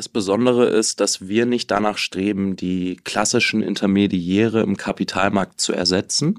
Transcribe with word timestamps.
Das 0.00 0.08
Besondere 0.08 0.64
ist, 0.64 0.98
dass 1.00 1.28
wir 1.28 1.44
nicht 1.44 1.70
danach 1.70 1.98
streben, 1.98 2.56
die 2.56 2.96
klassischen 3.04 3.60
Intermediäre 3.60 4.62
im 4.62 4.78
Kapitalmarkt 4.78 5.60
zu 5.60 5.74
ersetzen, 5.74 6.38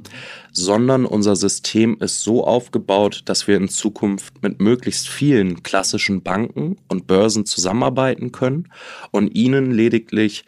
sondern 0.51 1.05
unser 1.05 1.35
System 1.35 1.95
ist 1.99 2.21
so 2.21 2.43
aufgebaut, 2.43 3.21
dass 3.25 3.47
wir 3.47 3.57
in 3.57 3.69
Zukunft 3.69 4.41
mit 4.41 4.59
möglichst 4.61 5.07
vielen 5.07 5.61
klassischen 5.61 6.23
Banken 6.23 6.77
und 6.87 7.05
Börsen 7.05 7.45
zusammenarbeiten 7.45 8.31
können 8.31 8.67
und 9.11 9.35
ihnen 9.35 9.69
lediglich 9.69 10.43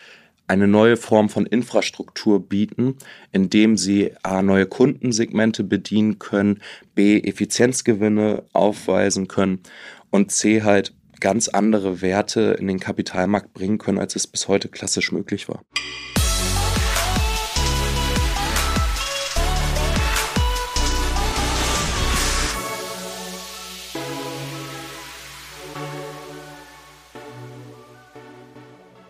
eine 0.48 0.68
neue 0.68 0.98
Form 0.98 1.30
von 1.30 1.46
Infrastruktur 1.46 2.40
bieten, 2.40 2.96
indem 3.32 3.78
sie 3.78 4.14
A, 4.24 4.42
neue 4.42 4.66
Kundensegmente 4.66 5.64
bedienen 5.64 6.18
können, 6.18 6.62
B, 6.96 7.20
Effizienzgewinne 7.20 8.42
aufweisen 8.54 9.28
können 9.28 9.60
und 10.10 10.32
C, 10.32 10.64
halt 10.64 10.96
ganz 11.24 11.48
andere 11.48 12.02
Werte 12.02 12.58
in 12.60 12.68
den 12.68 12.82
Kapitalmarkt 12.82 13.54
bringen 13.54 13.78
können, 13.78 13.98
als 13.98 14.18
es 14.18 14.28
bis 14.28 14.50
heute 14.50 14.68
klassisch 14.68 15.14
möglich 15.14 15.48
war. 15.48 15.62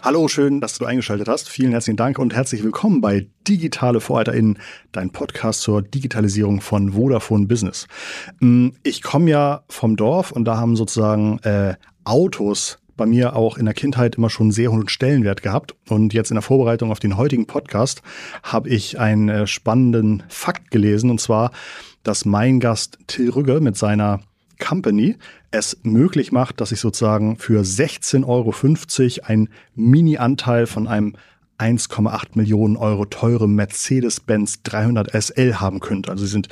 Hallo, 0.04 0.27
schön, 0.27 0.59
dass 0.59 0.77
du 0.77 0.85
eingeschaltet 0.85 1.30
hast. 1.30 1.49
Vielen 1.49 1.71
herzlichen 1.71 1.95
Dank 1.95 2.20
und 2.20 2.35
herzlich 2.35 2.62
willkommen 2.62 2.99
bei 2.99 3.30
Digitale 3.48 4.02
VorreiterInnen, 4.02 4.59
dein 4.91 5.12
Podcast 5.12 5.62
zur 5.62 5.82
Digitalisierung 5.82 6.62
von 6.62 6.91
Vodafone 6.91 7.48
Business. 7.48 7.88
Mm, 8.40 8.71
ich 8.84 9.02
komme 9.02 9.32
ja 9.32 9.63
vom 9.70 9.95
Dorf 9.95 10.32
und 10.32 10.43
da 10.43 10.57
haben 10.57 10.76
sozusagen 10.76 11.40
äh, 11.40 11.76
Autos 12.03 12.80
bei 12.95 13.05
mir 13.05 13.35
auch 13.35 13.57
in 13.57 13.66
der 13.66 13.73
Kindheit 13.73 14.16
immer 14.16 14.30
schon 14.30 14.52
sehr 14.52 14.71
hohen 14.71 14.88
Stellenwert 14.88 15.41
gehabt. 15.41 15.75
Und 15.89 16.13
jetzt 16.13 16.31
in 16.31 16.35
der 16.35 16.41
Vorbereitung 16.41 16.91
auf 16.91 16.99
den 16.99 17.17
heutigen 17.17 17.48
Podcast 17.48 18.01
habe 18.43 18.70
ich 18.70 18.99
einen 18.99 19.29
äh, 19.29 19.48
spannenden 19.48 20.23
Fakt 20.29 20.71
gelesen 20.71 21.10
und 21.10 21.20
zwar, 21.20 21.51
dass 22.04 22.26
mein 22.26 22.60
Gast 22.60 22.99
Till 23.07 23.29
Rügge 23.29 23.62
mit 23.62 23.77
seiner 23.77 24.20
Company 24.60 25.15
es 25.51 25.77
möglich 25.84 26.32
macht, 26.32 26.62
dass 26.62 26.71
ich 26.71 26.79
sozusagen 26.79 27.37
für 27.37 27.62
16,50 27.62 28.26
Euro 28.27 29.26
einen 29.27 29.49
Mini-Anteil 29.76 30.67
von 30.67 30.88
einem 30.88 31.15
1,8 31.60 32.29
Millionen 32.35 32.77
Euro 32.77 33.05
teure 33.05 33.48
Mercedes-Benz 33.48 34.63
300 34.63 35.12
SL 35.12 35.55
haben 35.55 35.79
könnte. 35.79 36.12
Also 36.12 36.26
sie 36.26 36.32
sind 36.32 36.49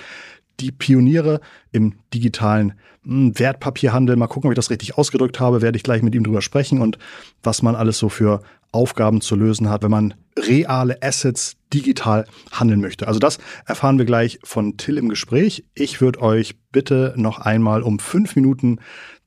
die 0.61 0.71
Pioniere 0.71 1.41
im 1.71 1.95
digitalen 2.13 2.73
hm, 3.03 3.37
Wertpapierhandel. 3.37 4.15
Mal 4.15 4.27
gucken, 4.27 4.47
ob 4.47 4.53
ich 4.53 4.57
das 4.57 4.69
richtig 4.69 4.97
ausgedrückt 4.97 5.39
habe, 5.39 5.61
werde 5.61 5.77
ich 5.77 5.83
gleich 5.83 6.01
mit 6.01 6.15
ihm 6.15 6.23
drüber 6.23 6.41
sprechen 6.41 6.81
und 6.81 6.97
was 7.43 7.61
man 7.61 7.75
alles 7.75 7.97
so 7.97 8.09
für 8.09 8.41
Aufgaben 8.71 9.21
zu 9.21 9.35
lösen 9.35 9.69
hat, 9.69 9.83
wenn 9.83 9.91
man 9.91 10.13
reale 10.37 10.97
Assets 11.01 11.57
digital 11.73 12.25
handeln 12.51 12.79
möchte. 12.79 13.07
Also 13.07 13.19
das 13.19 13.37
erfahren 13.65 13.97
wir 13.97 14.05
gleich 14.05 14.39
von 14.43 14.77
Till 14.77 14.97
im 14.97 15.09
Gespräch. 15.09 15.65
Ich 15.73 15.99
würde 15.99 16.21
euch 16.21 16.55
bitte 16.71 17.13
noch 17.17 17.39
einmal 17.39 17.83
um 17.83 17.99
fünf 17.99 18.35
Minuten 18.35 18.79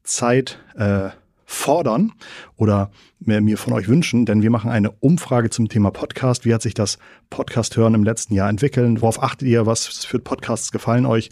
Zeit 0.03 0.59
äh, 0.77 1.11
fordern 1.55 2.13
oder 2.57 2.91
mir 3.21 3.57
von 3.57 3.73
euch 3.73 3.89
wünschen, 3.89 4.27
denn 4.27 4.43
wir 4.43 4.51
machen 4.51 4.71
eine 4.71 4.91
Umfrage 4.91 5.49
zum 5.49 5.69
Thema 5.69 5.91
Podcast. 5.91 6.45
Wie 6.45 6.53
hat 6.53 6.63
sich 6.63 6.75
das 6.75 6.99
Podcast 7.31 7.77
hören 7.77 7.95
im 7.95 8.05
letzten 8.05 8.35
Jahr 8.35 8.51
entwickelt? 8.51 9.01
Worauf 9.01 9.23
achtet 9.23 9.49
ihr? 9.49 9.65
Was 9.65 9.87
für 9.87 10.19
Podcasts 10.19 10.73
gefallen 10.73 11.07
euch? 11.07 11.31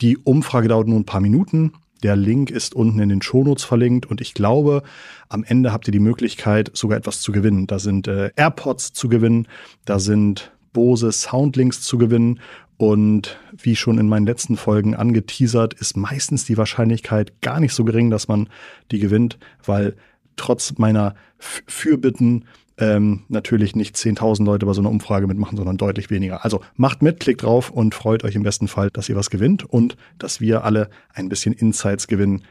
Die 0.00 0.16
Umfrage 0.16 0.68
dauert 0.68 0.88
nur 0.88 0.98
ein 0.98 1.04
paar 1.04 1.20
Minuten. 1.20 1.72
Der 2.02 2.16
Link 2.16 2.50
ist 2.50 2.74
unten 2.74 3.00
in 3.00 3.08
den 3.08 3.22
Shownotes 3.22 3.64
verlinkt 3.64 4.06
und 4.06 4.20
ich 4.20 4.34
glaube, 4.34 4.82
am 5.28 5.42
Ende 5.42 5.72
habt 5.72 5.88
ihr 5.88 5.92
die 5.92 6.00
Möglichkeit, 6.00 6.70
sogar 6.74 6.98
etwas 6.98 7.20
zu 7.20 7.32
gewinnen. 7.32 7.66
Da 7.66 7.78
sind 7.78 8.08
äh, 8.08 8.30
AirPods 8.36 8.92
zu 8.92 9.08
gewinnen, 9.08 9.48
da 9.84 9.98
sind 9.98 10.52
Bose 10.74 11.12
Soundlinks 11.12 11.80
zu 11.80 11.96
gewinnen 11.96 12.40
und 12.76 13.38
wie 13.56 13.76
schon 13.76 13.98
in 13.98 14.08
meinen 14.08 14.26
letzten 14.26 14.56
Folgen 14.56 14.94
angeteasert, 14.94 15.74
ist 15.74 15.96
meistens 15.96 16.44
die 16.44 16.58
Wahrscheinlichkeit 16.58 17.40
gar 17.40 17.60
nicht 17.60 17.72
so 17.72 17.84
gering, 17.84 18.10
dass 18.10 18.28
man 18.28 18.48
die 18.90 18.98
gewinnt, 18.98 19.38
weil 19.64 19.94
trotz 20.36 20.78
meiner 20.78 21.14
Fürbitten 21.38 22.46
ähm, 22.78 23.22
natürlich 23.28 23.76
nicht 23.76 23.94
10.000 23.94 24.44
Leute 24.44 24.66
bei 24.66 24.72
so 24.72 24.80
einer 24.80 24.90
Umfrage 24.90 25.26
mitmachen, 25.26 25.56
sondern 25.56 25.76
deutlich 25.76 26.10
weniger. 26.10 26.44
Also 26.44 26.60
macht 26.76 27.02
mit, 27.02 27.20
klickt 27.20 27.42
drauf 27.42 27.70
und 27.70 27.94
freut 27.94 28.24
euch 28.24 28.34
im 28.34 28.42
besten 28.42 28.66
Fall, 28.66 28.90
dass 28.90 29.08
ihr 29.08 29.16
was 29.16 29.30
gewinnt 29.30 29.64
und 29.64 29.96
dass 30.18 30.40
wir 30.40 30.64
alle 30.64 30.90
ein 31.12 31.28
bisschen 31.28 31.52
Insights 31.54 32.08
gewinnen, 32.08 32.42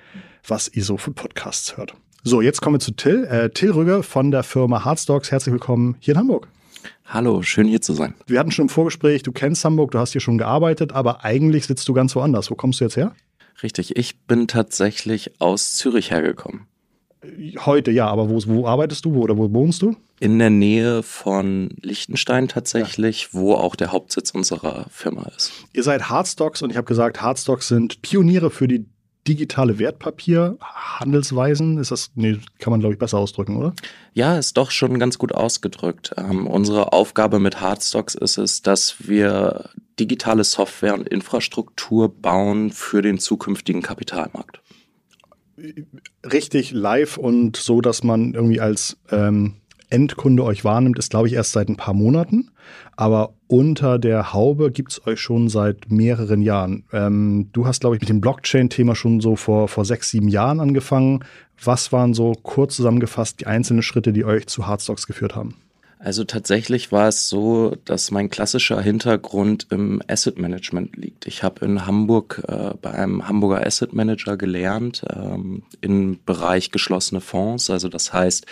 was 0.48 0.70
ihr 0.70 0.84
so 0.84 0.98
für 0.98 1.12
Podcasts 1.12 1.76
hört. 1.76 1.94
So, 2.24 2.40
jetzt 2.40 2.62
kommen 2.62 2.76
wir 2.76 2.80
zu 2.80 2.92
Till. 2.92 3.26
Äh, 3.26 3.50
Till 3.50 3.72
Rügge 3.72 4.02
von 4.02 4.32
der 4.32 4.44
Firma 4.44 4.86
Hardstocks. 4.86 5.32
Herzlich 5.32 5.52
willkommen 5.52 5.98
hier 6.00 6.14
in 6.14 6.20
Hamburg. 6.20 6.48
Hallo, 7.06 7.42
schön 7.42 7.68
hier 7.68 7.82
zu 7.82 7.94
sein. 7.94 8.16
Wir 8.28 8.40
hatten 8.40 8.52
schon 8.52 8.66
im 8.66 8.70
Vorgespräch, 8.70 9.24
du 9.24 9.32
kennst 9.32 9.64
Hamburg, 9.66 9.92
du 9.92 10.00
hast 10.00 10.14
hier 10.14 10.22
schon 10.22 10.38
gearbeitet, 10.38 10.94
aber 10.94 11.24
eigentlich 11.24 11.66
sitzt 11.66 11.88
du 11.88 11.94
ganz 11.94 12.16
woanders. 12.16 12.50
Wo 12.50 12.56
kommst 12.56 12.80
du 12.80 12.86
jetzt 12.86 12.98
her? 12.98 13.14
Richtig, 13.62 13.96
ich 13.98 14.22
bin 14.22 14.48
tatsächlich 14.48 15.40
aus 15.40 15.76
Zürich 15.76 16.12
hergekommen. 16.12 16.68
Heute 17.60 17.92
ja, 17.92 18.08
aber 18.08 18.30
wo, 18.30 18.40
wo 18.48 18.68
arbeitest 18.68 19.06
du 19.06 19.14
wo, 19.14 19.22
oder 19.22 19.38
wo 19.38 19.52
wohnst 19.54 19.82
du? 19.82 19.96
In 20.20 20.40
der 20.40 20.50
Nähe 20.50 21.04
von 21.04 21.70
Liechtenstein 21.82 22.48
tatsächlich, 22.48 23.30
ja. 23.32 23.40
wo 23.40 23.54
auch 23.54 23.76
der 23.76 23.92
Hauptsitz 23.92 24.32
unserer 24.32 24.88
Firma 24.90 25.30
ist. 25.36 25.52
Ihr 25.74 25.84
seid 25.84 26.10
Hardstocks 26.10 26.62
und 26.62 26.70
ich 26.70 26.78
habe 26.78 26.86
gesagt, 26.86 27.22
Hardstocks 27.22 27.68
sind 27.68 28.02
Pioniere 28.02 28.50
für 28.50 28.68
die 28.68 28.86
digitale 29.28 29.80
Wertpapierhandelsweisen. 29.80 31.78
Ist 31.78 31.92
das, 31.92 32.12
nee, 32.16 32.40
kann 32.60 32.72
man 32.72 32.80
glaube 32.80 32.94
ich 32.94 33.00
besser 33.00 33.18
ausdrücken, 33.18 33.58
oder? 33.58 33.74
Ja, 34.14 34.38
ist 34.38 34.58
doch 34.58 34.72
schon 34.72 35.00
ganz 35.00 35.18
gut 35.18 35.34
ausgedrückt. 35.34 36.14
Ähm, 36.18 36.48
unsere 36.48 36.94
Aufgabe 36.94 37.40
mit 37.40 37.62
Hardstocks 37.62 38.16
ist 38.16 38.38
es, 38.38 38.62
dass 38.62 39.08
wir 39.08 39.70
digitale 40.00 40.44
Software 40.44 40.96
und 40.96 41.08
Infrastruktur 41.08 42.10
bauen 42.14 42.72
für 42.72 43.02
den 43.02 43.20
zukünftigen 43.20 43.82
Kapitalmarkt 43.82 44.60
richtig 46.24 46.72
live 46.72 47.18
und 47.18 47.58
so, 47.58 47.82
dass 47.82 48.04
man 48.04 48.34
irgendwie 48.34 48.60
als 48.60 48.98
ähm, 49.12 49.56
Endkunde 49.94 50.44
euch 50.44 50.66
wahrnimmt, 50.66 50.98
ist, 51.00 51.12
glaube 51.12 51.28
ich, 51.28 51.34
erst 51.34 51.52
seit 51.52 51.70
ein 51.70 51.78
paar 51.78 51.94
Monaten. 51.94 52.50
Aber 52.96 53.34
unter 53.48 54.00
der 54.00 54.34
Haube 54.34 54.72
gibt 54.72 54.92
es 54.92 55.08
euch 55.08 55.20
schon 55.20 55.48
seit 55.48 55.92
mehreren 55.92 56.42
Jahren. 56.42 56.84
Ähm, 56.92 57.50
du 57.54 57.68
hast, 57.68 57.82
glaube 57.82 57.96
ich, 57.96 58.02
mit 58.02 58.10
dem 58.10 58.22
Blockchain-Thema 58.22 58.96
schon 58.96 59.22
so 59.22 59.36
vor, 59.36 59.68
vor 59.68 59.86
sechs, 59.86 60.10
sieben 60.10 60.28
Jahren 60.28 60.60
angefangen. 60.60 61.24
Was 61.64 61.92
waren 61.92 62.14
so 62.14 62.34
kurz 62.42 62.76
zusammengefasst 62.76 63.40
die 63.40 63.48
einzelnen 63.48 63.84
Schritte, 63.84 64.12
die 64.12 64.26
euch 64.26 64.48
zu 64.48 64.68
Hardstocks 64.68 65.08
geführt 65.08 65.36
haben? 65.36 65.56
Also 66.04 66.26
tatsächlich 66.26 66.92
war 66.92 67.08
es 67.08 67.30
so, 67.30 67.78
dass 67.86 68.12
mein 68.12 68.30
klassischer 68.30 68.82
Hintergrund 68.82 69.68
im 69.70 70.02
Asset 70.10 70.38
Management 70.38 70.98
liegt. 70.98 71.28
Ich 71.28 71.44
habe 71.44 71.64
in 71.66 71.86
Hamburg 71.86 72.44
äh, 72.46 72.72
bei 72.82 72.92
einem 72.92 73.26
Hamburger 73.30 73.66
Asset 73.66 73.94
Manager 73.94 74.36
gelernt 74.36 75.06
ähm, 75.16 75.64
im 75.80 76.20
Bereich 76.26 76.72
geschlossene 76.72 77.22
Fonds. 77.22 77.70
Also 77.70 77.88
das 77.88 78.12
heißt, 78.12 78.46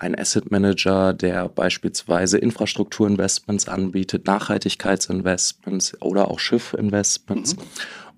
ein 0.00 0.18
Asset 0.18 0.50
Manager, 0.50 1.12
der 1.12 1.48
beispielsweise 1.48 2.38
Infrastrukturinvestments 2.38 3.68
anbietet, 3.68 4.26
Nachhaltigkeitsinvestments 4.26 6.00
oder 6.00 6.30
auch 6.30 6.38
Schiffinvestments. 6.38 7.56
Mhm. 7.56 7.62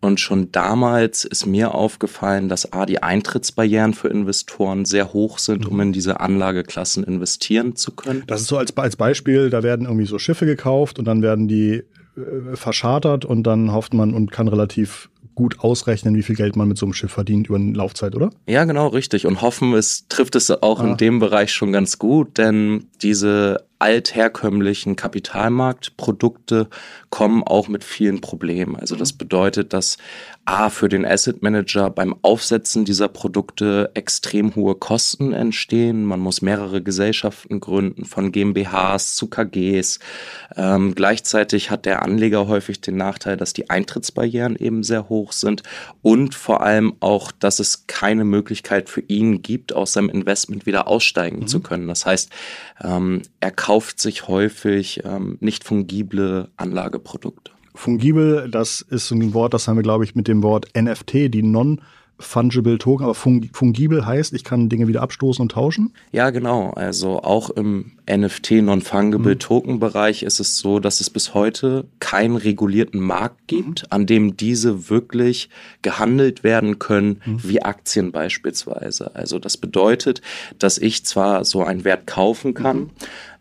Und 0.03 0.19
schon 0.19 0.51
damals 0.51 1.27
ist 1.27 1.45
mir 1.45 1.75
aufgefallen, 1.75 2.49
dass 2.49 2.73
A, 2.73 2.87
die 2.87 3.03
Eintrittsbarrieren 3.03 3.93
für 3.93 4.09
Investoren 4.09 4.87
sehr 4.87 5.13
hoch 5.13 5.39
sind, 5.39 5.67
um 5.67 5.75
mhm. 5.75 5.81
in 5.81 5.93
diese 5.93 6.21
Anlageklassen 6.21 7.05
investieren 7.05 7.77
zu 7.77 7.93
können. 7.93 8.23
Das 8.27 8.41
ist 8.41 8.49
so 8.49 8.57
als, 8.57 8.75
als 8.77 8.97
Beispiel, 8.97 9.51
da 9.51 9.63
werden 9.63 9.87
irgendwie 9.87 10.07
so 10.07 10.19
Schiffe 10.19 10.47
gekauft 10.47 10.99
und 10.99 11.05
dann 11.05 11.21
werden 11.21 11.49
die 11.49 11.83
äh, 12.17 12.57
verschartert 12.57 13.27
und 13.27 13.43
dann 13.43 13.73
hofft 13.73 13.93
man 13.93 14.15
und 14.15 14.33
kann 14.33 14.49
relativ 14.49 15.11
gut 15.35 15.61
ausrechnen, 15.61 16.15
wie 16.15 16.23
viel 16.23 16.37
Geld 16.37 16.57
man 16.57 16.69
mit 16.69 16.79
so 16.79 16.87
einem 16.87 16.93
Schiff 16.93 17.13
verdient 17.13 17.49
über 17.49 17.57
eine 17.57 17.73
Laufzeit, 17.73 18.15
oder? 18.15 18.31
Ja, 18.47 18.65
genau, 18.65 18.89
richtig. 18.89 19.27
Und 19.27 19.43
hoffen, 19.43 19.75
es 19.75 20.07
trifft 20.09 20.37
es 20.37 20.51
auch 20.51 20.81
ah. 20.81 20.87
in 20.87 20.97
dem 20.97 21.19
Bereich 21.19 21.53
schon 21.53 21.73
ganz 21.73 21.99
gut, 21.99 22.39
denn 22.39 22.87
diese 23.03 23.65
altherkömmlichen 23.79 24.95
Kapitalmarktprodukte 24.95 26.69
kommen 27.09 27.43
auch 27.43 27.69
mit 27.69 27.83
vielen 27.83 28.21
Problemen. 28.21 28.77
Also 28.77 28.95
das 28.95 29.15
bedeutet, 29.15 29.73
dass 29.73 29.97
A 30.51 30.69
für 30.69 30.89
den 30.89 31.07
Asset 31.07 31.43
Manager 31.43 31.91
beim 31.91 32.17
Aufsetzen 32.23 32.85
dieser 32.85 33.07
Produkte 33.07 33.93
extrem 33.95 34.57
hohe 34.57 34.75
Kosten 34.75 35.33
entstehen. 35.33 36.05
Man 36.05 36.19
muss 36.19 36.43
mehrere 36.43 36.83
Gesellschaften 36.83 37.61
gründen, 37.61 38.05
von 38.05 38.33
GmbHs 38.33 39.15
zu 39.15 39.29
KGs. 39.29 40.01
Ähm, 40.57 40.97
gleichzeitig 40.97 41.71
hat 41.71 41.87
der 41.87 42.03
Anleger 42.03 42.49
häufig 42.49 42.81
den 42.81 42.97
Nachteil, 42.97 43.37
dass 43.37 43.53
die 43.53 43.71
Eintrittsbarrieren 43.71 44.57
eben 44.57 44.83
sehr 44.83 45.09
hoch 45.09 45.31
sind 45.31 45.63
und 46.03 46.35
vor 46.35 46.63
allem 46.63 46.95
auch, 46.99 47.31
dass 47.31 47.61
es 47.61 47.87
keine 47.87 48.25
Möglichkeit 48.25 48.89
für 48.89 49.03
ihn 49.03 49.43
gibt, 49.43 49.73
aus 49.73 49.93
seinem 49.93 50.09
Investment 50.09 50.67
wieder 50.67 50.89
aussteigen 50.89 51.43
mhm. 51.43 51.47
zu 51.47 51.61
können. 51.61 51.87
Das 51.87 52.07
heißt, 52.07 52.29
ähm, 52.83 53.23
er 53.39 53.53
kauft 53.53 54.01
sich 54.01 54.27
häufig 54.27 55.05
ähm, 55.05 55.39
nicht 55.39 55.63
fungible 55.63 56.49
Anlageprodukte. 56.57 57.53
Fungibel, 57.75 58.51
das 58.51 58.81
ist 58.81 59.11
ein 59.11 59.35
Wort, 59.35 59.55
das 59.55 59.69
haben 59.69 59.77
wir, 59.77 59.83
glaube 59.83 60.05
ich, 60.05 60.15
mit 60.15 60.29
dem 60.29 60.43
Wort 60.43 60.69
NFT, 60.75 61.33
die 61.33 61.43
Non- 61.43 61.81
Fungible 62.21 62.79
Token, 62.79 63.05
aber 63.05 63.15
fungibel 63.15 64.05
heißt, 64.05 64.35
ich 64.35 64.45
kann 64.45 64.69
Dinge 64.69 64.87
wieder 64.87 65.03
abstoßen 65.03 65.43
und 65.43 65.53
tauschen? 65.53 65.93
Ja, 66.13 66.31
genau. 66.31 66.71
Also 66.71 67.23
auch 67.23 67.51
im 67.51 67.93
NFT 68.09 68.63
Non-Fungible 68.63 69.35
mhm. 69.35 69.39
Token 69.39 69.81
Bereich 69.81 70.23
ist 70.23 70.39
es 70.39 70.57
so, 70.57 70.81
dass 70.81 71.01
es 71.01 71.11
bis 71.11 71.35
heute 71.35 71.87
keinen 71.99 72.37
regulierten 72.37 73.01
Markt 73.01 73.47
gibt, 73.47 73.83
mhm. 73.83 73.87
an 73.91 74.07
dem 74.07 74.37
diese 74.37 74.91
wirklich 74.91 75.49
gehandelt 75.83 76.45
werden 76.45 76.79
können, 76.79 77.23
mhm. 77.25 77.41
wie 77.43 77.63
Aktien 77.63 78.13
beispielsweise. 78.13 79.15
Also 79.17 79.39
das 79.39 79.57
bedeutet, 79.57 80.21
dass 80.59 80.79
ich 80.79 81.05
zwar 81.05 81.45
so 81.45 81.65
einen 81.65 81.85
Wert 81.85 82.07
kaufen 82.07 82.55
kann. 82.55 82.91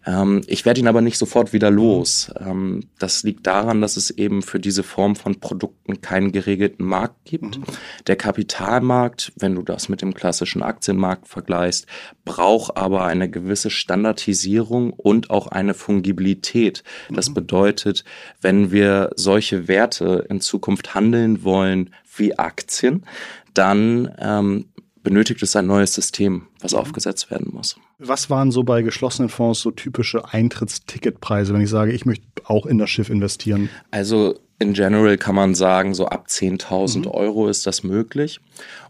Ähm, 0.05 0.41
ich 0.47 0.65
werde 0.65 0.79
ihn 0.79 0.87
aber 0.87 1.01
nicht 1.01 1.17
sofort 1.17 1.51
wieder 1.53 1.69
los. 1.69 2.31
Ähm, 2.39 2.81
das 2.99 3.23
liegt 3.23 3.45
daran, 3.47 3.81
dass 3.81 3.97
es 3.97 4.11
eben 4.11 4.41
für 4.41 4.59
diese 4.59 4.83
Form 4.83 5.15
von 5.15 5.39
Produkten 5.39 6.01
keinen 6.01 6.31
geregelten 6.31 6.85
Markt 6.85 7.25
gibt. 7.25 7.57
Mhm. 7.57 7.63
Der 8.07 8.15
Kapitalmarkt, 8.15 9.33
wenn 9.35 9.55
du 9.55 9.61
das 9.61 9.89
mit 9.89 10.01
dem 10.01 10.13
klassischen 10.13 10.63
Aktienmarkt 10.63 11.27
vergleichst, 11.27 11.85
braucht 12.23 12.77
aber 12.77 13.03
eine 13.05 13.29
gewisse 13.29 13.69
Standardisierung 13.69 14.91
und 14.91 15.29
auch 15.29 15.47
eine 15.47 15.73
Fungibilität. 15.73 16.83
Das 17.09 17.29
mhm. 17.29 17.33
bedeutet, 17.35 18.03
wenn 18.41 18.71
wir 18.71 19.11
solche 19.15 19.67
Werte 19.67 20.25
in 20.29 20.41
Zukunft 20.41 20.95
handeln 20.95 21.43
wollen 21.43 21.93
wie 22.15 22.37
Aktien, 22.37 23.05
dann 23.53 24.13
ähm, 24.19 24.65
benötigt 25.03 25.41
es 25.43 25.55
ein 25.55 25.67
neues 25.67 25.93
System, 25.93 26.47
was 26.61 26.73
mhm. 26.73 26.79
aufgesetzt 26.79 27.31
werden 27.31 27.49
muss. 27.53 27.77
Was 27.97 28.29
waren 28.29 28.51
so 28.51 28.63
bei 28.63 28.81
geschlossenen 28.81 29.29
Fonds 29.29 29.61
so 29.61 29.71
typische 29.71 30.31
Eintrittsticketpreise, 30.31 31.53
wenn 31.53 31.61
ich 31.61 31.69
sage, 31.69 31.91
ich 31.91 32.05
möchte 32.05 32.25
auch 32.45 32.65
in 32.65 32.77
das 32.77 32.89
Schiff 32.89 33.09
investieren? 33.09 33.69
Also 33.91 34.35
in 34.59 34.73
general 34.73 35.17
kann 35.17 35.35
man 35.35 35.55
sagen, 35.55 35.93
so 35.93 36.07
ab 36.07 36.25
10.000 36.27 36.99
mhm. 36.99 37.07
Euro 37.07 37.47
ist 37.47 37.65
das 37.65 37.83
möglich. 37.83 38.41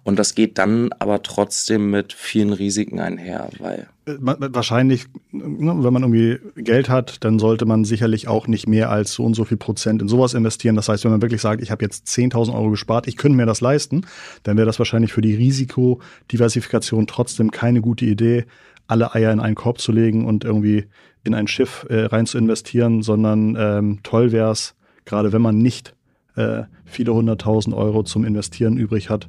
Und 0.03 0.17
das 0.17 0.33
geht 0.33 0.57
dann 0.57 0.89
aber 0.97 1.21
trotzdem 1.21 1.91
mit 1.91 2.13
vielen 2.13 2.53
Risiken 2.53 2.99
einher, 2.99 3.49
weil. 3.59 3.87
Äh, 4.05 4.15
wahrscheinlich, 4.19 5.05
ne, 5.31 5.75
wenn 5.83 5.93
man 5.93 6.01
irgendwie 6.01 6.39
Geld 6.55 6.89
hat, 6.89 7.23
dann 7.23 7.37
sollte 7.37 7.65
man 7.65 7.85
sicherlich 7.85 8.27
auch 8.27 8.47
nicht 8.47 8.67
mehr 8.67 8.89
als 8.89 9.13
so 9.13 9.23
und 9.23 9.35
so 9.35 9.45
viel 9.45 9.57
Prozent 9.57 10.01
in 10.01 10.07
sowas 10.07 10.33
investieren. 10.33 10.75
Das 10.75 10.89
heißt, 10.89 11.03
wenn 11.03 11.11
man 11.11 11.21
wirklich 11.21 11.41
sagt, 11.41 11.61
ich 11.61 11.69
habe 11.69 11.85
jetzt 11.85 12.07
10.000 12.07 12.53
Euro 12.55 12.71
gespart, 12.71 13.07
ich 13.07 13.17
könnte 13.17 13.37
mir 13.37 13.45
das 13.45 13.61
leisten, 13.61 14.07
dann 14.41 14.57
wäre 14.57 14.65
das 14.65 14.79
wahrscheinlich 14.79 15.13
für 15.13 15.21
die 15.21 15.35
Risikodiversifikation 15.35 17.05
trotzdem 17.05 17.51
keine 17.59 17.81
gute 17.81 18.05
Idee, 18.05 18.45
alle 18.87 19.13
Eier 19.13 19.33
in 19.33 19.41
einen 19.41 19.55
Korb 19.55 19.81
zu 19.81 19.91
legen 19.91 20.25
und 20.25 20.45
irgendwie 20.45 20.85
in 21.25 21.33
ein 21.33 21.47
Schiff 21.47 21.85
äh, 21.89 22.05
rein 22.05 22.25
zu 22.25 22.37
investieren, 22.37 23.01
sondern 23.01 23.57
ähm, 23.59 23.99
toll 24.01 24.31
wäre 24.31 24.51
es, 24.51 24.75
gerade 25.03 25.33
wenn 25.33 25.41
man 25.41 25.57
nicht 25.57 25.93
äh, 26.37 26.63
viele 26.85 27.13
hunderttausend 27.13 27.75
Euro 27.75 28.03
zum 28.03 28.23
Investieren 28.23 28.77
übrig 28.77 29.09
hat, 29.09 29.27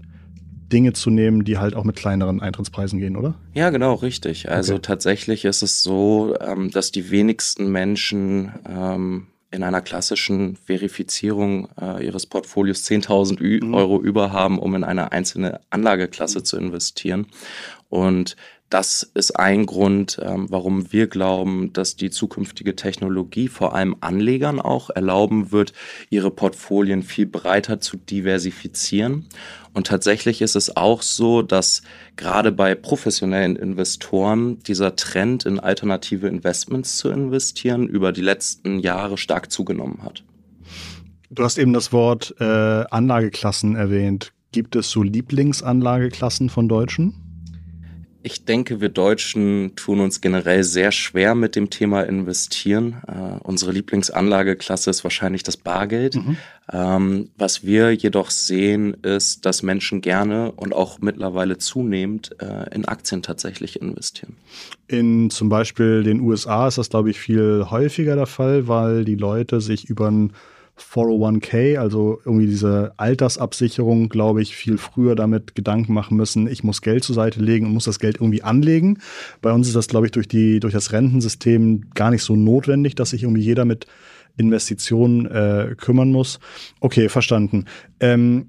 Dinge 0.73 0.93
zu 0.93 1.11
nehmen, 1.11 1.43
die 1.43 1.59
halt 1.59 1.75
auch 1.75 1.82
mit 1.82 1.97
kleineren 1.97 2.41
Eintrittspreisen 2.41 3.00
gehen, 3.00 3.17
oder? 3.17 3.35
Ja, 3.53 3.71
genau, 3.71 3.94
richtig. 3.94 4.49
Also 4.49 4.75
okay. 4.75 4.83
tatsächlich 4.83 5.44
ist 5.44 5.62
es 5.62 5.83
so, 5.83 6.37
ähm, 6.41 6.71
dass 6.71 6.93
die 6.93 7.11
wenigsten 7.11 7.73
Menschen 7.73 8.53
ähm, 8.69 9.26
in 9.50 9.65
einer 9.65 9.81
klassischen 9.81 10.56
Verifizierung 10.56 11.69
äh, 11.81 12.06
ihres 12.06 12.26
Portfolios 12.26 12.85
10.000 12.85 13.65
mhm. 13.65 13.75
Euro 13.75 14.00
über 14.00 14.33
haben, 14.33 14.59
um 14.59 14.75
in 14.76 14.85
eine 14.85 15.11
einzelne 15.11 15.61
Anlageklasse 15.71 16.44
zu 16.44 16.56
investieren. 16.56 17.26
Und 17.90 18.37
das 18.70 19.02
ist 19.02 19.32
ein 19.32 19.66
Grund, 19.66 20.20
ähm, 20.22 20.46
warum 20.48 20.92
wir 20.92 21.08
glauben, 21.08 21.72
dass 21.72 21.96
die 21.96 22.08
zukünftige 22.08 22.76
Technologie 22.76 23.48
vor 23.48 23.75
allem 23.75 23.96
Anlegern 24.00 24.60
auch 24.60 24.90
erlauben 24.90 25.50
wird, 25.50 25.72
ihre 26.08 26.31
Portfolien 26.31 27.02
viel 27.02 27.26
breiter 27.26 27.81
zu 27.81 27.96
diversifizieren. 27.96 29.26
Und 29.75 29.88
tatsächlich 29.88 30.40
ist 30.40 30.54
es 30.54 30.76
auch 30.76 31.02
so, 31.02 31.42
dass 31.42 31.82
gerade 32.14 32.52
bei 32.52 32.76
professionellen 32.76 33.56
Investoren 33.56 34.60
dieser 34.60 34.94
Trend 34.94 35.46
in 35.46 35.58
alternative 35.58 36.28
Investments 36.28 36.96
zu 36.96 37.10
investieren 37.10 37.88
über 37.88 38.12
die 38.12 38.22
letzten 38.22 38.78
Jahre 38.78 39.19
stark 39.19 39.50
zugenommen 39.50 40.04
hat. 40.04 40.22
Du 41.28 41.42
hast 41.42 41.58
eben 41.58 41.72
das 41.72 41.92
Wort 41.92 42.37
äh, 42.38 42.44
Anlageklassen 42.44 43.75
erwähnt. 43.75 44.32
Gibt 44.52 44.76
es 44.76 44.90
so 44.90 45.02
Lieblingsanlageklassen 45.02 46.50
von 46.50 46.69
Deutschen? 46.69 47.30
Ich 48.22 48.44
denke, 48.44 48.82
wir 48.82 48.90
Deutschen 48.90 49.72
tun 49.76 50.00
uns 50.00 50.20
generell 50.20 50.62
sehr 50.62 50.93
schwer 50.93 51.34
mit 51.34 51.56
dem 51.56 51.70
Thema 51.70 52.02
investieren. 52.02 52.96
Äh, 53.08 53.38
unsere 53.43 53.72
Lieblingsanlageklasse 53.72 54.90
ist 54.90 55.05
wahrscheinlich 55.05 55.43
das 55.43 55.56
Bargeld. 55.56 56.17
Mhm. 56.17 56.37
Ähm, 56.70 57.31
was 57.38 57.64
wir 57.64 57.93
jedoch 57.93 58.31
sehen, 58.31 58.94
ist, 59.02 59.46
dass 59.46 59.62
Menschen 59.62 60.02
gerne 60.02 60.52
und 60.52 60.75
auch 60.75 60.99
mittlerweile 61.00 61.56
zunehmend 61.56 62.37
äh, 62.40 62.75
in 62.75 62.84
Aktien 62.84 63.22
tatsächlich 63.22 63.81
investieren. 63.81 64.37
In 64.87 65.31
zum 65.31 65.49
Beispiel 65.49 66.02
den 66.02 66.20
USA 66.20 66.69
ist 66.69 66.76
das, 66.76 66.90
glaube 66.90 67.11
ich, 67.11 67.19
viel 67.19 67.66
häufiger 67.70 68.16
der 68.16 68.26
Fall, 68.26 68.69
weil 68.69 69.06
die 69.06 69.16
Leute 69.16 69.62
sich 69.62 69.88
über 69.88 70.11
ein 70.11 70.32
401k, 70.81 71.79
also 71.79 72.21
irgendwie 72.25 72.47
diese 72.47 72.93
Altersabsicherung, 72.97 74.09
glaube 74.09 74.43
ich, 74.43 74.56
viel 74.56 74.79
früher 74.79 75.15
damit 75.15 75.55
Gedanken 75.55 75.93
machen 75.93 76.17
müssen, 76.17 76.49
ich 76.49 76.65
muss 76.65 76.82
Geld 76.82 77.05
zur 77.05 77.15
Seite 77.15 77.41
legen 77.41 77.67
und 77.67 77.73
muss 77.73 77.85
das 77.85 77.99
Geld 77.99 78.17
irgendwie 78.17 78.43
anlegen. 78.43 78.99
Bei 79.43 79.53
uns 79.53 79.69
ist 79.69 79.77
das, 79.77 79.88
glaube 79.88 80.06
ich, 80.06 80.12
durch, 80.12 80.29
die, 80.29 80.61
durch 80.61 80.73
das 80.73 80.93
Rentensystem 80.93 81.91
gar 81.94 82.11
nicht 82.11 82.23
so 82.23 82.37
notwendig, 82.37 82.94
dass 82.94 83.11
sich 83.11 83.23
irgendwie 83.23 83.43
jeder 83.43 83.65
mit 83.65 83.87
Investitionen 84.37 85.27
äh, 85.27 85.75
kümmern 85.77 86.12
muss. 86.12 86.41
Okay, 86.81 87.09
verstanden. 87.09 87.67
Ähm, 88.00 88.49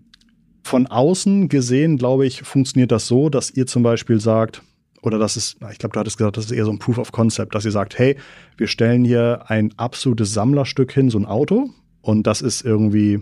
von 0.64 0.88
außen 0.88 1.50
gesehen, 1.50 1.98
glaube 1.98 2.26
ich, 2.26 2.44
funktioniert 2.44 2.92
das 2.92 3.08
so, 3.08 3.30
dass 3.30 3.52
ihr 3.52 3.66
zum 3.66 3.84
Beispiel 3.84 4.20
sagt, 4.20 4.62
oder 5.02 5.18
das 5.18 5.36
ist, 5.36 5.58
ich 5.72 5.80
glaube, 5.80 5.94
du 5.94 6.00
hattest 6.00 6.18
gesagt, 6.18 6.38
das 6.38 6.46
ist 6.46 6.52
eher 6.52 6.66
so 6.66 6.72
ein 6.72 6.80
Proof 6.80 7.00
of 7.00 7.12
Concept, 7.12 7.56
dass 7.56 7.66
ihr 7.66 7.72
sagt, 7.72 7.98
hey, 7.98 8.16
wir 8.58 8.68
stellen 8.68 9.04
hier 9.04 9.46
ein 9.48 9.74
absolutes 9.78 10.34
Sammlerstück 10.34 10.92
hin, 10.92 11.10
so 11.10 11.18
ein 11.18 11.26
Auto, 11.26 11.72
und 12.02 12.28
das 12.28 12.42
ist 12.42 12.64
irgendwie 12.64 13.22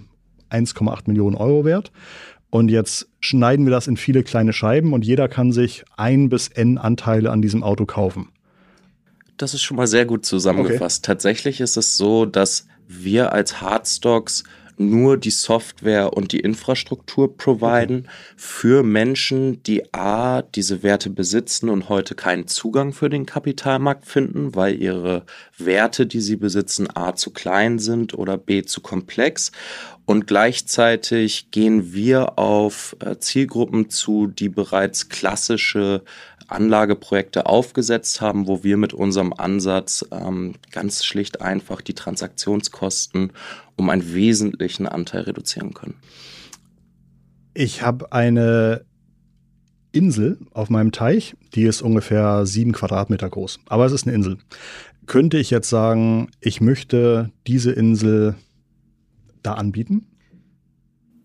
1,8 0.50 1.04
Millionen 1.08 1.36
Euro 1.36 1.66
wert. 1.66 1.92
Und 2.50 2.70
jetzt 2.70 3.08
schneiden 3.20 3.66
wir 3.66 3.72
das 3.72 3.88
in 3.88 3.96
viele 3.96 4.24
kleine 4.24 4.54
Scheiben 4.54 4.94
und 4.94 5.06
jeder 5.06 5.28
kann 5.28 5.52
sich 5.52 5.86
ein 5.98 6.30
bis 6.30 6.48
n 6.48 6.78
Anteile 6.78 7.30
an 7.30 7.42
diesem 7.42 7.62
Auto 7.62 7.86
kaufen. 7.86 8.30
Das 9.38 9.54
ist 9.54 9.62
schon 9.62 9.78
mal 9.78 9.88
sehr 9.88 10.06
gut 10.06 10.26
zusammengefasst. 10.26 11.04
Okay. 11.04 11.14
Tatsächlich 11.14 11.62
ist 11.62 11.78
es 11.78 11.96
so, 11.96 12.26
dass 12.26 12.68
wir 12.88 13.34
als 13.34 13.62
Hardstocks 13.62 14.44
nur 14.80 15.18
die 15.18 15.30
Software 15.30 16.14
und 16.14 16.31
die 16.31 16.40
Infrastruktur 16.40 17.36
providen 17.36 18.08
für 18.38 18.81
Menschen, 18.81 19.62
die 19.64 19.94
A, 19.94 20.42
diese 20.42 20.84
Werte 20.84 21.10
besitzen 21.10 21.70
und 21.70 21.90
heute 21.90 22.16
keinen 22.16 22.48
Zugang 22.48 22.94
für 22.94 23.10
den 23.10 23.26
Kapitalmarkt 23.26 24.06
finden, 24.06 24.56
weil 24.56 24.81
ihre 24.81 25.24
Werte, 25.57 26.07
die 26.07 26.21
sie 26.21 26.38
besitzen, 26.38 26.88
A, 26.95 27.14
zu 27.14 27.31
klein 27.31 27.78
sind 27.78 28.14
oder 28.14 28.38
B, 28.38 28.64
zu 28.64 28.80
komplex. 28.80 29.52
Und 30.06 30.26
gleichzeitig 30.26 31.52
gehen 31.52 31.94
wir 31.94 32.40
auf 32.40 32.95
äh, 33.00 33.19
Zielgruppen 33.19 33.90
zu, 33.90 34.26
die 34.26 34.50
bereits 34.50 35.09
klassische 35.09 36.04
Anlageprojekte 36.52 37.46
aufgesetzt 37.46 38.22
haben, 38.22 38.48
wo 38.48 38.64
wir 38.64 38.78
mit 38.78 38.94
unserem 38.94 39.34
Ansatz 39.34 40.06
ähm, 40.12 40.56
ganz 40.72 41.06
schlicht 41.06 41.42
einfach 41.42 41.82
die 41.82 41.94
Transaktionskosten 41.94 43.32
um 43.76 43.90
einen 43.90 44.14
wesentlichen 44.14 44.88
Anteil 44.88 45.22
reduzieren 45.22 45.74
können. 45.74 45.96
Ich 47.54 47.82
habe 47.82 48.12
eine 48.12 48.86
Insel 49.92 50.38
auf 50.54 50.70
meinem 50.70 50.92
Teich, 50.92 51.36
die 51.56 51.64
ist 51.64 51.82
ungefähr 51.82 52.46
sieben 52.46 52.74
Quadratmeter 52.74 53.30
groß, 53.30 53.60
aber 53.68 53.86
es 53.86 53.92
ist 53.92 54.06
eine 54.06 54.16
Insel. 54.16 54.38
Könnte 55.08 55.38
ich 55.38 55.50
jetzt 55.50 55.70
sagen, 55.70 56.30
ich 56.40 56.62
möchte 56.62 57.32
diese 57.48 57.72
Insel 57.72 58.36
da 59.42 59.54
anbieten? 59.54 60.06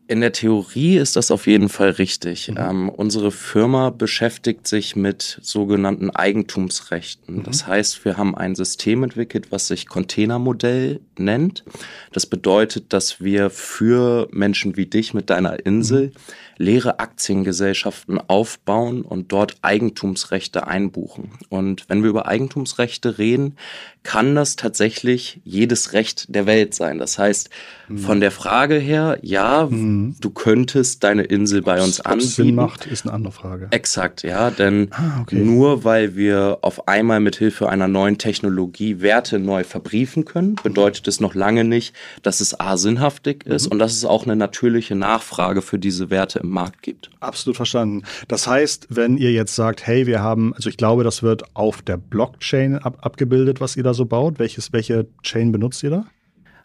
In 0.07 0.21
der 0.21 0.33
Theorie 0.33 0.99
ist 0.99 1.17
das 1.17 1.31
auf 1.31 1.47
jeden 1.47 1.71
Fall 1.71 1.91
richtig. 1.91 2.49
Mhm. 2.49 2.57
Ähm, 2.59 2.89
unsere 2.91 3.31
Firma 3.31 3.89
beschäftigt 3.89 4.67
sich 4.67 4.97
mit 4.97 5.39
sogenannten 5.41 6.11
Eigentumsrechten. 6.11 7.37
Mhm. 7.37 7.43
Das 7.45 7.67
heißt, 7.67 8.05
wir 8.05 8.19
haben 8.19 8.35
ein 8.35 8.55
System 8.55 9.03
entwickelt, 9.03 9.51
was 9.51 9.69
sich 9.69 9.89
Containermodell 9.89 11.01
nennt. 11.17 11.65
Das 12.13 12.27
bedeutet, 12.27 12.93
dass 12.93 13.23
wir 13.23 13.49
für 13.49 14.29
Menschen 14.31 14.77
wie 14.77 14.87
dich 14.87 15.15
mit 15.15 15.31
deiner 15.31 15.65
Insel 15.65 16.09
mhm. 16.09 16.13
leere 16.59 16.99
Aktiengesellschaften 16.99 18.19
aufbauen 18.19 19.03
und 19.03 19.33
dort 19.33 19.57
Eigentumsrechte 19.63 20.67
einbuchen. 20.67 21.31
Und 21.49 21.89
wenn 21.89 22.03
wir 22.03 22.11
über 22.11 22.27
Eigentumsrechte 22.27 23.17
reden, 23.17 23.57
kann 24.03 24.35
das 24.35 24.57
tatsächlich 24.57 25.41
jedes 25.45 25.95
Recht 25.95 26.27
der 26.35 26.45
Welt 26.45 26.75
sein. 26.75 26.99
Das 26.99 27.19
heißt, 27.19 27.49
mhm. 27.89 27.99
von 27.99 28.21
der 28.21 28.31
Frage 28.31 28.77
her, 28.77 29.19
ja, 29.23 29.67
mhm 29.99 30.05
Mhm. 30.05 30.17
Du 30.21 30.31
könntest 30.31 31.05
deine 31.05 31.23
Insel 31.23 31.63
bei 31.63 31.81
uns 31.83 32.01
Ob's 32.01 32.07
anbieten. 32.07 32.31
Sinn 32.31 32.55
macht, 32.55 32.87
ist 32.87 33.05
eine 33.05 33.13
andere 33.15 33.33
Frage. 33.33 33.69
Exakt, 33.71 34.23
ja, 34.23 34.51
denn 34.51 34.89
Ah, 34.91 35.21
okay. 35.23 35.37
nur 35.37 35.85
weil 35.85 36.17
wir 36.17 36.59
auf 36.63 36.89
einmal 36.89 37.21
mit 37.21 37.37
Hilfe 37.37 37.69
einer 37.69 37.89
neuen 37.89 38.19
Technologie 38.19 39.01
Werte 39.01 39.39
neu 39.39 39.65
verbriefen 39.65 40.25
können, 40.25 40.57
bedeutet 40.63 41.07
es 41.09 41.21
noch 41.21 41.35
lange 41.35 41.65
nicht, 41.65 41.95
dass 42.23 42.41
es 42.41 42.59
a 42.59 42.77
sinnhaftig 42.77 43.47
ist 43.47 43.67
und 43.69 43.79
dass 43.79 43.93
es 43.93 44.05
auch 44.05 44.25
eine 44.25 44.37
natürliche 44.37 44.95
Nachfrage 44.95 45.63
für 45.63 45.79
diese 45.79 46.11
Werte 46.11 46.41
im 46.41 46.51
Markt 46.51 46.83
gibt. 46.83 47.11
Absolut 47.21 47.57
verstanden. 47.57 48.03
Das 48.29 48.47
heißt, 48.47 48.89
wenn 48.91 49.17
ihr 49.17 49.33
jetzt 49.33 49.55
sagt, 49.55 49.87
hey, 49.87 50.07
wir 50.07 50.21
haben, 50.21 50.55
also 50.55 50.69
ich 50.69 50.77
glaube, 50.77 51.05
das 51.05 51.23
wird 51.23 51.45
auf 51.55 51.83
der 51.83 51.97
Blockchain 51.97 52.79
ab, 52.79 52.99
abgebildet, 53.03 53.61
was 53.61 53.77
ihr 53.77 53.83
da 53.83 53.95
so 53.95 54.07
baut. 54.07 54.39
Welches, 54.39 54.73
welche 54.73 55.07
Chain 55.23 55.53
benutzt 55.53 55.83
ihr 55.83 55.91
da? 55.91 56.05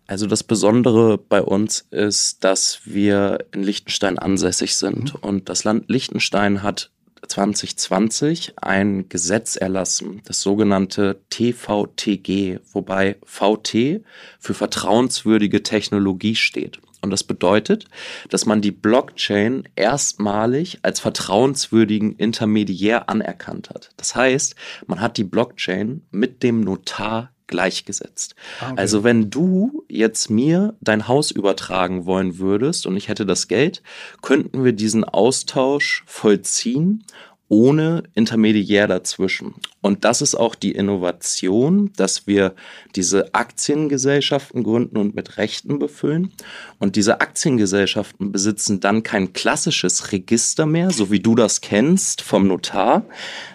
Also 0.09 0.25
das 0.25 0.43
Besondere 0.43 1.19
bei 1.19 1.39
uns 1.39 1.85
ist, 1.91 2.43
dass 2.43 2.79
wir 2.85 3.45
in 3.51 3.61
Liechtenstein 3.61 4.17
ansässig 4.17 4.75
sind 4.75 5.13
und 5.13 5.49
das 5.49 5.65
Land 5.65 5.87
Liechtenstein 5.87 6.63
hat 6.63 6.89
2020 7.27 8.53
ein 8.59 9.07
Gesetz 9.07 9.55
erlassen, 9.55 10.23
das 10.25 10.41
sogenannte 10.41 11.21
TVTG, 11.29 12.57
wobei 12.73 13.17
VT 13.23 14.01
für 14.39 14.55
vertrauenswürdige 14.55 15.61
Technologie 15.61 16.33
steht. 16.33 16.79
Und 17.01 17.11
das 17.11 17.23
bedeutet, 17.23 17.85
dass 18.29 18.47
man 18.47 18.61
die 18.61 18.71
Blockchain 18.71 19.69
erstmalig 19.75 20.79
als 20.81 20.99
vertrauenswürdigen 20.99 22.15
Intermediär 22.15 23.09
anerkannt 23.09 23.69
hat. 23.69 23.91
Das 23.97 24.15
heißt, 24.15 24.55
man 24.87 25.01
hat 25.01 25.17
die 25.17 25.23
Blockchain 25.23 26.01
mit 26.09 26.41
dem 26.41 26.61
Notar 26.61 27.31
gleichgesetzt. 27.49 28.35
Ah, 28.61 28.71
okay. 28.71 28.79
Also 28.79 29.03
wenn 29.03 29.29
du 29.29 29.83
jetzt 29.89 30.29
mir 30.29 30.75
dein 30.79 31.09
Haus 31.09 31.31
übertragen 31.31 32.05
wollen 32.05 32.39
würdest 32.39 32.87
und 32.87 32.95
ich 32.95 33.09
hätte 33.09 33.25
das 33.25 33.49
Geld, 33.49 33.83
könnten 34.21 34.63
wir 34.63 34.71
diesen 34.71 35.03
Austausch 35.03 36.03
vollziehen 36.05 37.03
ohne 37.49 38.03
Intermediär 38.13 38.87
dazwischen. 38.87 39.55
Und 39.81 40.05
das 40.05 40.21
ist 40.21 40.35
auch 40.35 40.53
die 40.53 40.71
Innovation, 40.71 41.91
dass 41.97 42.27
wir 42.27 42.53
diese 42.95 43.33
Aktiengesellschaften 43.33 44.63
gründen 44.63 44.97
und 44.97 45.15
mit 45.15 45.37
Rechten 45.37 45.79
befüllen. 45.79 46.31
Und 46.77 46.95
diese 46.95 47.21
Aktiengesellschaften 47.21 48.31
besitzen 48.31 48.79
dann 48.79 49.01
kein 49.01 49.33
klassisches 49.33 50.11
Register 50.11 50.67
mehr, 50.67 50.91
so 50.91 51.09
wie 51.11 51.19
du 51.19 51.33
das 51.33 51.61
kennst 51.61 52.21
vom 52.21 52.47
Notar, 52.47 53.05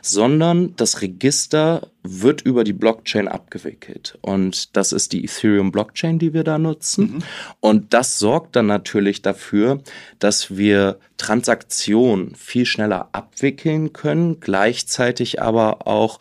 sondern 0.02 0.74
das 0.74 1.00
Register 1.00 1.88
wird 2.06 2.42
über 2.42 2.64
die 2.64 2.74
Blockchain 2.74 3.28
abgewickelt. 3.28 4.18
Und 4.20 4.76
das 4.76 4.92
ist 4.92 5.12
die 5.12 5.24
Ethereum 5.24 5.72
Blockchain, 5.72 6.18
die 6.18 6.34
wir 6.34 6.44
da 6.44 6.58
nutzen. 6.58 7.24
Und 7.60 7.94
das 7.94 8.18
sorgt 8.18 8.56
dann 8.56 8.66
natürlich 8.66 9.22
dafür, 9.22 9.82
dass 10.18 10.56
wir 10.56 10.98
Transaktionen 11.16 12.34
viel 12.34 12.66
schneller 12.66 13.08
abwickeln 13.12 13.94
können, 13.94 14.38
gleichzeitig 14.38 15.40
aber 15.40 15.86
auch 15.86 16.20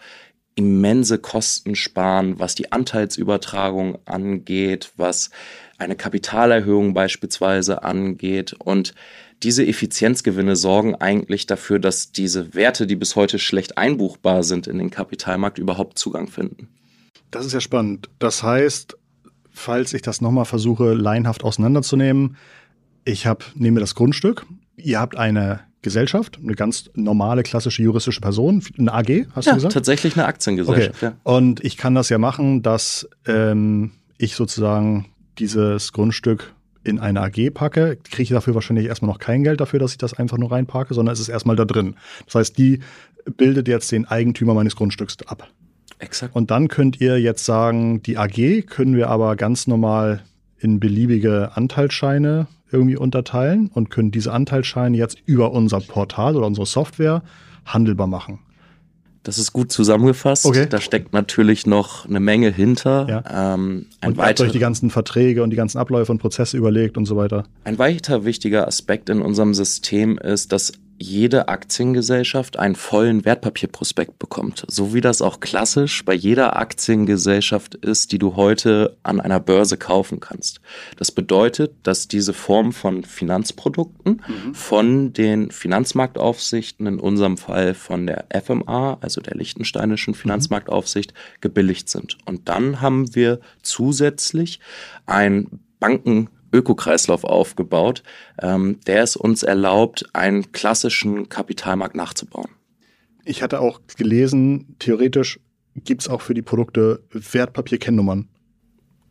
immense 0.55 1.17
Kosten 1.17 1.75
sparen, 1.75 2.39
was 2.39 2.55
die 2.55 2.71
Anteilsübertragung 2.71 3.97
angeht, 4.05 4.93
was 4.95 5.31
eine 5.77 5.95
Kapitalerhöhung 5.95 6.93
beispielsweise 6.93 7.83
angeht. 7.83 8.53
Und 8.53 8.93
diese 9.43 9.65
Effizienzgewinne 9.65 10.55
sorgen 10.55 10.95
eigentlich 10.95 11.45
dafür, 11.45 11.79
dass 11.79 12.11
diese 12.11 12.53
Werte, 12.53 12.87
die 12.87 12.95
bis 12.95 13.15
heute 13.15 13.39
schlecht 13.39 13.77
einbuchbar 13.77 14.43
sind 14.43 14.67
in 14.67 14.77
den 14.77 14.89
Kapitalmarkt, 14.89 15.59
überhaupt 15.59 15.99
Zugang 15.99 16.27
finden. 16.27 16.69
Das 17.31 17.45
ist 17.45 17.53
ja 17.53 17.61
spannend. 17.61 18.09
Das 18.19 18.43
heißt, 18.43 18.97
falls 19.51 19.93
ich 19.93 20.01
das 20.01 20.21
nochmal 20.21 20.45
versuche, 20.45 20.93
laienhaft 20.93 21.43
auseinanderzunehmen, 21.43 22.37
ich 23.05 23.25
habe, 23.25 23.43
nehme 23.55 23.79
das 23.79 23.95
Grundstück, 23.95 24.45
ihr 24.77 24.99
habt 24.99 25.17
eine 25.17 25.61
Gesellschaft, 25.81 26.39
eine 26.41 26.55
ganz 26.55 26.89
normale, 26.95 27.43
klassische 27.43 27.83
juristische 27.83 28.21
Person, 28.21 28.63
eine 28.77 28.93
AG, 28.93 29.27
hast 29.35 29.45
Ja, 29.45 29.51
du 29.51 29.57
gesagt? 29.57 29.73
tatsächlich 29.73 30.15
eine 30.15 30.25
Aktiengesellschaft. 30.25 31.03
Okay. 31.03 31.13
Und 31.23 31.63
ich 31.63 31.75
kann 31.75 31.93
das 31.93 32.07
ja 32.09 32.17
machen, 32.17 32.61
dass 32.61 33.07
ähm, 33.27 33.91
ich 34.17 34.35
sozusagen 34.35 35.07
dieses 35.37 35.91
Grundstück 35.91 36.53
in 36.83 36.99
eine 36.99 37.21
AG 37.21 37.51
packe, 37.53 37.97
kriege 38.03 38.23
ich 38.23 38.29
dafür 38.29 38.55
wahrscheinlich 38.55 38.87
erstmal 38.87 39.11
noch 39.11 39.19
kein 39.19 39.43
Geld 39.43 39.61
dafür, 39.61 39.79
dass 39.79 39.91
ich 39.91 39.97
das 39.97 40.13
einfach 40.13 40.37
nur 40.37 40.51
reinparke, 40.51 40.93
sondern 40.93 41.13
es 41.13 41.19
ist 41.19 41.29
erstmal 41.29 41.55
da 41.55 41.65
drin. 41.65 41.95
Das 42.25 42.35
heißt, 42.35 42.57
die 42.57 42.79
bildet 43.37 43.67
jetzt 43.67 43.91
den 43.91 44.05
Eigentümer 44.05 44.53
meines 44.53 44.75
Grundstücks 44.75 45.17
ab. 45.25 45.47
Exakt. 45.99 46.35
Und 46.35 46.51
dann 46.51 46.67
könnt 46.67 46.99
ihr 46.99 47.19
jetzt 47.19 47.45
sagen, 47.45 48.01
die 48.03 48.17
AG 48.17 48.67
können 48.67 48.95
wir 48.95 49.09
aber 49.09 49.35
ganz 49.35 49.67
normal 49.67 50.23
in 50.59 50.79
beliebige 50.79 51.55
Anteilsscheine 51.55 52.47
irgendwie 52.71 52.97
unterteilen 52.97 53.69
und 53.73 53.89
können 53.89 54.11
diese 54.11 54.31
Anteilsscheine 54.33 54.97
jetzt 54.97 55.17
über 55.25 55.51
unser 55.51 55.79
Portal 55.79 56.35
oder 56.35 56.47
unsere 56.47 56.65
Software 56.65 57.23
handelbar 57.65 58.07
machen. 58.07 58.39
Das 59.23 59.37
ist 59.37 59.53
gut 59.53 59.71
zusammengefasst. 59.71 60.45
Okay. 60.45 60.67
Da 60.69 60.81
steckt 60.81 61.13
natürlich 61.13 61.65
noch 61.65 62.05
eine 62.05 62.19
Menge 62.19 62.51
hinter. 62.51 63.07
Ja. 63.09 63.53
Ähm, 63.53 63.61
Und 63.61 63.85
ihr 64.01 64.07
habt 64.07 64.17
weiter, 64.17 64.43
euch 64.43 64.51
die 64.51 64.59
ganzen 64.59 64.89
Verträge 64.89 65.43
und 65.43 65.49
die 65.49 65.55
ganzen 65.55 65.77
Abläufe 65.77 66.11
und 66.11 66.17
Prozesse 66.19 66.57
überlegt 66.57 66.97
und 66.97 67.05
so 67.05 67.15
weiter. 67.15 67.45
ein 67.63 67.77
weiter 67.77 68.25
wichtiger 68.25 68.67
Aspekt 68.67 69.09
in 69.09 69.21
unserem 69.21 69.53
System 69.53 70.17
ist, 70.17 70.51
dass 70.51 70.73
jede 71.03 71.49
Aktiengesellschaft 71.49 72.57
einen 72.57 72.75
vollen 72.75 73.25
Wertpapierprospekt 73.25 74.19
bekommt. 74.19 74.65
So 74.69 74.93
wie 74.93 75.01
das 75.01 75.21
auch 75.21 75.41
klassisch 75.41 76.05
bei 76.05 76.13
jeder 76.13 76.55
Aktiengesellschaft 76.55 77.75
ist, 77.75 78.13
die 78.13 78.19
du 78.19 78.37
heute 78.37 78.97
an 79.03 79.19
einer 79.19 79.41
Börse 79.41 79.77
kaufen 79.77 80.21
kannst. 80.21 80.61
Das 80.97 81.11
bedeutet, 81.11 81.75
dass 81.83 82.07
diese 82.07 82.33
Form 82.33 82.71
von 82.71 83.03
Finanzprodukten 83.03 84.21
von 84.53 85.11
den 85.11 85.51
Finanzmarktaufsichten, 85.51 86.87
in 86.87 86.99
unserem 86.99 87.37
Fall 87.37 87.73
von 87.73 88.07
der 88.07 88.25
FMA, 88.33 88.97
also 89.01 89.19
der 89.19 89.35
Liechtensteinischen 89.35 90.13
Finanzmarktaufsicht, 90.13 91.13
gebilligt 91.41 91.89
sind. 91.89 92.17
Und 92.25 92.47
dann 92.47 92.79
haben 92.79 93.13
wir 93.13 93.41
zusätzlich 93.61 94.61
ein 95.05 95.59
Banken 95.79 96.29
Ökokreislauf 96.53 97.23
aufgebaut, 97.23 98.03
ähm, 98.41 98.79
der 98.87 99.03
es 99.03 99.15
uns 99.15 99.43
erlaubt, 99.43 100.05
einen 100.13 100.51
klassischen 100.51 101.27
Kapitalmarkt 101.27 101.95
nachzubauen. 101.95 102.49
Ich 103.25 103.41
hatte 103.41 103.59
auch 103.59 103.81
gelesen, 103.97 104.75
theoretisch 104.79 105.39
gibt 105.75 106.01
es 106.01 106.07
auch 106.07 106.21
für 106.21 106.33
die 106.33 106.41
Produkte 106.41 107.03
Wertpapierkennnummern. 107.11 108.29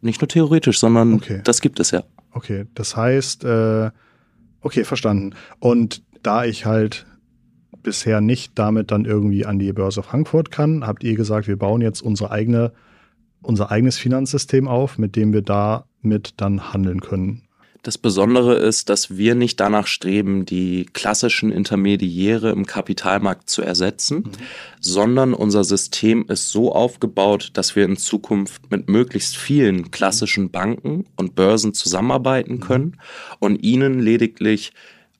Nicht 0.00 0.20
nur 0.20 0.28
theoretisch, 0.28 0.78
sondern 0.78 1.14
Okay. 1.14 1.40
das 1.44 1.60
gibt 1.60 1.80
es 1.80 1.90
ja. 1.90 2.04
Okay, 2.32 2.66
das 2.74 2.96
heißt, 2.96 3.44
äh, 3.44 3.90
okay, 4.60 4.84
verstanden. 4.84 5.34
Und 5.58 6.02
da 6.22 6.44
ich 6.44 6.64
halt 6.66 7.06
bisher 7.82 8.20
nicht 8.20 8.52
damit 8.58 8.90
dann 8.90 9.04
irgendwie 9.04 9.44
an 9.44 9.58
die 9.58 9.72
Börse 9.72 10.02
Frankfurt 10.02 10.50
kann, 10.50 10.86
habt 10.86 11.02
ihr 11.04 11.14
gesagt, 11.16 11.48
wir 11.48 11.56
bauen 11.56 11.80
jetzt 11.80 12.00
unsere 12.00 12.30
eigene, 12.30 12.72
unser 13.42 13.70
eigenes 13.70 13.98
Finanzsystem 13.98 14.68
auf, 14.68 14.98
mit 14.98 15.16
dem 15.16 15.32
wir 15.32 15.42
damit 16.02 16.34
dann 16.36 16.72
handeln 16.72 17.00
können. 17.00 17.42
Das 17.84 17.98
Besondere 17.98 18.54
ist, 18.54 18.90
dass 18.90 19.16
wir 19.16 19.34
nicht 19.34 19.58
danach 19.58 19.88
streben, 19.88 20.46
die 20.46 20.86
klassischen 20.92 21.50
Intermediäre 21.50 22.50
im 22.50 22.64
Kapitalmarkt 22.64 23.50
zu 23.50 23.62
ersetzen, 23.62 24.30
sondern 24.80 25.34
unser 25.34 25.64
System 25.64 26.26
ist 26.28 26.50
so 26.50 26.72
aufgebaut, 26.72 27.50
dass 27.54 27.74
wir 27.74 27.84
in 27.84 27.96
Zukunft 27.96 28.70
mit 28.70 28.88
möglichst 28.88 29.36
vielen 29.36 29.90
klassischen 29.90 30.52
Banken 30.52 31.06
und 31.16 31.34
Börsen 31.34 31.74
zusammenarbeiten 31.74 32.60
können 32.60 32.98
und 33.40 33.64
ihnen 33.64 33.98
lediglich 33.98 34.72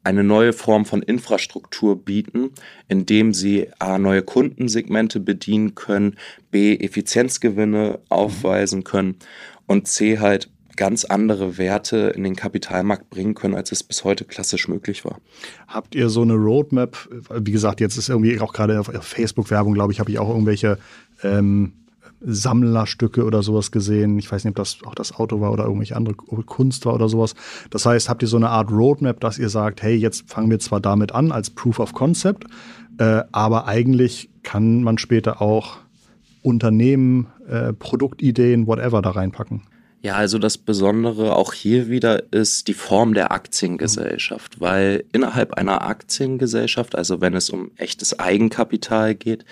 eine 0.04 0.22
neue 0.22 0.52
Form 0.52 0.84
von 0.84 1.02
Infrastruktur 1.02 1.96
bieten, 1.96 2.50
indem 2.86 3.34
sie 3.34 3.68
A, 3.80 3.98
neue 3.98 4.22
Kundensegmente 4.22 5.18
bedienen 5.18 5.74
können, 5.74 6.16
B, 6.52 6.76
Effizienzgewinne 6.76 7.98
aufweisen 8.08 8.84
können 8.84 9.16
und 9.66 9.88
C, 9.88 10.20
halt 10.20 10.48
ganz 10.82 11.04
andere 11.04 11.58
Werte 11.58 12.12
in 12.16 12.24
den 12.24 12.34
Kapitalmarkt 12.34 13.08
bringen 13.08 13.34
können, 13.34 13.54
als 13.54 13.70
es 13.70 13.84
bis 13.84 14.02
heute 14.02 14.24
klassisch 14.24 14.66
möglich 14.66 15.04
war. 15.04 15.20
Habt 15.68 15.94
ihr 15.94 16.08
so 16.08 16.22
eine 16.22 16.34
Roadmap? 16.34 17.08
Wie 17.38 17.52
gesagt, 17.52 17.80
jetzt 17.80 17.96
ist 17.96 18.08
irgendwie 18.08 18.40
auch 18.40 18.52
gerade 18.52 18.80
auf 18.80 18.88
Facebook-Werbung, 19.00 19.74
glaube 19.74 19.92
ich, 19.92 20.00
habe 20.00 20.10
ich 20.10 20.18
auch 20.18 20.28
irgendwelche 20.28 20.78
ähm, 21.22 21.74
Sammlerstücke 22.20 23.24
oder 23.24 23.44
sowas 23.44 23.70
gesehen. 23.70 24.18
Ich 24.18 24.32
weiß 24.32 24.42
nicht, 24.42 24.50
ob 24.50 24.56
das 24.56 24.78
auch 24.84 24.96
das 24.96 25.14
Auto 25.14 25.40
war 25.40 25.52
oder 25.52 25.66
irgendwelche 25.66 25.94
andere 25.94 26.16
Kunst 26.16 26.84
war 26.84 26.94
oder 26.94 27.08
sowas. 27.08 27.36
Das 27.70 27.86
heißt, 27.86 28.08
habt 28.08 28.22
ihr 28.22 28.28
so 28.28 28.36
eine 28.36 28.48
Art 28.48 28.72
Roadmap, 28.72 29.20
dass 29.20 29.38
ihr 29.38 29.50
sagt, 29.50 29.84
hey, 29.84 29.94
jetzt 29.94 30.28
fangen 30.28 30.50
wir 30.50 30.58
zwar 30.58 30.80
damit 30.80 31.12
an 31.12 31.30
als 31.30 31.50
Proof 31.50 31.78
of 31.78 31.92
Concept, 31.92 32.42
äh, 32.98 33.22
aber 33.30 33.68
eigentlich 33.68 34.30
kann 34.42 34.82
man 34.82 34.98
später 34.98 35.40
auch 35.40 35.76
Unternehmen, 36.42 37.28
äh, 37.48 37.72
Produktideen, 37.72 38.66
whatever 38.66 39.00
da 39.00 39.10
reinpacken. 39.10 39.62
Ja, 40.04 40.16
also 40.16 40.40
das 40.40 40.58
Besondere 40.58 41.36
auch 41.36 41.52
hier 41.52 41.88
wieder 41.88 42.32
ist 42.32 42.66
die 42.66 42.74
Form 42.74 43.14
der 43.14 43.30
Aktiengesellschaft, 43.30 44.60
weil 44.60 45.04
innerhalb 45.12 45.54
einer 45.54 45.82
Aktiengesellschaft, 45.82 46.96
also 46.96 47.20
wenn 47.20 47.34
es 47.34 47.50
um 47.50 47.70
echtes 47.76 48.18
Eigenkapital 48.18 49.14
geht, 49.14 49.44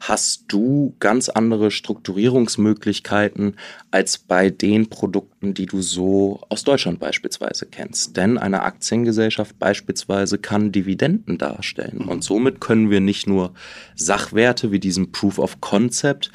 hast 0.00 0.46
du 0.48 0.96
ganz 0.98 1.28
andere 1.28 1.70
Strukturierungsmöglichkeiten 1.70 3.54
als 3.92 4.18
bei 4.18 4.50
den 4.50 4.88
Produkten, 4.88 5.54
die 5.54 5.66
du 5.66 5.80
so 5.80 6.40
aus 6.48 6.64
Deutschland 6.64 6.98
beispielsweise 6.98 7.66
kennst. 7.66 8.16
Denn 8.16 8.38
eine 8.38 8.62
Aktiengesellschaft 8.62 9.60
beispielsweise 9.60 10.38
kann 10.38 10.72
Dividenden 10.72 11.38
darstellen 11.38 12.08
und 12.08 12.24
somit 12.24 12.60
können 12.60 12.90
wir 12.90 13.00
nicht 13.00 13.28
nur 13.28 13.54
Sachwerte 13.94 14.72
wie 14.72 14.80
diesen 14.80 15.12
Proof 15.12 15.38
of 15.38 15.60
Concept 15.60 16.32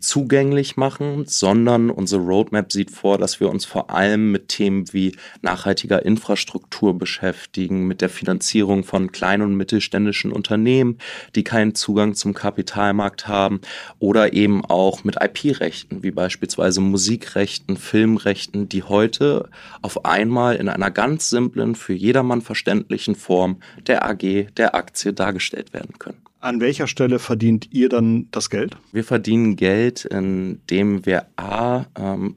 zugänglich 0.00 0.76
machen, 0.76 1.24
sondern 1.26 1.90
unsere 1.90 2.22
Roadmap 2.22 2.72
sieht 2.72 2.90
vor, 2.90 3.18
dass 3.18 3.40
wir 3.40 3.50
uns 3.50 3.64
vor 3.64 3.90
allem 3.90 4.30
mit 4.30 4.48
Themen 4.48 4.92
wie 4.92 5.16
nachhaltiger 5.42 6.04
Infrastruktur 6.04 6.96
beschäftigen, 6.96 7.86
mit 7.86 8.00
der 8.00 8.08
Finanzierung 8.08 8.84
von 8.84 9.12
kleinen 9.12 9.42
und 9.42 9.56
mittelständischen 9.56 10.32
Unternehmen, 10.32 10.98
die 11.34 11.44
keinen 11.44 11.74
Zugang 11.74 12.14
zum 12.14 12.34
Kapitalmarkt 12.34 13.28
haben 13.28 13.60
oder 13.98 14.32
eben 14.32 14.64
auch 14.64 15.04
mit 15.04 15.16
IP-Rechten, 15.20 16.02
wie 16.02 16.10
beispielsweise 16.10 16.80
Musikrechten, 16.80 17.76
Filmrechten, 17.76 18.68
die 18.68 18.84
heute 18.84 19.48
auf 19.82 20.04
einmal 20.04 20.56
in 20.56 20.68
einer 20.68 20.90
ganz 20.90 21.28
simplen, 21.28 21.74
für 21.74 21.94
jedermann 21.94 22.42
verständlichen 22.42 23.14
Form 23.14 23.60
der 23.86 24.08
AG, 24.08 24.48
der 24.56 24.74
Aktie 24.74 25.12
dargestellt 25.12 25.72
werden 25.72 25.98
können. 25.98 26.27
An 26.40 26.60
welcher 26.60 26.86
Stelle 26.86 27.18
verdient 27.18 27.68
ihr 27.72 27.88
dann 27.88 28.28
das 28.30 28.48
Geld? 28.48 28.76
Wir 28.92 29.02
verdienen 29.02 29.56
Geld, 29.56 30.04
indem 30.04 31.04
wir 31.04 31.26
A, 31.36 31.86
ähm, 31.98 32.36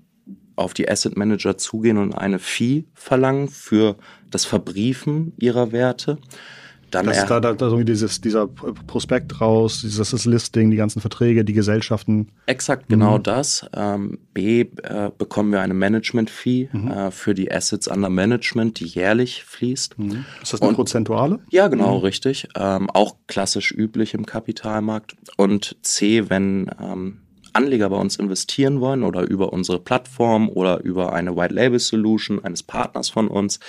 auf 0.55 0.73
die 0.73 0.89
Asset 0.89 1.17
Manager 1.17 1.57
zugehen 1.57 1.97
und 1.97 2.13
eine 2.13 2.39
Fee 2.39 2.85
verlangen 2.93 3.47
für 3.47 3.97
das 4.29 4.45
Verbriefen 4.45 5.33
ihrer 5.37 5.71
Werte. 5.71 6.17
Dann 6.91 7.05
das 7.05 7.19
ist 7.19 7.27
da, 7.27 7.39
da, 7.39 7.53
da 7.53 7.75
dieses, 7.83 8.21
dieser 8.21 8.47
Prospekt 8.47 9.41
raus, 9.41 9.81
dieses 9.81 10.25
Listing, 10.25 10.71
die 10.71 10.77
ganzen 10.77 10.99
Verträge, 10.99 11.43
die 11.45 11.53
Gesellschaften. 11.53 12.29
Exakt, 12.45 12.89
genau 12.89 13.17
mhm. 13.17 13.23
das. 13.23 13.65
Ähm, 13.73 14.19
B 14.33 14.61
äh, 14.61 15.11
bekommen 15.17 15.51
wir 15.51 15.61
eine 15.61 15.73
Management-Fee 15.73 16.69
mhm. 16.71 16.91
äh, 16.91 17.11
für 17.11 17.33
die 17.33 17.51
Assets 17.51 17.87
under 17.87 18.09
Management, 18.09 18.79
die 18.79 18.85
jährlich 18.85 19.43
fließt. 19.43 19.97
Mhm. 19.97 20.25
Ist 20.43 20.53
das 20.53 20.61
eine 20.61 20.69
Und, 20.69 20.75
prozentuale? 20.75 21.39
Ja, 21.49 21.67
genau, 21.67 21.97
mhm. 21.97 22.03
richtig. 22.03 22.47
Ähm, 22.55 22.89
auch 22.89 23.15
klassisch 23.27 23.71
üblich 23.71 24.13
im 24.13 24.25
Kapitalmarkt. 24.25 25.15
Und 25.37 25.77
C, 25.81 26.29
wenn 26.29 26.69
ähm, 26.81 27.21
Anleger 27.53 27.89
bei 27.89 27.97
uns 27.97 28.15
investieren 28.15 28.79
wollen 28.79 29.03
oder 29.03 29.21
über 29.21 29.53
unsere 29.53 29.79
Plattform 29.79 30.49
oder 30.49 30.81
über 30.83 31.13
eine 31.13 31.35
White 31.35 31.53
Label 31.53 31.79
Solution 31.79 32.43
eines 32.43 32.63
Partners 32.63 33.09
von 33.09 33.27
uns, 33.27 33.59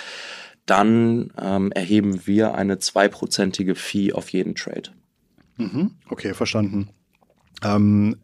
dann 0.65 1.31
ähm, 1.39 1.71
erheben 1.71 2.25
wir 2.25 2.55
eine 2.55 2.79
zweiprozentige 2.79 3.75
Fee 3.75 4.13
auf 4.13 4.29
jeden 4.29 4.55
Trade. 4.55 4.91
Mhm. 5.57 5.91
Okay, 6.09 6.33
verstanden. 6.33 6.89
Ähm, 7.63 8.17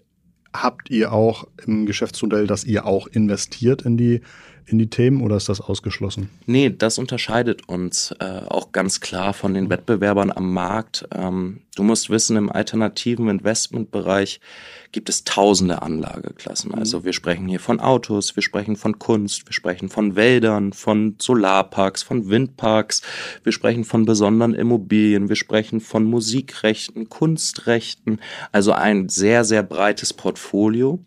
habt 0.53 0.89
ihr 0.89 1.11
auch 1.13 1.47
im 1.65 1.85
Geschäftsmodell, 1.85 2.47
dass 2.47 2.63
ihr 2.63 2.85
auch 2.85 3.07
investiert 3.07 3.83
in 3.83 3.97
die 3.97 4.21
in 4.69 4.79
die 4.79 4.89
Themen 4.89 5.21
oder 5.21 5.35
ist 5.35 5.49
das 5.49 5.61
ausgeschlossen? 5.61 6.29
Nee, 6.45 6.69
das 6.69 6.97
unterscheidet 6.97 7.67
uns 7.67 8.13
äh, 8.19 8.41
auch 8.47 8.71
ganz 8.71 8.99
klar 8.99 9.33
von 9.33 9.53
den 9.53 9.69
Wettbewerbern 9.69 10.31
am 10.31 10.53
Markt. 10.53 11.07
Ähm, 11.13 11.61
du 11.75 11.83
musst 11.83 12.09
wissen, 12.09 12.37
im 12.37 12.51
alternativen 12.51 13.29
Investmentbereich 13.29 14.39
gibt 14.91 15.09
es 15.09 15.23
tausende 15.23 15.81
Anlageklassen. 15.81 16.73
Also 16.73 16.99
mhm. 16.99 17.05
wir 17.05 17.13
sprechen 17.13 17.47
hier 17.47 17.59
von 17.59 17.79
Autos, 17.79 18.35
wir 18.35 18.43
sprechen 18.43 18.75
von 18.75 18.99
Kunst, 18.99 19.47
wir 19.47 19.53
sprechen 19.53 19.89
von 19.89 20.15
Wäldern, 20.15 20.73
von 20.73 21.15
Solarparks, 21.19 22.03
von 22.03 22.29
Windparks, 22.29 23.01
wir 23.43 23.51
sprechen 23.51 23.83
von 23.83 24.05
besonderen 24.05 24.53
Immobilien, 24.53 25.29
wir 25.29 25.35
sprechen 25.35 25.79
von 25.79 26.05
Musikrechten, 26.05 27.09
Kunstrechten, 27.09 28.19
also 28.51 28.71
ein 28.71 29.09
sehr, 29.09 29.43
sehr 29.43 29.63
breites 29.63 30.13
Portfolio. 30.13 30.99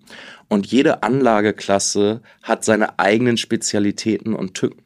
Und 0.52 0.66
jede 0.66 1.02
Anlageklasse 1.02 2.21
hat 2.42 2.62
seine 2.62 2.99
eigenen 2.99 3.38
Spezialitäten 3.38 4.35
und 4.35 4.52
Tücken. 4.52 4.82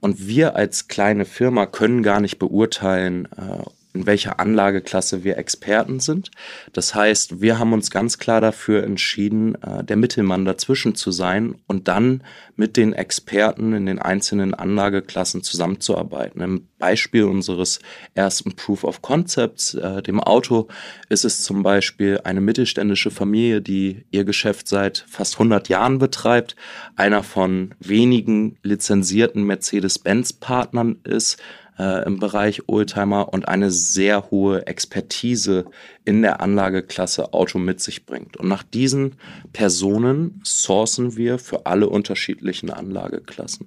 Und 0.00 0.26
wir 0.26 0.56
als 0.56 0.88
kleine 0.88 1.24
Firma 1.24 1.64
können 1.64 2.02
gar 2.02 2.20
nicht 2.20 2.38
beurteilen, 2.38 3.26
äh, 3.34 3.64
in 3.96 4.06
welcher 4.06 4.38
Anlageklasse 4.38 5.24
wir 5.24 5.38
Experten 5.38 6.00
sind. 6.00 6.30
Das 6.72 6.94
heißt, 6.94 7.40
wir 7.40 7.58
haben 7.58 7.72
uns 7.72 7.90
ganz 7.90 8.18
klar 8.18 8.40
dafür 8.40 8.84
entschieden, 8.84 9.54
äh, 9.62 9.82
der 9.82 9.96
Mittelmann 9.96 10.44
dazwischen 10.44 10.94
zu 10.94 11.10
sein 11.10 11.56
und 11.66 11.88
dann 11.88 12.22
mit 12.56 12.76
den 12.76 12.92
Experten 12.92 13.72
in 13.72 13.86
den 13.86 13.98
einzelnen 13.98 14.54
Anlageklassen 14.54 15.42
zusammenzuarbeiten. 15.42 16.40
Im 16.42 16.68
Beispiel 16.78 17.24
unseres 17.24 17.78
ersten 18.14 18.54
Proof 18.54 18.84
of 18.84 19.00
Concepts, 19.00 19.74
äh, 19.74 20.02
dem 20.02 20.20
Auto, 20.20 20.68
ist 21.08 21.24
es 21.24 21.42
zum 21.42 21.62
Beispiel 21.62 22.20
eine 22.24 22.40
mittelständische 22.40 23.10
Familie, 23.10 23.62
die 23.62 24.04
ihr 24.10 24.24
Geschäft 24.24 24.68
seit 24.68 25.04
fast 25.08 25.34
100 25.34 25.68
Jahren 25.68 25.98
betreibt, 25.98 26.54
einer 26.96 27.22
von 27.22 27.74
wenigen 27.80 28.58
lizenzierten 28.62 29.44
Mercedes-Benz-Partnern 29.44 31.00
ist, 31.04 31.38
äh, 31.78 32.04
im 32.06 32.18
Bereich 32.18 32.68
Oldtimer 32.68 33.32
und 33.32 33.48
eine 33.48 33.70
sehr 33.70 34.30
hohe 34.30 34.66
Expertise 34.66 35.66
in 36.04 36.22
der 36.22 36.40
Anlageklasse 36.40 37.32
Auto 37.32 37.58
mit 37.58 37.80
sich 37.80 38.06
bringt. 38.06 38.36
Und 38.36 38.48
nach 38.48 38.62
diesen 38.62 39.16
Personen 39.52 40.40
sourcen 40.44 41.16
wir 41.16 41.38
für 41.38 41.66
alle 41.66 41.88
unterschiedlichen 41.88 42.70
Anlageklassen. 42.70 43.66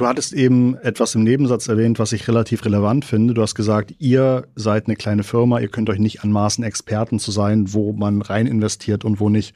Du 0.00 0.06
hattest 0.06 0.32
eben 0.32 0.78
etwas 0.78 1.14
im 1.14 1.24
Nebensatz 1.24 1.68
erwähnt, 1.68 1.98
was 1.98 2.12
ich 2.12 2.26
relativ 2.26 2.64
relevant 2.64 3.04
finde. 3.04 3.34
Du 3.34 3.42
hast 3.42 3.54
gesagt, 3.54 3.94
ihr 3.98 4.46
seid 4.54 4.86
eine 4.86 4.96
kleine 4.96 5.24
Firma, 5.24 5.60
ihr 5.60 5.68
könnt 5.68 5.90
euch 5.90 5.98
nicht 5.98 6.24
anmaßen, 6.24 6.64
Experten 6.64 7.18
zu 7.18 7.30
sein, 7.32 7.74
wo 7.74 7.92
man 7.92 8.22
rein 8.22 8.46
investiert 8.46 9.04
und 9.04 9.20
wo 9.20 9.28
nicht. 9.28 9.54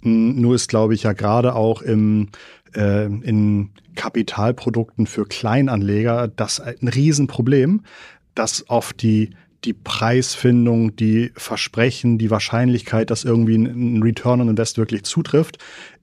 Hm, 0.00 0.40
nur 0.40 0.54
ist, 0.54 0.68
glaube 0.68 0.94
ich, 0.94 1.02
ja 1.02 1.12
gerade 1.12 1.54
auch 1.54 1.82
im 1.82 2.28
äh, 2.74 3.06
in 3.06 3.70
Kapitalprodukten 3.94 5.06
für 5.06 5.26
Kleinanleger 5.26 6.28
das 6.28 6.60
ein 6.60 6.88
Riesenproblem, 6.88 7.82
dass 8.34 8.68
auf 8.68 8.92
die 8.92 9.30
die 9.64 9.74
Preisfindung, 9.74 10.96
die 10.96 11.30
Versprechen, 11.36 12.18
die 12.18 12.30
Wahrscheinlichkeit, 12.30 13.10
dass 13.10 13.24
irgendwie 13.24 13.54
ein 13.54 14.02
Return 14.02 14.40
on 14.40 14.48
Invest 14.48 14.76
wirklich 14.76 15.04
zutrifft, 15.04 15.58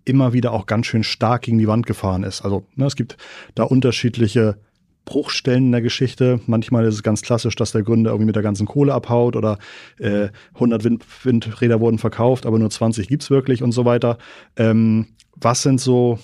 immer 0.05 0.33
wieder 0.33 0.53
auch 0.53 0.65
ganz 0.65 0.85
schön 0.85 1.03
stark 1.03 1.43
gegen 1.43 1.57
die 1.57 1.67
Wand 1.67 1.85
gefahren 1.85 2.23
ist. 2.23 2.41
Also 2.41 2.65
ne, 2.75 2.85
es 2.85 2.95
gibt 2.95 3.17
da 3.55 3.63
unterschiedliche 3.63 4.57
Bruchstellen 5.05 5.65
in 5.65 5.71
der 5.71 5.81
Geschichte. 5.81 6.39
Manchmal 6.45 6.85
ist 6.85 6.95
es 6.95 7.03
ganz 7.03 7.21
klassisch, 7.21 7.55
dass 7.55 7.71
der 7.71 7.83
Gründer 7.83 8.11
irgendwie 8.11 8.27
mit 8.27 8.35
der 8.35 8.43
ganzen 8.43 8.67
Kohle 8.67 8.93
abhaut 8.93 9.35
oder 9.35 9.57
äh, 9.97 10.29
100 10.53 10.83
Wind 10.83 11.05
Windräder 11.23 11.79
wurden 11.79 11.97
verkauft, 11.97 12.45
aber 12.45 12.59
nur 12.59 12.69
20 12.69 13.07
gibt's 13.07 13.29
wirklich 13.29 13.63
und 13.63 13.71
so 13.71 13.85
weiter. 13.85 14.17
Ähm, 14.55 15.07
was 15.35 15.63
sind 15.63 15.81
so 15.81 16.19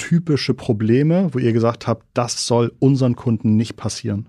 typische 0.00 0.54
Probleme, 0.54 1.28
wo 1.32 1.38
ihr 1.38 1.52
gesagt 1.52 1.86
habt, 1.86 2.06
das 2.14 2.46
soll 2.46 2.72
unseren 2.78 3.16
Kunden 3.16 3.56
nicht 3.56 3.76
passieren? 3.76 4.26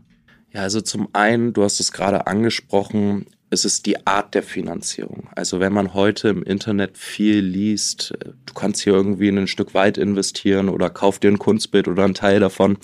Ja, 0.54 0.62
also 0.62 0.82
zum 0.82 1.08
einen, 1.14 1.54
du 1.54 1.64
hast 1.64 1.80
es 1.80 1.94
gerade 1.94 2.28
angesprochen, 2.28 3.26
es 3.50 3.64
ist 3.64 3.86
die 3.86 4.06
Art 4.06 4.36
der 4.36 4.44
Finanzierung. 4.44 5.30
Also 5.36 5.60
wenn 5.60 5.74
man 5.74 5.94
heute 5.94 6.30
im 6.30 6.44
Internet 6.44 6.98
viel 6.98 7.40
liest, 7.40 8.14
du 8.46 8.54
kannst 8.54 8.82
hier 8.82 8.94
irgendwie 8.94 9.30
in 9.30 9.38
ein 9.38 9.48
Stück 9.48 9.74
weit 9.74 9.98
investieren 9.98 10.70
oder 10.70 10.90
kauf 10.90 11.20
dir 11.20 11.32
ein 11.32 11.40
Kunstbild 11.40 11.88
oder 11.88 12.04
einen 12.04 12.14
Teil 12.14 12.42
davon, 12.42 12.78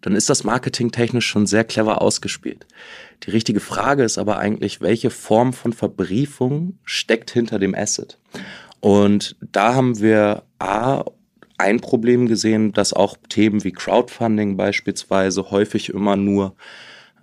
dann 0.00 0.16
ist 0.16 0.28
das 0.28 0.44
marketingtechnisch 0.44 1.26
schon 1.26 1.46
sehr 1.46 1.64
clever 1.64 2.02
ausgespielt. 2.02 2.66
Die 3.24 3.30
richtige 3.30 3.60
Frage 3.60 4.02
ist 4.02 4.18
aber 4.18 4.38
eigentlich, 4.38 4.80
welche 4.80 5.10
Form 5.10 5.52
von 5.52 5.72
Verbriefung 5.72 6.78
steckt 6.84 7.30
hinter 7.30 7.58
dem 7.58 7.74
Asset? 7.74 8.18
Und 8.80 9.36
da 9.40 9.74
haben 9.74 10.00
wir 10.00 10.42
A, 10.58 11.04
ein 11.58 11.80
Problem 11.80 12.26
gesehen, 12.26 12.72
dass 12.72 12.92
auch 12.92 13.16
Themen 13.28 13.64
wie 13.64 13.72
Crowdfunding 13.72 14.56
beispielsweise 14.56 15.50
häufig 15.50 15.90
immer 15.90 16.16
nur 16.16 16.54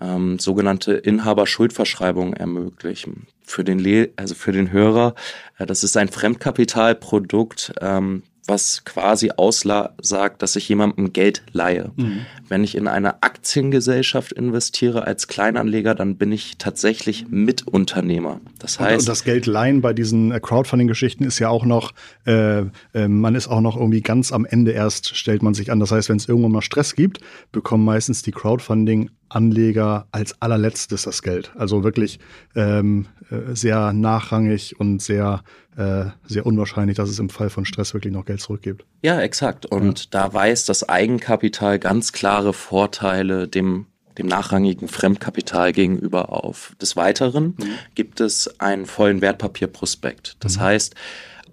ähm, 0.01 0.39
sogenannte 0.39 0.93
Inhaberschuldverschreibungen 0.93 2.33
ermöglichen. 2.33 3.27
Für 3.43 3.63
den, 3.63 3.79
Le 3.79 4.09
also 4.15 4.35
für 4.35 4.51
den 4.51 4.71
Hörer, 4.71 5.15
äh, 5.57 5.65
das 5.65 5.83
ist 5.83 5.97
ein 5.97 6.09
Fremdkapitalprodukt, 6.09 7.73
ähm, 7.81 8.23
was 8.51 8.83
quasi 8.85 9.31
aussagt, 9.31 10.41
dass 10.43 10.55
ich 10.55 10.69
jemandem 10.69 11.13
Geld 11.13 11.41
leihe. 11.53 11.91
Mhm. 11.95 12.25
Wenn 12.49 12.63
ich 12.63 12.75
in 12.75 12.87
eine 12.87 13.23
Aktiengesellschaft 13.23 14.33
investiere 14.33 15.07
als 15.07 15.27
Kleinanleger, 15.27 15.95
dann 15.95 16.17
bin 16.17 16.31
ich 16.31 16.57
tatsächlich 16.57 17.27
Mitunternehmer. 17.29 18.41
Das 18.59 18.79
heißt. 18.79 18.99
Und, 18.99 19.09
das 19.09 19.23
Geld 19.23 19.45
leihen 19.45 19.81
bei 19.81 19.93
diesen 19.93 20.31
äh, 20.31 20.39
Crowdfunding-Geschichten 20.39 21.23
ist 21.23 21.39
ja 21.39 21.49
auch 21.49 21.65
noch, 21.65 21.93
äh, 22.27 22.65
äh, 22.93 23.07
man 23.07 23.35
ist 23.35 23.47
auch 23.47 23.61
noch 23.61 23.77
irgendwie 23.77 24.01
ganz 24.01 24.31
am 24.31 24.45
Ende 24.45 24.71
erst, 24.71 25.15
stellt 25.15 25.41
man 25.41 25.53
sich 25.53 25.71
an. 25.71 25.79
Das 25.79 25.91
heißt, 25.91 26.09
wenn 26.09 26.17
es 26.17 26.27
irgendwann 26.27 26.51
mal 26.51 26.61
Stress 26.61 26.93
gibt, 26.93 27.19
bekommen 27.51 27.85
meistens 27.85 28.21
die 28.21 28.31
Crowdfunding 28.31 29.09
Anleger 29.35 30.07
als 30.11 30.41
allerletztes 30.41 31.03
das 31.03 31.21
Geld. 31.21 31.51
Also 31.57 31.83
wirklich 31.83 32.19
ähm, 32.55 33.07
äh, 33.29 33.55
sehr 33.55 33.93
nachrangig 33.93 34.79
und 34.79 35.01
sehr, 35.01 35.43
äh, 35.77 36.05
sehr 36.25 36.45
unwahrscheinlich, 36.45 36.97
dass 36.97 37.09
es 37.09 37.19
im 37.19 37.29
Fall 37.29 37.49
von 37.49 37.65
Stress 37.65 37.93
wirklich 37.93 38.13
noch 38.13 38.25
Geld 38.25 38.41
zurückgibt. 38.41 38.85
Ja, 39.01 39.21
exakt. 39.21 39.65
Und 39.65 39.99
ja. 39.99 40.05
da 40.11 40.33
weist 40.33 40.69
das 40.69 40.87
Eigenkapital 40.87 41.79
ganz 41.79 42.11
klare 42.11 42.53
Vorteile 42.53 43.47
dem 43.47 43.87
dem 44.17 44.27
nachrangigen 44.27 44.89
Fremdkapital 44.89 45.71
gegenüber 45.71 46.31
auf. 46.31 46.75
Des 46.81 46.95
Weiteren 46.95 47.55
mhm. 47.57 47.75
gibt 47.95 48.19
es 48.19 48.59
einen 48.59 48.85
vollen 48.85 49.21
Wertpapierprospekt. 49.21 50.35
Das 50.41 50.57
mhm. 50.57 50.61
heißt, 50.61 50.95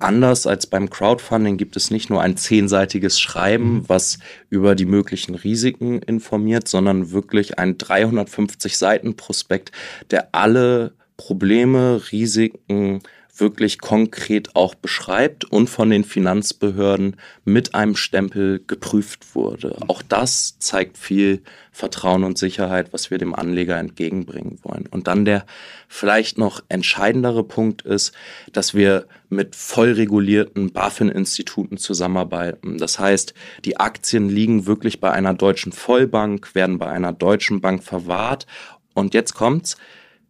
Anders 0.00 0.46
als 0.46 0.66
beim 0.66 0.90
Crowdfunding 0.90 1.56
gibt 1.56 1.76
es 1.76 1.90
nicht 1.90 2.08
nur 2.11 2.22
ein 2.22 2.37
zehnseitiges 2.37 3.18
Schreiben, 3.20 3.74
mhm. 3.74 3.88
was 3.88 4.18
über 4.48 4.74
die 4.74 4.87
möglichen 4.87 5.34
Risiken 5.34 6.00
informiert, 6.02 6.68
sondern 6.68 7.11
wirklich 7.11 7.58
ein 7.58 7.78
350 7.78 8.78
Seiten 8.78 9.16
Prospekt, 9.16 9.72
der 10.11 10.34
alle 10.34 10.92
Probleme, 11.16 12.00
Risiken, 12.12 13.00
wirklich 13.40 13.79
konkret 13.79 14.57
auch 14.57 14.74
beschreibt 14.74 15.44
und 15.44 15.68
von 15.68 15.90
den 15.90 16.05
Finanzbehörden 16.05 17.16
mit 17.44 17.74
einem 17.74 17.96
Stempel 17.96 18.62
geprüft 18.66 19.35
wurde. 19.35 19.77
Auch 19.88 20.03
das 20.03 20.59
zeigt 20.59 20.98
viel 20.98 21.42
Vertrauen 21.70 22.24
und 22.24 22.38
Sicherheit, 22.38 22.92
was 22.92 23.11
wir 23.11 23.18
dem 23.18 23.35
Anleger 23.35 23.79
entgegenbringen 23.79 24.59
wollen. 24.62 24.87
Und 24.90 25.07
dann 25.07 25.24
der 25.24 25.46
vielleicht 25.87 26.38
noch 26.38 26.61
entscheidendere 26.68 27.44
Punkt 27.44 27.83
ist, 27.83 28.12
dass 28.53 28.74
wir 28.74 29.07
mit 29.29 29.55
voll 29.55 29.92
regulierten 29.92 30.72
BaFin-Instituten 30.72 31.77
zusammenarbeiten. 31.77 32.79
Das 32.79 32.98
heißt, 32.98 33.35
die 33.64 33.79
Aktien 33.79 34.29
liegen 34.29 34.66
wirklich 34.66 35.01
bei 35.01 35.11
einer 35.12 35.35
deutschen 35.35 35.72
Vollbank, 35.72 36.55
werden 36.55 36.79
bei 36.79 36.88
einer 36.88 37.12
deutschen 37.12 37.61
Bank 37.61 37.85
verwahrt. 37.85 38.46
Und 38.94 39.14
jetzt 39.14 39.35
kommt's 39.35 39.77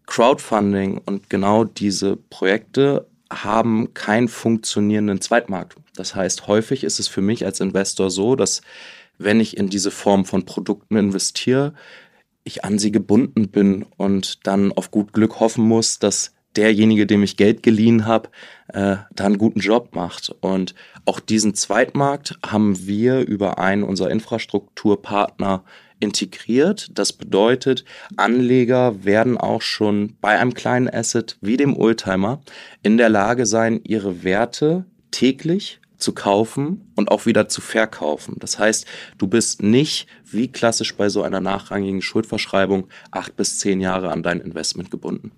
Crowdfunding 0.08 1.02
und 1.04 1.28
genau 1.28 1.64
diese 1.64 2.16
Projekte 2.16 3.06
haben 3.30 3.92
keinen 3.92 4.28
funktionierenden 4.28 5.20
Zweitmarkt. 5.20 5.76
Das 5.94 6.14
heißt, 6.14 6.46
häufig 6.46 6.82
ist 6.82 6.98
es 6.98 7.08
für 7.08 7.20
mich 7.20 7.44
als 7.44 7.60
Investor 7.60 8.10
so, 8.10 8.34
dass 8.34 8.62
wenn 9.18 9.38
ich 9.38 9.58
in 9.58 9.68
diese 9.68 9.90
Form 9.90 10.24
von 10.24 10.46
Produkten 10.46 10.96
investiere, 10.96 11.74
ich 12.42 12.64
an 12.64 12.78
sie 12.78 12.90
gebunden 12.90 13.50
bin 13.50 13.84
und 13.98 14.46
dann 14.46 14.72
auf 14.72 14.90
gut 14.90 15.12
Glück 15.12 15.40
hoffen 15.40 15.64
muss, 15.64 15.98
dass 15.98 16.32
derjenige, 16.56 17.06
dem 17.06 17.22
ich 17.22 17.36
Geld 17.36 17.62
geliehen 17.62 18.06
habe, 18.06 18.30
äh, 18.68 18.96
da 19.14 19.26
einen 19.26 19.36
guten 19.36 19.60
Job 19.60 19.94
macht. 19.94 20.34
Und 20.40 20.74
auch 21.04 21.20
diesen 21.20 21.54
Zweitmarkt 21.54 22.38
haben 22.46 22.86
wir 22.86 23.20
über 23.20 23.58
einen 23.58 23.82
unserer 23.82 24.10
Infrastrukturpartner 24.10 25.64
integriert. 26.00 26.88
Das 26.92 27.12
bedeutet, 27.12 27.84
Anleger 28.16 29.04
werden 29.04 29.36
auch 29.36 29.62
schon 29.62 30.16
bei 30.20 30.38
einem 30.38 30.54
kleinen 30.54 30.88
Asset 30.88 31.36
wie 31.40 31.56
dem 31.56 31.76
Oldtimer 31.76 32.40
in 32.82 32.96
der 32.96 33.08
Lage 33.08 33.46
sein, 33.46 33.80
ihre 33.84 34.24
Werte 34.24 34.84
täglich 35.10 35.80
zu 35.98 36.12
kaufen 36.12 36.92
und 36.94 37.10
auch 37.10 37.26
wieder 37.26 37.48
zu 37.48 37.60
verkaufen. 37.60 38.36
Das 38.38 38.58
heißt, 38.58 38.86
du 39.18 39.26
bist 39.26 39.62
nicht 39.62 40.06
wie 40.30 40.48
klassisch 40.48 40.94
bei 40.94 41.08
so 41.08 41.22
einer 41.22 41.40
nachrangigen 41.40 42.02
Schuldverschreibung 42.02 42.88
acht 43.10 43.36
bis 43.36 43.58
zehn 43.58 43.80
Jahre 43.80 44.10
an 44.10 44.22
dein 44.22 44.40
Investment 44.40 44.90
gebunden. 44.90 45.32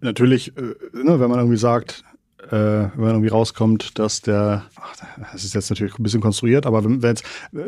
Natürlich, 0.00 0.56
äh, 0.56 0.62
ne, 0.92 1.20
wenn 1.20 1.28
man 1.28 1.38
irgendwie 1.38 1.58
sagt, 1.58 2.04
äh, 2.50 2.90
wenn 2.94 3.08
irgendwie 3.08 3.28
rauskommt, 3.28 3.98
dass 3.98 4.22
der, 4.22 4.64
ach, 4.80 4.94
das 5.32 5.44
ist 5.44 5.54
jetzt 5.54 5.70
natürlich 5.70 5.98
ein 5.98 6.02
bisschen 6.02 6.20
konstruiert, 6.20 6.66
aber 6.66 6.84
wenn, 6.84 7.16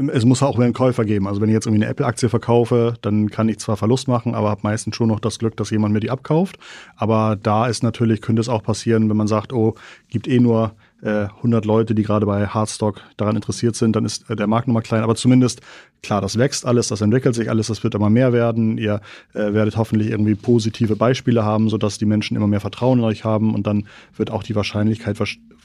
es 0.08 0.24
muss 0.24 0.42
auch 0.42 0.58
einen 0.58 0.72
Käufer 0.72 1.04
geben. 1.04 1.26
Also 1.26 1.40
wenn 1.40 1.48
ich 1.48 1.54
jetzt 1.54 1.66
irgendwie 1.66 1.84
eine 1.84 1.90
Apple-Aktie 1.90 2.28
verkaufe, 2.28 2.94
dann 3.02 3.30
kann 3.30 3.48
ich 3.48 3.58
zwar 3.58 3.76
Verlust 3.76 4.08
machen, 4.08 4.34
aber 4.34 4.50
habe 4.50 4.60
meistens 4.64 4.96
schon 4.96 5.08
noch 5.08 5.20
das 5.20 5.38
Glück, 5.38 5.56
dass 5.56 5.70
jemand 5.70 5.92
mir 5.92 6.00
die 6.00 6.10
abkauft. 6.10 6.58
Aber 6.96 7.36
da 7.40 7.66
ist 7.66 7.82
natürlich, 7.82 8.22
könnte 8.22 8.40
es 8.40 8.48
auch 8.48 8.62
passieren, 8.62 9.08
wenn 9.10 9.16
man 9.16 9.28
sagt, 9.28 9.52
oh, 9.52 9.74
gibt 10.08 10.26
eh 10.28 10.40
nur 10.40 10.72
100 11.02 11.64
äh, 11.64 11.66
Leute, 11.66 11.94
die 11.94 12.02
gerade 12.02 12.26
bei 12.26 12.46
Hardstock 12.46 13.00
daran 13.16 13.36
interessiert 13.36 13.74
sind, 13.74 13.96
dann 13.96 14.04
ist 14.04 14.28
äh, 14.28 14.36
der 14.36 14.46
Markt 14.46 14.68
nochmal 14.68 14.82
klein. 14.82 15.02
Aber 15.02 15.14
zumindest, 15.14 15.60
klar, 16.02 16.20
das 16.20 16.38
wächst 16.38 16.66
alles, 16.66 16.88
das 16.88 17.00
entwickelt 17.00 17.34
sich 17.34 17.48
alles, 17.48 17.68
das 17.68 17.82
wird 17.82 17.94
immer 17.94 18.10
mehr 18.10 18.32
werden. 18.32 18.76
Ihr 18.76 19.00
äh, 19.32 19.52
werdet 19.54 19.76
hoffentlich 19.76 20.10
irgendwie 20.10 20.34
positive 20.34 20.96
Beispiele 20.96 21.44
haben, 21.44 21.70
sodass 21.70 21.98
die 21.98 22.06
Menschen 22.06 22.36
immer 22.36 22.46
mehr 22.46 22.60
Vertrauen 22.60 22.98
in 22.98 23.04
euch 23.04 23.24
haben 23.24 23.54
und 23.54 23.66
dann 23.66 23.86
wird 24.16 24.30
auch 24.30 24.42
die 24.42 24.54
Wahrscheinlichkeit 24.54 25.18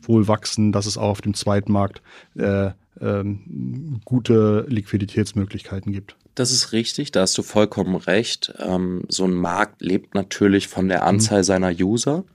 wohl 0.04 0.28
wachsen, 0.28 0.72
dass 0.72 0.86
es 0.86 0.98
auch 0.98 1.10
auf 1.10 1.22
dem 1.22 1.34
Zweitmarkt 1.34 2.02
äh, 2.36 2.72
ähm, 3.02 4.02
gute 4.06 4.66
Liquiditätsmöglichkeiten 4.68 5.92
gibt. 5.92 6.16
Das 6.36 6.52
ist 6.52 6.74
richtig, 6.74 7.12
da 7.12 7.22
hast 7.22 7.38
du 7.38 7.44
vollkommen 7.44 7.96
recht. 7.96 8.54
Ähm, 8.60 9.04
so 9.08 9.24
ein 9.24 9.34
Markt 9.34 9.82
lebt 9.82 10.16
natürlich 10.16 10.68
von 10.68 10.90
der 10.90 11.04
Anzahl 11.06 11.40
mhm. 11.40 11.44
seiner 11.44 11.72
User. 11.72 12.26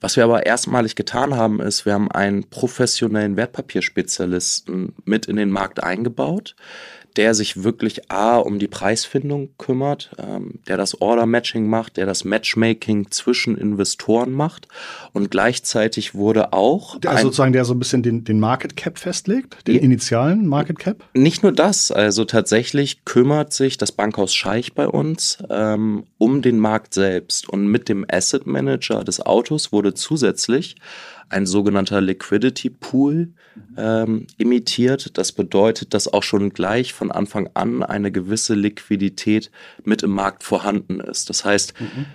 Was 0.00 0.16
wir 0.16 0.22
aber 0.22 0.46
erstmalig 0.46 0.94
getan 0.94 1.34
haben, 1.34 1.60
ist, 1.60 1.84
wir 1.84 1.92
haben 1.92 2.10
einen 2.10 2.44
professionellen 2.44 3.36
Wertpapierspezialisten 3.36 4.94
mit 5.04 5.26
in 5.26 5.34
den 5.34 5.50
Markt 5.50 5.82
eingebaut, 5.82 6.54
der 7.16 7.34
sich 7.34 7.64
wirklich 7.64 8.10
A 8.10 8.36
um 8.36 8.58
die 8.58 8.68
Preisfindung 8.68 9.50
kümmert, 9.58 10.10
ähm, 10.18 10.60
der 10.68 10.76
das 10.76 11.00
Order-Matching 11.00 11.66
macht, 11.68 11.96
der 11.96 12.06
das 12.06 12.24
Matchmaking 12.24 13.10
zwischen 13.10 13.56
Investoren 13.56 14.32
macht 14.32 14.68
und 15.12 15.30
gleichzeitig 15.30 16.14
wurde 16.14 16.52
auch. 16.52 16.98
Der, 17.00 17.10
also 17.12 17.24
sozusagen 17.24 17.52
der 17.52 17.64
so 17.64 17.74
ein 17.74 17.78
bisschen 17.78 18.02
den, 18.02 18.24
den 18.24 18.40
Market 18.40 18.76
Cap 18.76 18.98
festlegt, 18.98 19.66
den 19.66 19.78
initialen 19.78 20.46
Market 20.46 20.78
Cap? 20.78 21.04
Nicht 21.14 21.42
nur 21.42 21.52
das, 21.52 21.90
also 21.90 22.24
tatsächlich 22.24 23.04
kümmert 23.04 23.52
sich 23.52 23.78
das 23.78 23.92
Bankhaus 23.92 24.34
Scheich 24.34 24.74
bei 24.74 24.86
uns 24.86 25.38
ähm, 25.50 26.04
um 26.18 26.42
den 26.42 26.58
Markt 26.58 26.94
selbst 26.94 27.48
und 27.48 27.66
mit 27.66 27.88
dem 27.88 28.04
Asset 28.10 28.46
Manager 28.46 29.04
des 29.04 29.24
Autos 29.24 29.72
wurde 29.72 29.94
zusätzlich 29.94 30.76
ein 31.28 31.46
sogenannter 31.46 32.00
Liquidity 32.00 32.70
Pool 32.70 33.32
ähm, 33.76 34.26
imitiert. 34.36 35.18
Das 35.18 35.32
bedeutet, 35.32 35.94
dass 35.94 36.12
auch 36.12 36.22
schon 36.22 36.50
gleich 36.50 36.92
von 36.92 37.10
Anfang 37.10 37.50
an 37.54 37.82
eine 37.82 38.10
gewisse 38.12 38.54
Liquidität 38.54 39.50
mit 39.84 40.02
im 40.02 40.10
Markt 40.10 40.42
vorhanden 40.42 41.00
ist. 41.00 41.28
Das 41.30 41.44
heißt, 41.44 41.80
mhm. 41.80 42.06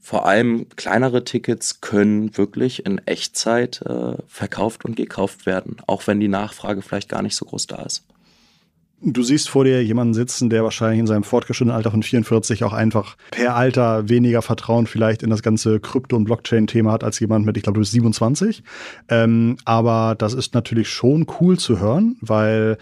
vor 0.00 0.26
allem 0.26 0.68
kleinere 0.76 1.24
Tickets 1.24 1.80
können 1.80 2.36
wirklich 2.36 2.86
in 2.86 2.98
Echtzeit 3.06 3.82
äh, 3.82 4.14
verkauft 4.26 4.84
und 4.84 4.96
gekauft 4.96 5.46
werden, 5.46 5.76
auch 5.86 6.06
wenn 6.06 6.20
die 6.20 6.28
Nachfrage 6.28 6.82
vielleicht 6.82 7.08
gar 7.08 7.22
nicht 7.22 7.36
so 7.36 7.44
groß 7.46 7.66
da 7.66 7.82
ist. 7.82 8.04
Du 9.04 9.24
siehst 9.24 9.48
vor 9.48 9.64
dir 9.64 9.82
jemanden 9.82 10.14
sitzen, 10.14 10.48
der 10.48 10.62
wahrscheinlich 10.62 11.00
in 11.00 11.08
seinem 11.08 11.24
fortgeschrittenen 11.24 11.76
Alter 11.76 11.90
von 11.90 12.04
44 12.04 12.62
auch 12.62 12.72
einfach 12.72 13.16
per 13.32 13.56
Alter 13.56 14.08
weniger 14.08 14.42
Vertrauen 14.42 14.86
vielleicht 14.86 15.24
in 15.24 15.30
das 15.30 15.42
ganze 15.42 15.80
Krypto- 15.80 16.14
und 16.14 16.22
Blockchain-Thema 16.22 16.92
hat 16.92 17.02
als 17.02 17.18
jemand 17.18 17.44
mit, 17.44 17.56
ich 17.56 17.64
glaube, 17.64 17.74
du 17.74 17.80
bist 17.80 17.90
27. 17.90 18.62
Ähm, 19.08 19.56
aber 19.64 20.14
das 20.16 20.34
ist 20.34 20.54
natürlich 20.54 20.88
schon 20.88 21.26
cool 21.40 21.58
zu 21.58 21.80
hören, 21.80 22.16
weil 22.20 22.78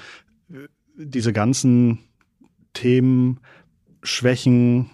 äh, 0.50 0.56
diese 0.96 1.33
ganzen 1.33 2.00
Themen, 2.74 3.40
Schwächen, 4.02 4.90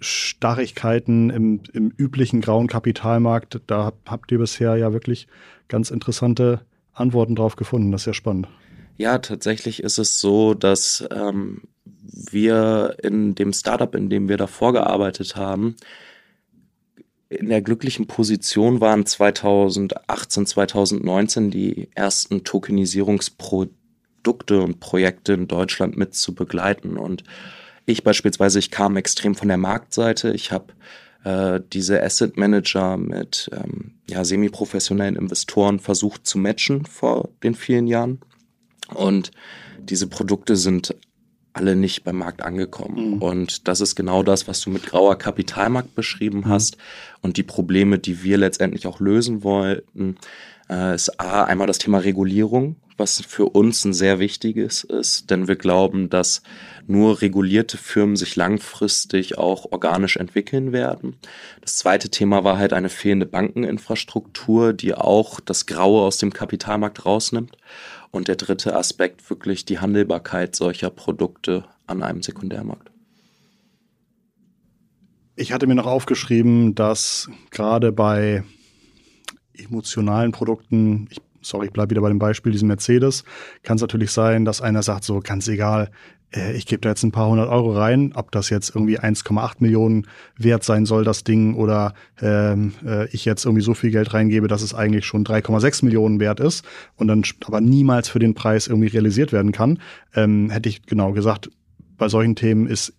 Starrigkeiten 0.00 1.30
im, 1.30 1.60
im 1.72 1.92
üblichen 1.96 2.42
grauen 2.42 2.66
Kapitalmarkt, 2.66 3.62
da 3.66 3.92
habt 4.06 4.32
ihr 4.32 4.38
bisher 4.38 4.76
ja 4.76 4.92
wirklich 4.92 5.28
ganz 5.68 5.90
interessante 5.90 6.60
Antworten 6.92 7.36
drauf 7.36 7.56
gefunden. 7.56 7.90
Das 7.90 8.02
ist 8.02 8.06
ja 8.06 8.14
spannend. 8.14 8.48
Ja, 8.96 9.18
tatsächlich 9.18 9.82
ist 9.82 9.98
es 9.98 10.20
so, 10.20 10.54
dass 10.54 11.04
ähm, 11.10 11.62
wir 11.84 12.96
in 13.02 13.34
dem 13.34 13.52
Startup, 13.52 13.94
in 13.94 14.10
dem 14.10 14.28
wir 14.28 14.36
davor 14.36 14.72
gearbeitet 14.72 15.36
haben, 15.36 15.76
in 17.30 17.48
der 17.48 17.62
glücklichen 17.62 18.06
Position 18.08 18.80
waren 18.80 19.06
2018, 19.06 20.46
2019 20.46 21.52
die 21.52 21.88
ersten 21.94 22.42
Tokenisierungsprodukte 22.42 24.60
und 24.60 24.80
Projekte 24.80 25.34
in 25.34 25.46
Deutschland 25.46 25.96
mit 25.96 26.14
zu 26.14 26.34
begleiten. 26.34 26.98
Und 26.98 27.22
ich 27.86 28.02
beispielsweise, 28.02 28.58
ich 28.58 28.72
kam 28.72 28.96
extrem 28.96 29.36
von 29.36 29.46
der 29.46 29.58
Marktseite. 29.58 30.32
Ich 30.32 30.50
habe 30.50 30.72
äh, 31.22 31.60
diese 31.72 32.02
Asset 32.02 32.36
Manager 32.36 32.96
mit 32.96 33.48
ähm, 33.52 33.92
ja, 34.08 34.24
semi-professionellen 34.24 35.14
Investoren 35.14 35.78
versucht 35.78 36.26
zu 36.26 36.36
matchen 36.36 36.84
vor 36.84 37.28
den 37.44 37.54
vielen 37.54 37.86
Jahren. 37.86 38.18
Und 38.94 39.30
diese 39.78 40.06
Produkte 40.06 40.56
sind 40.56 40.94
alle 41.52 41.74
nicht 41.76 42.04
beim 42.04 42.16
Markt 42.16 42.42
angekommen. 42.42 43.16
Mhm. 43.16 43.22
Und 43.22 43.68
das 43.68 43.80
ist 43.80 43.96
genau 43.96 44.22
das, 44.22 44.46
was 44.46 44.60
du 44.60 44.70
mit 44.70 44.86
grauer 44.86 45.16
Kapitalmarkt 45.16 45.94
beschrieben 45.94 46.40
mhm. 46.40 46.48
hast. 46.48 46.76
Und 47.22 47.36
die 47.36 47.42
Probleme, 47.42 47.98
die 47.98 48.22
wir 48.22 48.38
letztendlich 48.38 48.86
auch 48.86 49.00
lösen 49.00 49.42
wollten, 49.42 50.16
äh, 50.68 50.94
ist 50.94 51.20
A, 51.20 51.44
einmal 51.44 51.66
das 51.66 51.78
Thema 51.78 51.98
Regulierung, 51.98 52.76
was 52.96 53.20
für 53.26 53.46
uns 53.46 53.84
ein 53.84 53.94
sehr 53.94 54.18
wichtiges 54.18 54.84
ist, 54.84 55.30
denn 55.30 55.48
wir 55.48 55.56
glauben, 55.56 56.10
dass 56.10 56.42
nur 56.86 57.22
regulierte 57.22 57.78
Firmen 57.78 58.14
sich 58.14 58.36
langfristig 58.36 59.38
auch 59.38 59.72
organisch 59.72 60.16
entwickeln 60.16 60.72
werden. 60.72 61.16
Das 61.62 61.76
zweite 61.76 62.10
Thema 62.10 62.44
war 62.44 62.58
halt 62.58 62.72
eine 62.72 62.90
fehlende 62.90 63.26
Bankeninfrastruktur, 63.26 64.72
die 64.74 64.94
auch 64.94 65.40
das 65.40 65.66
Graue 65.66 66.02
aus 66.02 66.18
dem 66.18 66.32
Kapitalmarkt 66.32 67.06
rausnimmt. 67.06 67.56
Und 68.10 68.28
der 68.28 68.36
dritte 68.36 68.74
Aspekt 68.76 69.28
wirklich 69.30 69.64
die 69.64 69.78
Handelbarkeit 69.78 70.56
solcher 70.56 70.90
Produkte 70.90 71.64
an 71.86 72.02
einem 72.02 72.22
Sekundärmarkt. 72.22 72.90
Ich 75.36 75.52
hatte 75.52 75.66
mir 75.66 75.74
noch 75.74 75.86
aufgeschrieben, 75.86 76.74
dass 76.74 77.30
gerade 77.50 77.92
bei 77.92 78.44
emotionalen 79.54 80.32
Produkten, 80.32 81.08
ich, 81.10 81.20
sorry, 81.40 81.66
ich 81.66 81.72
bleibe 81.72 81.90
wieder 81.90 82.02
bei 82.02 82.08
dem 82.08 82.18
Beispiel, 82.18 82.52
diesem 82.52 82.68
Mercedes, 82.68 83.24
kann 83.62 83.76
es 83.76 83.80
natürlich 83.80 84.10
sein, 84.10 84.44
dass 84.44 84.60
einer 84.60 84.82
sagt, 84.82 85.04
so 85.04 85.20
ganz 85.20 85.48
egal, 85.48 85.90
äh, 86.34 86.56
ich 86.56 86.66
gebe 86.66 86.80
da 86.80 86.90
jetzt 86.90 87.02
ein 87.02 87.12
paar 87.12 87.28
hundert 87.28 87.48
Euro 87.48 87.72
rein, 87.72 88.12
ob 88.14 88.30
das 88.30 88.50
jetzt 88.50 88.74
irgendwie 88.74 88.98
1,8 88.98 89.56
Millionen 89.58 90.06
wert 90.36 90.64
sein 90.64 90.86
soll, 90.86 91.04
das 91.04 91.24
Ding, 91.24 91.54
oder 91.54 91.94
ähm, 92.20 92.72
äh, 92.84 93.08
ich 93.08 93.24
jetzt 93.24 93.44
irgendwie 93.44 93.62
so 93.62 93.74
viel 93.74 93.90
Geld 93.90 94.14
reingebe, 94.14 94.48
dass 94.48 94.62
es 94.62 94.74
eigentlich 94.74 95.06
schon 95.06 95.24
3,6 95.24 95.84
Millionen 95.84 96.20
wert 96.20 96.40
ist 96.40 96.64
und 96.96 97.08
dann 97.08 97.22
aber 97.44 97.60
niemals 97.60 98.08
für 98.08 98.18
den 98.18 98.34
Preis 98.34 98.66
irgendwie 98.66 98.88
realisiert 98.88 99.32
werden 99.32 99.52
kann, 99.52 99.78
ähm, 100.14 100.50
hätte 100.50 100.68
ich 100.68 100.86
genau 100.86 101.12
gesagt, 101.12 101.50
bei 101.96 102.08
solchen 102.08 102.36
Themen 102.36 102.66
ist 102.66 102.94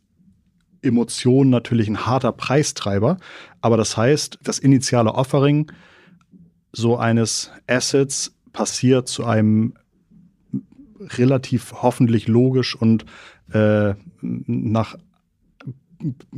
Emotion 0.83 1.49
natürlich 1.49 1.87
ein 1.87 2.05
harter 2.05 2.31
Preistreiber, 2.31 3.17
aber 3.61 3.77
das 3.77 3.97
heißt, 3.97 4.39
das 4.43 4.59
initiale 4.59 5.13
Offering 5.13 5.71
so 6.71 6.97
eines 6.97 7.51
Assets 7.67 8.33
passiert 8.53 9.07
zu 9.07 9.25
einem 9.25 9.73
relativ 11.17 11.73
hoffentlich 11.81 12.27
logisch 12.27 12.75
und 12.75 13.05
äh, 13.51 13.93
nach 14.21 14.97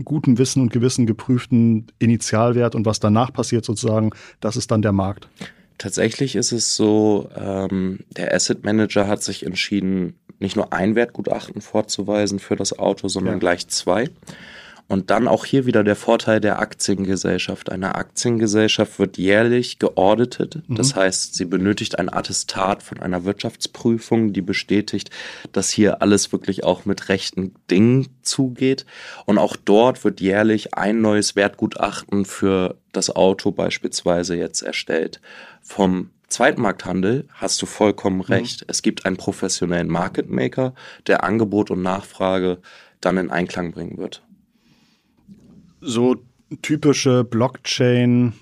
gutem 0.04 0.38
Wissen 0.38 0.62
und 0.62 0.72
Gewissen 0.72 1.06
geprüften 1.06 1.88
Initialwert 2.00 2.76
und 2.76 2.86
was 2.86 3.00
danach 3.00 3.32
passiert 3.32 3.66
sozusagen, 3.66 4.12
das 4.40 4.58
ist 4.58 4.72
dann 4.72 4.82
der 4.82 4.92
Markt. 4.92 5.30
Tatsächlich 5.78 6.36
ist 6.36 6.52
es 6.52 6.76
so, 6.76 7.30
ähm, 7.36 8.00
der 8.12 8.34
Asset 8.34 8.64
Manager 8.64 9.08
hat 9.08 9.24
sich 9.24 9.46
entschieden, 9.46 10.16
nicht 10.40 10.56
nur 10.56 10.74
ein 10.74 10.96
Wertgutachten 10.96 11.62
vorzuweisen 11.62 12.40
für 12.40 12.56
das 12.56 12.78
Auto, 12.78 13.08
sondern 13.08 13.36
ja. 13.36 13.40
gleich 13.40 13.68
zwei. 13.68 14.10
Und 14.88 15.10
dann 15.10 15.28
auch 15.28 15.46
hier 15.46 15.66
wieder 15.66 15.84
der 15.84 15.96
Vorteil 15.96 16.42
der 16.42 16.60
Aktiengesellschaft. 16.60 17.72
Eine 17.72 17.96
Aktiengesellschaft 17.96 19.00
wird 19.00 19.18
jährlich 19.18 19.80
geauditet. 19.80 20.62
Mhm. 20.68 20.76
Das 20.76 20.96
heißt, 20.96 21.36
sie 21.36 21.46
benötigt 21.46 21.98
ein 22.00 22.14
Attestat 22.14 22.84
von 22.84 23.00
einer 23.00 23.24
Wirtschaftsprüfung, 23.24 24.34
die 24.34 24.42
bestätigt, 24.42 25.10
dass 25.52 25.70
hier 25.70 26.02
alles 26.02 26.32
wirklich 26.32 26.64
auch 26.64 26.86
mit 26.86 27.10
rechten 27.10 27.56
Dingen 27.72 28.10
zugeht. 28.24 28.86
Und 29.26 29.38
auch 29.38 29.56
dort 29.56 30.04
wird 30.04 30.20
jährlich 30.20 30.74
ein 30.74 31.02
neues 31.02 31.36
Wertgutachten 31.36 32.26
für 32.26 32.76
das 32.92 33.10
Auto 33.10 33.52
beispielsweise 33.52 34.36
jetzt 34.36 34.62
erstellt. 34.62 35.22
Vom 35.62 36.10
Zweitmarkthandel 36.28 37.28
hast 37.34 37.62
du 37.62 37.66
vollkommen 37.66 38.18
mhm. 38.18 38.22
recht. 38.24 38.62
Mhm. 38.62 38.68
Es 38.68 38.82
gibt 38.82 39.06
einen 39.06 39.18
professionellen 39.18 39.88
Market 39.88 40.30
Maker, 40.30 40.76
der 41.08 41.24
Angebot 41.24 41.72
und 41.72 41.82
Nachfrage 41.82 42.60
dann 43.00 43.18
in 43.18 43.32
Einklang 43.32 43.72
bringen 43.72 43.98
wird 43.98 44.24
so 45.84 46.16
typische 46.62 47.24
Blockchain 47.24 48.34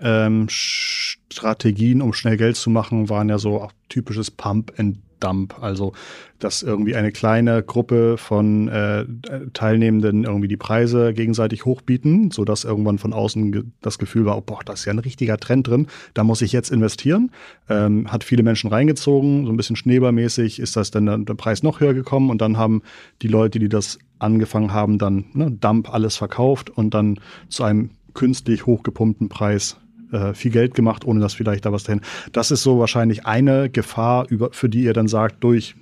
ähm, 0.00 0.46
Strategien, 0.48 2.02
um 2.02 2.12
schnell 2.12 2.36
Geld 2.36 2.56
zu 2.56 2.70
machen, 2.70 3.08
waren 3.08 3.28
ja 3.28 3.38
so 3.38 3.68
typisches 3.88 4.30
Pump 4.30 4.72
and 4.78 4.98
Dump. 5.20 5.62
Also, 5.62 5.92
dass 6.38 6.62
irgendwie 6.62 6.94
eine 6.94 7.10
kleine 7.10 7.62
Gruppe 7.62 8.18
von 8.18 8.68
äh, 8.68 9.06
Teilnehmenden 9.54 10.24
irgendwie 10.24 10.48
die 10.48 10.58
Preise 10.58 11.14
gegenseitig 11.14 11.64
hochbieten, 11.64 12.30
sodass 12.30 12.64
irgendwann 12.64 12.98
von 12.98 13.12
außen 13.12 13.52
ge 13.52 13.64
das 13.80 13.98
Gefühl 13.98 14.26
war, 14.26 14.36
oh, 14.36 14.42
boah, 14.42 14.60
da 14.64 14.74
ist 14.74 14.84
ja 14.84 14.92
ein 14.92 14.98
richtiger 14.98 15.38
Trend 15.38 15.68
drin, 15.68 15.86
da 16.14 16.24
muss 16.24 16.42
ich 16.42 16.52
jetzt 16.52 16.70
investieren. 16.70 17.30
Ähm, 17.68 18.12
hat 18.12 18.24
viele 18.24 18.42
Menschen 18.42 18.68
reingezogen, 18.68 19.46
so 19.46 19.52
ein 19.52 19.56
bisschen 19.56 19.76
schneeballmäßig 19.76 20.60
ist 20.60 20.76
das 20.76 20.90
dann 20.90 21.24
der 21.24 21.34
Preis 21.34 21.62
noch 21.62 21.80
höher 21.80 21.94
gekommen 21.94 22.28
und 22.28 22.42
dann 22.42 22.58
haben 22.58 22.82
die 23.22 23.28
Leute, 23.28 23.58
die 23.58 23.70
das 23.70 23.98
angefangen 24.18 24.72
haben, 24.72 24.98
dann 24.98 25.26
ne, 25.32 25.50
Dump 25.50 25.92
alles 25.92 26.16
verkauft 26.16 26.70
und 26.70 26.94
dann 26.94 27.20
zu 27.48 27.64
einem 27.64 27.90
künstlich 28.14 28.66
hochgepumpten 28.66 29.28
Preis 29.28 29.76
äh, 30.12 30.34
viel 30.34 30.50
Geld 30.50 30.74
gemacht, 30.74 31.04
ohne 31.04 31.20
dass 31.20 31.34
vielleicht 31.34 31.66
da 31.66 31.72
was 31.72 31.84
dahin. 31.84 32.00
Das 32.32 32.50
ist 32.50 32.62
so 32.62 32.78
wahrscheinlich 32.78 33.26
eine 33.26 33.70
Gefahr, 33.70 34.26
über, 34.28 34.50
für 34.52 34.68
die 34.68 34.82
ihr 34.84 34.92
dann 34.92 35.08
sagt, 35.08 35.42
durch 35.44 35.76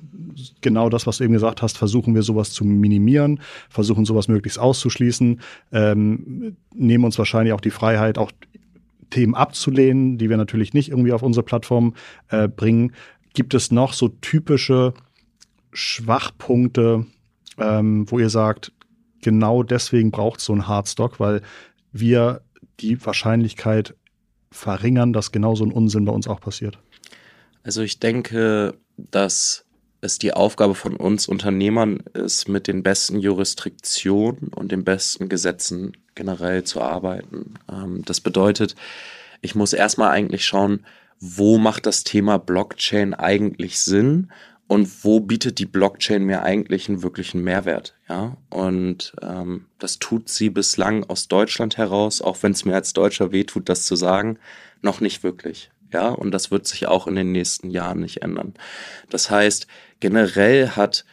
genau 0.61 0.89
das, 0.89 1.07
was 1.07 1.19
du 1.19 1.25
eben 1.25 1.33
gesagt 1.33 1.63
hast, 1.63 1.79
versuchen 1.79 2.15
wir 2.15 2.23
sowas 2.23 2.51
zu 2.51 2.65
minimieren, 2.65 3.41
versuchen 3.69 4.05
sowas 4.05 4.29
möglichst 4.29 4.59
auszuschließen, 4.59 5.41
ähm, 5.73 6.57
nehmen 6.75 7.05
uns 7.05 7.19
wahrscheinlich 7.19 7.53
auch 7.53 7.61
die 7.61 7.71
Freiheit, 7.71 8.19
auch 8.19 8.33
Themen 9.11 9.35
abzulehnen, 9.35 10.19
die 10.19 10.29
wir 10.29 10.37
natürlich 10.37 10.75
nicht 10.75 10.91
irgendwie 10.91 11.13
auf 11.13 11.23
unsere 11.23 11.45
Plattform 11.45 11.95
äh, 12.29 12.49
bringen. 12.49 12.93
Gibt 13.33 13.55
es 13.55 13.71
noch 13.71 13.93
so 13.93 14.09
typische 14.09 14.95
Schwachpunkte, 15.73 17.07
ähm, 17.59 18.11
wo 18.11 18.19
ihr 18.19 18.31
sagt, 18.31 18.73
genau 19.23 19.63
deswegen 19.63 20.11
braucht 20.11 20.41
es 20.41 20.47
so 20.47 20.53
einen 20.53 20.69
Hardstock, 20.69 21.21
weil 21.21 21.43
wir 21.93 22.43
die 22.81 23.05
Wahrscheinlichkeit 23.05 23.95
verringern, 24.51 25.13
dass 25.13 25.33
genau 25.33 25.55
so 25.55 25.65
ein 25.65 25.73
Unsinn 25.73 26.05
bei 26.05 26.13
uns 26.13 26.29
auch 26.29 26.41
passiert? 26.41 26.79
Also 27.63 27.83
ich 27.83 27.99
denke, 27.99 28.75
dass 28.97 29.65
es 30.01 30.19
die 30.19 30.35
Aufgabe 30.35 30.75
von 30.75 30.97
uns 30.97 31.27
Unternehmern 31.27 32.01
ist, 32.13 32.49
mit 32.49 32.67
den 32.67 32.83
besten 32.83 33.19
Jurisdiktionen 33.19 34.49
und 34.49 34.71
den 34.71 34.85
besten 34.85 35.29
Gesetzen 35.29 35.97
generell 36.15 36.65
zu 36.65 36.83
arbeiten. 36.83 37.55
Ähm, 37.73 38.03
das 38.05 38.21
bedeutet, 38.21 38.77
ich 39.41 39.55
muss 39.55 39.73
erstmal 39.73 40.11
eigentlich 40.11 40.45
schauen, 40.45 40.85
wo 41.21 41.59
macht 41.59 41.87
das 41.87 42.05
Thema 42.05 42.39
Blockchain 42.39 43.15
eigentlich 43.15 43.81
Sinn 43.81 44.31
und 44.75 45.05
wo 45.05 45.21
bietet 45.21 45.61
die 45.61 45.67
Blockchain 45.67 46.25
mir 46.25 46.43
eigentlich 46.43 46.89
einen 46.89 47.05
wirklichen 47.05 47.45
Mehrwert, 47.45 47.95
ja? 48.09 48.37
Und 48.51 49.15
ähm, 49.23 49.67
das 49.79 50.01
tut 50.01 50.29
sie 50.29 50.51
bislang 50.51 51.05
aus 51.05 51.29
Deutschland 51.29 51.77
heraus, 51.77 52.21
auch 52.21 52.43
wenn 52.43 52.51
es 52.51 52.65
mir 52.65 52.75
als 52.75 52.93
Deutscher 52.93 53.31
wehtut, 53.31 53.69
das 53.69 53.87
zu 53.87 53.95
sagen, 53.95 54.37
noch 54.83 55.01
nicht 55.01 55.23
wirklich, 55.23 55.71
ja? 55.93 56.09
Und 56.09 56.33
das 56.33 56.51
wird 56.51 56.67
sich 56.67 56.89
auch 56.89 57.07
in 57.07 57.15
den 57.15 57.31
nächsten 57.31 57.71
Jahren 57.71 58.01
nicht 58.01 58.23
ändern. 58.23 58.55
Das 59.11 59.31
heißt, 59.31 59.69
generell 60.01 60.71
hat 60.71 61.05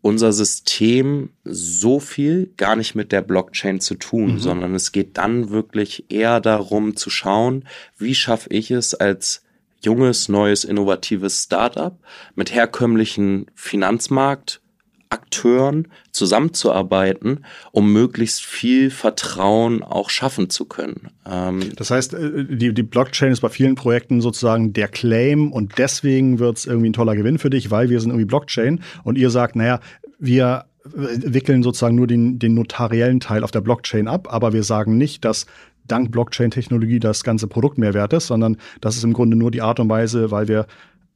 unser 0.00 0.32
System 0.32 1.30
so 1.44 2.00
viel 2.00 2.52
gar 2.56 2.74
nicht 2.74 2.96
mit 2.96 3.12
der 3.12 3.22
Blockchain 3.22 3.78
zu 3.78 3.94
tun, 3.94 4.32
mhm. 4.32 4.38
sondern 4.40 4.74
es 4.74 4.90
geht 4.90 5.18
dann 5.18 5.50
wirklich 5.50 6.10
eher 6.10 6.40
darum 6.40 6.96
zu 6.96 7.10
schauen, 7.10 7.64
wie 7.96 8.16
schaffe 8.16 8.50
ich 8.50 8.72
es 8.72 8.92
als 8.92 9.43
junges, 9.84 10.28
neues, 10.28 10.64
innovatives 10.64 11.44
Startup 11.44 11.96
mit 12.34 12.52
herkömmlichen 12.54 13.46
Finanzmarktakteuren 13.54 15.88
zusammenzuarbeiten, 16.12 17.44
um 17.72 17.92
möglichst 17.92 18.44
viel 18.44 18.90
Vertrauen 18.90 19.82
auch 19.82 20.10
schaffen 20.10 20.50
zu 20.50 20.64
können. 20.64 21.10
Ähm 21.26 21.60
das 21.76 21.90
heißt, 21.90 22.14
äh, 22.14 22.44
die, 22.44 22.74
die 22.74 22.82
Blockchain 22.82 23.32
ist 23.32 23.40
bei 23.40 23.48
vielen 23.48 23.74
Projekten 23.74 24.20
sozusagen 24.20 24.72
der 24.72 24.88
Claim 24.88 25.52
und 25.52 25.78
deswegen 25.78 26.38
wird 26.38 26.58
es 26.58 26.66
irgendwie 26.66 26.90
ein 26.90 26.94
toller 26.94 27.16
Gewinn 27.16 27.38
für 27.38 27.50
dich, 27.50 27.70
weil 27.70 27.90
wir 27.90 28.00
sind 28.00 28.10
irgendwie 28.10 28.26
Blockchain 28.26 28.80
und 29.02 29.18
ihr 29.18 29.30
sagt, 29.30 29.56
naja, 29.56 29.80
wir 30.18 30.66
wickeln 30.84 31.62
sozusagen 31.62 31.96
nur 31.96 32.06
den, 32.06 32.38
den 32.38 32.54
notariellen 32.54 33.20
Teil 33.20 33.42
auf 33.42 33.50
der 33.50 33.62
Blockchain 33.62 34.06
ab, 34.06 34.28
aber 34.30 34.52
wir 34.52 34.64
sagen 34.64 34.98
nicht, 34.98 35.24
dass 35.24 35.46
dank 35.86 36.10
Blockchain-Technologie 36.10 37.00
das 37.00 37.24
ganze 37.24 37.46
Produkt 37.46 37.78
mehr 37.78 37.94
wert 37.94 38.12
ist, 38.12 38.26
sondern 38.26 38.56
das 38.80 38.96
ist 38.96 39.04
im 39.04 39.12
Grunde 39.12 39.36
nur 39.36 39.50
die 39.50 39.62
Art 39.62 39.80
und 39.80 39.88
Weise, 39.88 40.30
weil 40.30 40.48
wir 40.48 40.66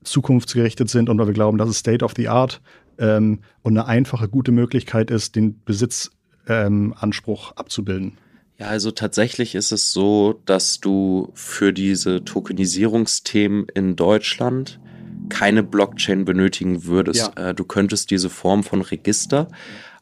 zukunftsgerichtet 0.05 0.89
sind 0.89 1.09
und 1.09 1.19
weil 1.19 1.27
wir 1.27 1.35
glauben, 1.35 1.59
dass 1.59 1.69
es 1.69 1.79
State 1.79 2.05
of 2.05 2.13
the 2.17 2.29
Art 2.29 2.61
ähm, 2.99 3.41
und 3.63 3.77
eine 3.77 3.87
einfache, 3.87 4.29
gute 4.29 4.53
Möglichkeit 4.53 5.11
ist, 5.11 5.37
den 5.37 5.61
Besitzanspruch 5.65 7.51
ähm, 7.51 7.57
abzubilden. 7.57 8.19
Ja, 8.59 8.67
also 8.67 8.91
tatsächlich 8.91 9.55
ist 9.55 9.71
es 9.71 9.93
so, 9.93 10.41
dass 10.45 10.81
du 10.81 11.31
für 11.35 11.73
diese 11.73 12.25
Tokenisierungsthemen 12.25 13.67
in 13.73 13.95
Deutschland 13.95 14.81
keine 15.29 15.63
Blockchain 15.63 16.25
benötigen 16.25 16.85
würdest. 16.85 17.33
Ja. 17.37 17.51
Äh, 17.51 17.55
du 17.55 17.65
könntest 17.65 18.11
diese 18.11 18.31
Form 18.31 18.65
von 18.65 18.83
Register 18.83 19.49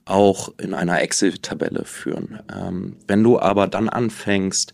auch 0.06 0.54
in 0.58 0.72
einer 0.72 1.02
Excel-Tabelle 1.02 1.84
führen. 1.84 2.40
Ähm, 2.54 2.96
wenn 3.06 3.22
du 3.22 3.38
aber 3.38 3.68
dann 3.68 3.90
anfängst, 3.90 4.72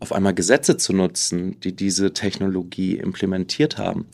auf 0.00 0.12
einmal 0.12 0.32
Gesetze 0.32 0.76
zu 0.76 0.92
nutzen, 0.92 1.58
die 1.60 1.74
diese 1.74 2.12
Technologie 2.14 2.96
implementiert 2.96 3.78
haben, 3.78 4.06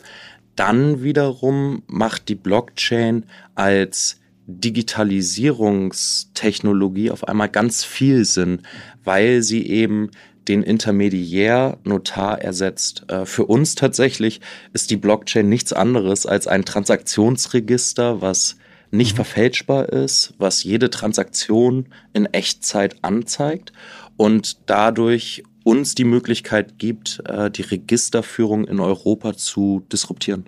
dann 0.56 1.02
wiederum 1.02 1.82
macht 1.86 2.28
die 2.28 2.34
Blockchain 2.34 3.26
als 3.54 4.18
Digitalisierungstechnologie 4.46 7.10
auf 7.10 7.28
einmal 7.28 7.50
ganz 7.50 7.84
viel 7.84 8.24
Sinn, 8.24 8.62
weil 9.02 9.42
sie 9.42 9.66
eben 9.66 10.10
den 10.48 10.62
Intermediär 10.62 11.78
Notar 11.84 12.40
ersetzt. 12.40 13.04
Äh, 13.08 13.26
für 13.26 13.46
uns 13.46 13.74
tatsächlich 13.74 14.40
ist 14.72 14.90
die 14.90 14.96
Blockchain 14.96 15.48
nichts 15.48 15.72
anderes 15.72 16.26
als 16.26 16.46
ein 16.46 16.64
Transaktionsregister, 16.64 18.20
was 18.20 18.56
nicht 18.96 19.12
mhm. 19.12 19.16
verfälschbar 19.16 19.88
ist, 19.88 20.34
was 20.38 20.64
jede 20.64 20.90
Transaktion 20.90 21.86
in 22.12 22.26
Echtzeit 22.26 22.96
anzeigt 23.02 23.72
und 24.16 24.68
dadurch 24.70 25.42
uns 25.64 25.94
die 25.94 26.04
Möglichkeit 26.04 26.78
gibt, 26.78 27.22
äh, 27.26 27.50
die 27.50 27.62
Registerführung 27.62 28.66
in 28.66 28.80
Europa 28.80 29.34
zu 29.34 29.84
disruptieren. 29.90 30.44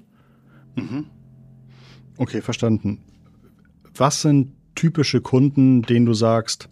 Mhm. 0.75 1.07
Okay, 2.19 2.43
verstanden. 2.43 3.03
Was 3.95 4.23
sind 4.23 4.53
typische 4.75 5.21
Kunden, 5.21 5.83
denen 5.83 6.07
du 6.07 6.15
sagst, 6.15 6.69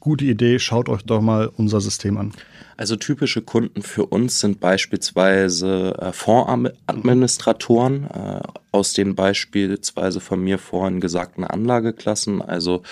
gute 0.00 0.24
Idee, 0.24 0.58
schaut 0.58 0.88
euch 0.88 1.02
doch 1.02 1.20
mal 1.20 1.48
unser 1.48 1.80
System 1.80 2.16
an. 2.16 2.32
Also 2.80 2.96
typische 2.96 3.42
Kunden 3.42 3.82
für 3.82 4.06
uns 4.06 4.40
sind 4.40 4.58
beispielsweise 4.58 5.98
äh, 6.00 6.12
Fondsadministratoren 6.14 8.04
äh, 8.06 8.40
aus 8.72 8.94
den 8.94 9.14
beispielsweise 9.14 10.18
von 10.18 10.42
mir 10.42 10.56
vorhin 10.56 10.98
gesagten 10.98 11.44
Anlageklassen, 11.44 12.40
also 12.40 12.82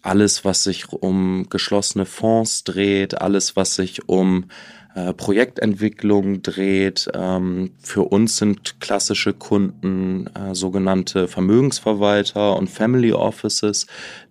alles, 0.00 0.44
was 0.44 0.62
sich 0.62 0.92
um 0.92 1.48
geschlossene 1.50 2.06
Fonds 2.06 2.62
dreht, 2.62 3.20
alles, 3.20 3.56
was 3.56 3.74
sich 3.74 4.08
um 4.08 4.44
äh, 4.94 5.14
Projektentwicklung 5.14 6.42
dreht. 6.42 7.08
Ähm, 7.14 7.70
für 7.78 8.02
uns 8.02 8.36
sind 8.36 8.80
klassische 8.80 9.32
Kunden 9.32 10.26
äh, 10.28 10.54
sogenannte 10.54 11.28
Vermögensverwalter 11.28 12.56
und 12.56 12.68
Family 12.68 13.12
Offices, 13.12 13.86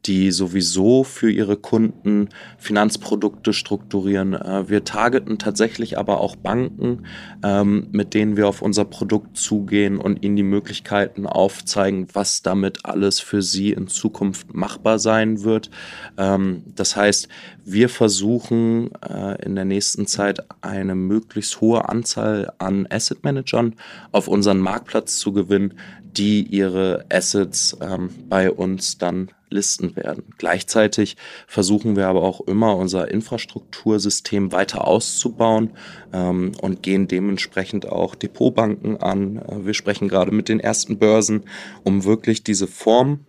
die 0.06 0.32
sowieso 0.32 1.04
für 1.04 1.32
ihre 1.32 1.58
Kunden 1.58 2.30
Finanzprodukte 2.58 3.54
strukturieren. 3.54 4.34
Äh, 4.34 4.70
wir 4.70 4.84
targeten 4.84 5.40
tatsächlich 5.40 5.98
aber 5.98 6.20
auch 6.20 6.36
Banken, 6.36 7.08
ähm, 7.44 7.88
mit 7.92 8.14
denen 8.14 8.38
wir 8.38 8.48
auf 8.48 8.62
unser 8.62 8.86
Produkt 8.86 9.38
zugehen 9.38 9.98
und 9.98 10.24
ihnen 10.24 10.36
die 10.36 10.44
Möglichkeiten 10.44 11.26
aufzeigen, 11.26 12.08
was 12.14 12.44
damit 12.44 12.86
alles 12.86 13.20
für 13.20 13.42
sie 13.42 13.72
in 13.72 13.88
Zukunft 13.88 14.54
machbar 14.54 15.00
sein 15.00 15.44
wird. 15.44 15.72
Ähm, 16.18 16.64
das 16.76 16.96
heißt, 16.96 17.28
wir 17.66 17.90
versuchen 17.90 18.92
äh, 19.02 19.44
in 19.44 19.56
der 19.56 19.66
nächsten 19.66 20.08
Zeit 20.08 20.44
eine 20.62 20.96
möglichst 20.96 21.62
hohe 21.62 21.88
Anzahl 21.90 22.52
an 22.58 22.88
Asset 22.90 23.24
Managern 23.24 23.76
auf 24.12 24.28
unseren 24.28 24.60
Marktplatz 24.60 25.18
zu 25.18 25.34
gewinnen, 25.34 25.76
die 26.04 26.44
ihre 26.44 27.06
Assets 27.10 27.78
ähm, 27.82 28.10
bei 28.28 28.52
uns 28.52 28.98
dann 28.98 29.30
listen 29.50 29.96
werden. 29.96 30.24
Gleichzeitig 30.38 31.18
versuchen 31.46 31.96
wir 31.96 32.08
aber 32.08 32.24
auch 32.24 32.42
immer 32.42 32.76
unser 32.78 33.12
Infrastruktursystem 33.12 34.52
weiter 34.52 34.88
auszubauen 34.88 35.72
ähm, 36.14 36.54
und 36.62 36.82
gehen 36.82 37.08
dementsprechend 37.08 37.88
auch 37.88 38.16
Depotbanken 38.16 38.98
an. 38.98 39.38
Äh, 39.38 39.66
wir 39.66 39.74
sprechen 39.74 40.08
gerade 40.08 40.32
mit 40.32 40.50
den 40.50 40.60
ersten 40.60 40.98
Börsen, 40.98 41.44
um 41.84 42.06
wirklich 42.06 42.44
diese 42.44 42.68
Form 42.68 43.26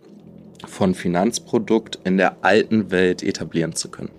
von 0.65 0.95
Finanzprodukt 0.95 1.99
in 2.05 2.17
der 2.17 2.37
alten 2.43 2.89
Welt 2.89 3.21
etablieren 3.21 3.75
zu 3.75 3.89
können. 3.89 4.11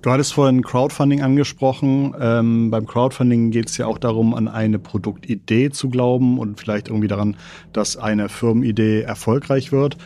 Du 0.00 0.10
hattest 0.12 0.32
vorhin 0.32 0.62
Crowdfunding 0.62 1.22
angesprochen. 1.22 2.14
Ähm, 2.20 2.70
beim 2.70 2.86
Crowdfunding 2.86 3.50
geht 3.50 3.68
es 3.68 3.76
ja 3.78 3.86
auch 3.86 3.98
darum, 3.98 4.32
an 4.32 4.46
eine 4.46 4.78
Produktidee 4.78 5.70
zu 5.70 5.88
glauben 5.88 6.38
und 6.38 6.60
vielleicht 6.60 6.88
irgendwie 6.88 7.08
daran, 7.08 7.36
dass 7.72 7.96
eine 7.96 8.28
Firmenidee 8.28 9.02
erfolgreich 9.02 9.72
wird. 9.72 9.96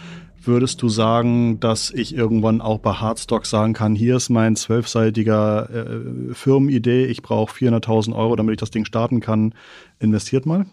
Würdest 0.44 0.80
du 0.80 0.88
sagen, 0.88 1.60
dass 1.60 1.90
ich 1.90 2.16
irgendwann 2.16 2.62
auch 2.62 2.78
bei 2.78 2.94
Hardstock 2.94 3.44
sagen 3.44 3.74
kann, 3.74 3.94
hier 3.94 4.16
ist 4.16 4.30
mein 4.30 4.56
zwölfseitiger 4.56 5.68
äh, 5.70 6.34
Firmenidee, 6.34 7.04
ich 7.04 7.22
brauche 7.22 7.54
400.000 7.54 8.16
Euro, 8.16 8.34
damit 8.34 8.54
ich 8.54 8.60
das 8.60 8.70
Ding 8.70 8.86
starten 8.86 9.20
kann, 9.20 9.54
investiert 10.00 10.46
mal? 10.46 10.66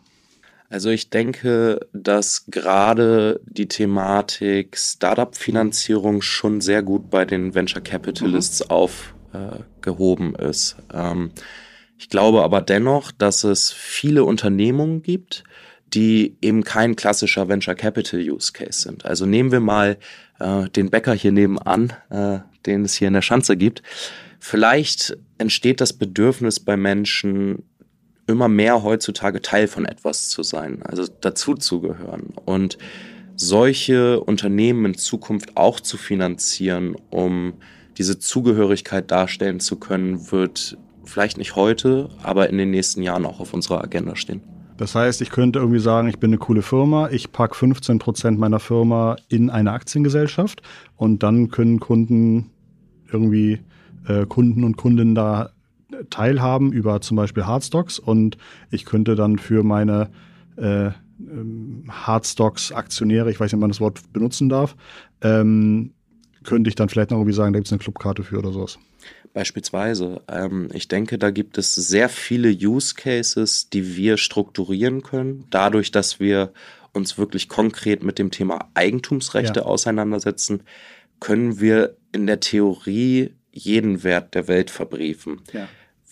Also 0.69 0.91
ich 0.91 1.09
denke, 1.09 1.79
dass 1.93 2.45
gerade 2.47 3.41
die 3.45 3.67
Thematik 3.67 4.77
Startup-Finanzierung 4.77 6.21
schon 6.21 6.61
sehr 6.61 6.83
gut 6.83 7.09
bei 7.09 7.25
den 7.25 7.55
Venture 7.55 7.81
Capitalists 7.81 8.63
mhm. 8.63 8.71
aufgehoben 8.71 10.35
äh, 10.35 10.49
ist. 10.49 10.77
Ähm, 10.93 11.31
ich 11.97 12.09
glaube 12.09 12.43
aber 12.43 12.61
dennoch, 12.61 13.11
dass 13.11 13.43
es 13.43 13.71
viele 13.71 14.23
Unternehmungen 14.23 15.01
gibt, 15.01 15.43
die 15.93 16.37
eben 16.41 16.63
kein 16.63 16.95
klassischer 16.95 17.49
Venture 17.49 17.75
Capital 17.75 18.19
Use 18.19 18.53
Case 18.53 18.81
sind. 18.81 19.05
Also 19.05 19.25
nehmen 19.25 19.51
wir 19.51 19.59
mal 19.59 19.97
äh, 20.39 20.69
den 20.69 20.91
Bäcker 20.91 21.13
hier 21.13 21.31
nebenan, 21.31 21.93
äh, 22.11 22.39
den 22.67 22.85
es 22.85 22.93
hier 22.93 23.07
in 23.07 23.15
der 23.15 23.23
Schanze 23.23 23.57
gibt. 23.57 23.81
Vielleicht 24.39 25.17
entsteht 25.39 25.81
das 25.81 25.93
Bedürfnis 25.93 26.59
bei 26.59 26.77
Menschen, 26.77 27.63
immer 28.29 28.47
mehr 28.47 28.83
heutzutage 28.83 29.41
Teil 29.41 29.67
von 29.67 29.85
etwas 29.85 30.29
zu 30.29 30.43
sein, 30.43 30.81
also 30.83 31.05
dazu 31.21 31.55
zu 31.55 31.81
gehören. 31.81 32.33
Und 32.45 32.77
solche 33.35 34.19
Unternehmen 34.19 34.85
in 34.85 34.95
Zukunft 34.95 35.57
auch 35.57 35.79
zu 35.79 35.97
finanzieren, 35.97 36.95
um 37.09 37.53
diese 37.97 38.19
Zugehörigkeit 38.19 39.11
darstellen 39.11 39.59
zu 39.59 39.77
können, 39.77 40.31
wird 40.31 40.77
vielleicht 41.03 41.37
nicht 41.37 41.55
heute, 41.55 42.09
aber 42.23 42.49
in 42.49 42.57
den 42.57 42.69
nächsten 42.69 43.01
Jahren 43.01 43.25
auch 43.25 43.39
auf 43.39 43.53
unserer 43.53 43.83
Agenda 43.83 44.15
stehen. 44.15 44.41
Das 44.77 44.95
heißt, 44.95 45.21
ich 45.21 45.29
könnte 45.29 45.59
irgendwie 45.59 45.79
sagen, 45.79 46.07
ich 46.07 46.19
bin 46.19 46.29
eine 46.29 46.37
coole 46.37 46.61
Firma, 46.61 47.09
ich 47.09 47.33
packe 47.33 47.55
15 47.55 47.99
Prozent 47.99 48.39
meiner 48.39 48.59
Firma 48.59 49.17
in 49.27 49.49
eine 49.49 49.71
Aktiengesellschaft 49.71 50.61
und 50.95 51.23
dann 51.23 51.49
können 51.49 51.81
Kunden 51.81 52.51
irgendwie 53.11 53.59
äh, 54.07 54.25
Kunden 54.25 54.63
und 54.63 54.77
Kundinnen 54.77 55.15
da 55.15 55.49
teilhaben 56.09 56.71
über 56.71 57.01
zum 57.01 57.17
Beispiel 57.17 57.45
Hardstocks 57.45 57.99
und 57.99 58.37
ich 58.71 58.85
könnte 58.85 59.15
dann 59.15 59.37
für 59.37 59.63
meine 59.63 60.09
äh, 60.57 60.91
ähm, 61.19 61.85
Hardstocks 61.89 62.71
Aktionäre, 62.71 63.31
ich 63.31 63.39
weiß 63.39 63.51
nicht, 63.51 63.55
ob 63.55 63.61
man 63.61 63.69
das 63.69 63.81
Wort 63.81 64.01
benutzen 64.13 64.49
darf, 64.49 64.75
ähm, 65.21 65.93
könnte 66.43 66.69
ich 66.69 66.75
dann 66.75 66.89
vielleicht 66.89 67.11
noch 67.11 67.17
irgendwie 67.17 67.33
sagen, 67.33 67.53
da 67.53 67.59
gibt 67.59 67.67
es 67.67 67.73
eine 67.73 67.79
Clubkarte 67.79 68.23
für 68.23 68.37
oder 68.37 68.51
sowas. 68.51 68.79
Beispielsweise. 69.33 70.21
Ähm, 70.27 70.69
ich 70.73 70.87
denke, 70.87 71.17
da 71.17 71.31
gibt 71.31 71.57
es 71.57 71.75
sehr 71.75 72.09
viele 72.09 72.49
Use 72.49 72.95
Cases, 72.95 73.69
die 73.69 73.95
wir 73.95 74.17
strukturieren 74.17 75.03
können, 75.03 75.45
dadurch, 75.49 75.91
dass 75.91 76.19
wir 76.19 76.53
uns 76.93 77.17
wirklich 77.17 77.49
konkret 77.49 78.03
mit 78.03 78.17
dem 78.17 78.31
Thema 78.31 78.69
Eigentumsrechte 78.73 79.61
ja. 79.61 79.65
auseinandersetzen, 79.65 80.63
können 81.19 81.59
wir 81.59 81.97
in 82.11 82.25
der 82.25 82.39
Theorie 82.39 83.33
jeden 83.51 84.03
Wert 84.03 84.35
der 84.35 84.47
Welt 84.47 84.69
verbriefen. 84.69 85.41
Ja 85.53 85.67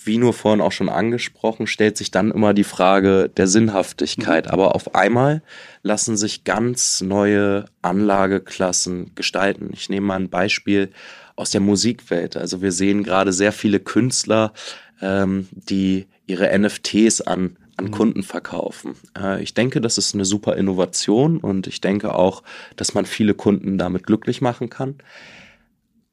wie 0.07 0.17
nur 0.17 0.33
vorhin 0.33 0.61
auch 0.61 0.71
schon 0.71 0.89
angesprochen, 0.89 1.67
stellt 1.67 1.97
sich 1.97 2.11
dann 2.11 2.31
immer 2.31 2.53
die 2.53 2.63
Frage 2.63 3.29
der 3.35 3.47
Sinnhaftigkeit. 3.47 4.45
Mhm. 4.45 4.51
Aber 4.51 4.73
auf 4.73 4.95
einmal 4.95 5.43
lassen 5.83 6.17
sich 6.17 6.43
ganz 6.43 7.01
neue 7.01 7.65
Anlageklassen 7.81 9.13
gestalten. 9.15 9.69
Ich 9.73 9.89
nehme 9.89 10.07
mal 10.07 10.19
ein 10.19 10.29
Beispiel 10.29 10.91
aus 11.35 11.51
der 11.51 11.61
Musikwelt. 11.61 12.37
Also 12.37 12.61
wir 12.61 12.71
sehen 12.71 13.03
gerade 13.03 13.33
sehr 13.33 13.51
viele 13.51 13.79
Künstler, 13.79 14.53
ähm, 15.01 15.47
die 15.51 16.07
ihre 16.25 16.57
NFTs 16.57 17.21
an 17.21 17.57
an 17.77 17.85
mhm. 17.85 17.91
Kunden 17.91 18.23
verkaufen. 18.23 18.95
Äh, 19.15 19.43
ich 19.43 19.53
denke, 19.53 19.81
das 19.81 19.99
ist 19.99 20.15
eine 20.15 20.25
super 20.25 20.55
Innovation 20.55 21.37
und 21.37 21.67
ich 21.67 21.79
denke 21.79 22.15
auch, 22.15 22.41
dass 22.75 22.95
man 22.95 23.05
viele 23.05 23.35
Kunden 23.35 23.77
damit 23.77 24.07
glücklich 24.07 24.41
machen 24.41 24.71
kann. 24.71 24.95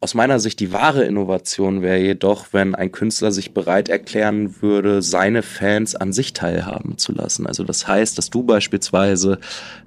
Aus 0.04 0.12
meiner 0.12 0.38
Sicht 0.38 0.60
die 0.60 0.70
wahre 0.70 1.06
Innovation 1.06 1.80
wäre 1.80 1.96
jedoch, 1.96 2.48
wenn 2.52 2.74
ein 2.74 2.92
Künstler 2.92 3.32
sich 3.32 3.54
bereit 3.54 3.88
erklären 3.88 4.60
würde, 4.60 5.00
seine 5.00 5.40
Fans 5.40 5.96
an 5.96 6.12
sich 6.12 6.34
teilhaben 6.34 6.98
zu 6.98 7.12
lassen. 7.12 7.46
Also 7.46 7.64
das 7.64 7.88
heißt, 7.88 8.18
dass 8.18 8.28
du 8.28 8.42
beispielsweise 8.42 9.38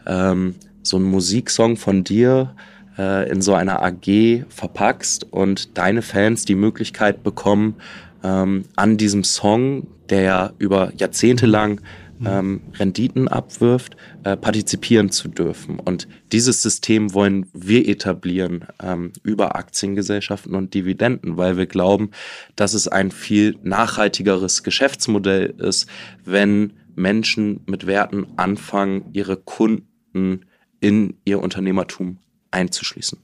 ähm, 0.07 0.55
so 0.81 0.97
einen 0.97 1.05
Musiksong 1.05 1.77
von 1.77 2.03
dir 2.03 2.55
äh, 2.97 3.29
in 3.29 3.43
so 3.43 3.53
einer 3.53 3.83
AG 3.83 4.45
verpackst 4.49 5.31
und 5.31 5.77
deine 5.77 6.01
Fans 6.01 6.45
die 6.45 6.55
Möglichkeit 6.55 7.21
bekommen, 7.21 7.75
ähm, 8.23 8.65
an 8.75 8.97
diesem 8.97 9.23
Song, 9.23 9.85
der 10.09 10.21
ja 10.21 10.53
über 10.57 10.91
Jahrzehnte 10.97 11.45
lang. 11.45 11.79
Ähm, 12.25 12.61
Renditen 12.73 13.27
abwirft, 13.27 13.95
äh, 14.23 14.35
partizipieren 14.37 15.09
zu 15.09 15.27
dürfen. 15.27 15.79
Und 15.79 16.07
dieses 16.31 16.61
System 16.61 17.13
wollen 17.13 17.47
wir 17.53 17.87
etablieren 17.87 18.65
ähm, 18.81 19.11
über 19.23 19.55
Aktiengesellschaften 19.55 20.55
und 20.55 20.73
Dividenden, 20.73 21.37
weil 21.37 21.57
wir 21.57 21.65
glauben, 21.65 22.11
dass 22.55 22.73
es 22.73 22.87
ein 22.87 23.11
viel 23.11 23.57
nachhaltigeres 23.63 24.63
Geschäftsmodell 24.63 25.53
ist, 25.57 25.87
wenn 26.25 26.73
Menschen 26.95 27.61
mit 27.67 27.85
Werten 27.85 28.25
anfangen, 28.37 29.05
ihre 29.13 29.37
Kunden 29.37 30.45
in 30.79 31.15
ihr 31.25 31.41
Unternehmertum 31.41 32.17
einzuschließen. 32.51 33.19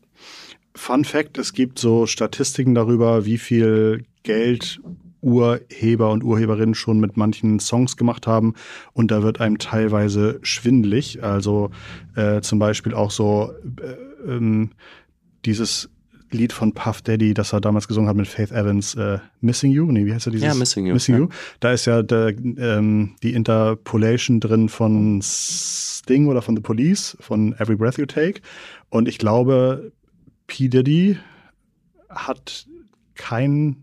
Fun 0.75 1.05
Fact, 1.05 1.37
es 1.37 1.53
gibt 1.53 1.79
so 1.79 2.05
Statistiken 2.05 2.73
darüber, 2.73 3.25
wie 3.25 3.37
viel 3.37 4.05
Geld 4.23 4.79
Urheber 5.23 6.11
und 6.11 6.23
Urheberinnen 6.23 6.75
schon 6.75 6.99
mit 6.99 7.17
manchen 7.17 7.59
Songs 7.59 7.97
gemacht 7.97 8.27
haben 8.27 8.53
und 8.93 9.09
da 9.09 9.23
wird 9.23 9.39
einem 9.39 9.57
teilweise 9.57 10.39
schwindlig. 10.43 11.23
Also 11.23 11.71
äh, 12.15 12.41
zum 12.41 12.59
Beispiel 12.59 12.93
auch 12.93 13.11
so 13.11 13.53
äh, 13.81 14.29
ähm, 14.29 14.71
dieses 15.45 15.89
Lied 16.33 16.51
von 16.51 16.73
Puff 16.73 17.01
Daddy, 17.01 17.33
das 17.33 17.53
er 17.53 17.61
damals 17.61 17.87
gesungen 17.87 18.09
hat 18.09 18.15
mit 18.15 18.27
Faith 18.27 18.51
Evans, 18.51 18.95
äh, 18.95 19.19
Missing 19.41 19.71
You, 19.71 19.91
nee, 19.91 20.05
wie 20.05 20.13
heißt 20.13 20.27
er 20.27 20.31
dieses? 20.31 20.47
Ja, 20.47 20.53
Missing 20.55 20.87
You. 20.87 20.93
Missing 20.93 21.15
ja. 21.15 21.21
You. 21.21 21.29
Da 21.59 21.71
ist 21.71 21.85
ja 21.85 22.01
der, 22.01 22.29
ähm, 22.29 23.15
die 23.21 23.33
Interpolation 23.33 24.39
drin 24.39 24.67
von 24.67 25.21
Sting 25.21 26.27
oder 26.27 26.41
von 26.41 26.55
The 26.55 26.61
Police, 26.61 27.17
von 27.19 27.53
Every 27.53 27.75
Breath 27.75 27.97
You 27.97 28.05
Take. 28.05 28.41
Und 28.89 29.07
ich 29.07 29.17
glaube, 29.17 29.91
P. 30.47 30.67
Diddy 30.67 31.17
hat 32.09 32.67
kein 33.15 33.82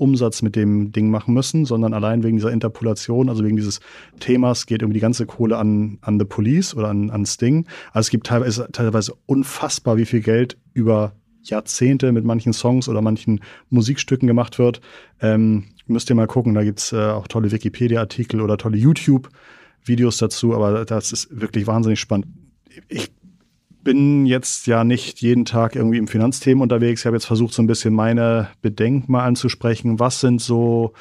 Umsatz 0.00 0.42
mit 0.42 0.56
dem 0.56 0.92
Ding 0.92 1.10
machen 1.10 1.34
müssen, 1.34 1.64
sondern 1.64 1.94
allein 1.94 2.22
wegen 2.22 2.36
dieser 2.36 2.52
Interpolation, 2.52 3.28
also 3.28 3.44
wegen 3.44 3.56
dieses 3.56 3.80
Themas, 4.18 4.66
geht 4.66 4.82
irgendwie 4.82 4.98
die 4.98 5.02
ganze 5.02 5.26
Kohle 5.26 5.58
an, 5.58 5.98
an 6.00 6.18
The 6.18 6.24
Police 6.24 6.74
oder 6.74 6.88
an, 6.88 7.10
an 7.10 7.26
Sting. 7.26 7.66
Also 7.92 8.06
es 8.06 8.10
gibt 8.10 8.26
teilweise, 8.26 8.68
teilweise 8.72 9.14
unfassbar, 9.26 9.96
wie 9.96 10.06
viel 10.06 10.20
Geld 10.20 10.56
über 10.72 11.12
Jahrzehnte 11.42 12.12
mit 12.12 12.24
manchen 12.24 12.52
Songs 12.52 12.88
oder 12.88 13.02
manchen 13.02 13.40
Musikstücken 13.68 14.26
gemacht 14.26 14.58
wird. 14.58 14.80
Ähm, 15.20 15.64
müsst 15.86 16.10
ihr 16.10 16.16
mal 16.16 16.26
gucken, 16.26 16.54
da 16.54 16.64
gibt's 16.64 16.92
äh, 16.92 16.96
auch 16.96 17.28
tolle 17.28 17.50
Wikipedia-Artikel 17.50 18.40
oder 18.40 18.56
tolle 18.56 18.76
YouTube-Videos 18.76 20.18
dazu, 20.18 20.54
aber 20.54 20.84
das 20.84 21.12
ist 21.12 21.40
wirklich 21.40 21.66
wahnsinnig 21.66 22.00
spannend. 22.00 22.28
Ich 22.88 23.10
bin 23.82 24.26
jetzt 24.26 24.66
ja 24.66 24.84
nicht 24.84 25.20
jeden 25.20 25.44
Tag 25.44 25.76
irgendwie 25.76 25.98
im 25.98 26.08
Finanzthemen 26.08 26.62
unterwegs. 26.62 27.02
Ich 27.02 27.06
habe 27.06 27.16
jetzt 27.16 27.26
versucht, 27.26 27.54
so 27.54 27.62
ein 27.62 27.66
bisschen 27.66 27.94
meine 27.94 28.48
Bedenken 28.62 29.10
mal 29.10 29.24
anzusprechen. 29.24 29.98
Was 29.98 30.20
sind 30.20 30.40
so 30.40 30.92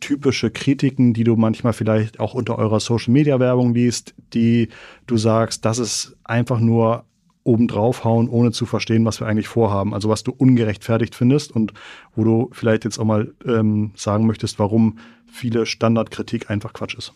typische 0.00 0.50
Kritiken, 0.50 1.14
die 1.14 1.24
du 1.24 1.36
manchmal 1.36 1.72
vielleicht 1.72 2.20
auch 2.20 2.34
unter 2.34 2.58
eurer 2.58 2.80
Social 2.80 3.12
Media 3.12 3.40
Werbung 3.40 3.74
liest, 3.74 4.14
die 4.34 4.68
du 5.06 5.16
sagst, 5.16 5.64
das 5.64 5.78
ist 5.78 6.16
einfach 6.24 6.60
nur 6.60 7.04
obendrauf 7.44 8.04
hauen, 8.04 8.28
ohne 8.28 8.50
zu 8.50 8.66
verstehen, 8.66 9.04
was 9.04 9.20
wir 9.20 9.26
eigentlich 9.26 9.48
vorhaben. 9.48 9.94
Also 9.94 10.08
was 10.08 10.24
du 10.24 10.32
ungerechtfertigt 10.32 11.14
findest 11.14 11.52
und 11.52 11.72
wo 12.14 12.24
du 12.24 12.50
vielleicht 12.52 12.84
jetzt 12.84 12.98
auch 12.98 13.04
mal 13.04 13.32
ähm, 13.46 13.92
sagen 13.94 14.26
möchtest, 14.26 14.58
warum 14.58 14.98
viele 15.30 15.64
Standardkritik 15.64 16.50
einfach 16.50 16.72
Quatsch 16.72 16.96
ist. 16.96 17.12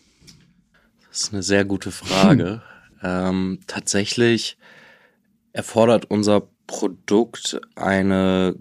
Das 1.09 1.23
ist 1.23 1.33
eine 1.33 1.43
sehr 1.43 1.65
gute 1.65 1.91
Frage. 1.91 2.61
ähm, 3.03 3.59
tatsächlich 3.67 4.57
erfordert 5.53 6.05
unser 6.09 6.47
Produkt 6.67 7.59
eine 7.75 8.55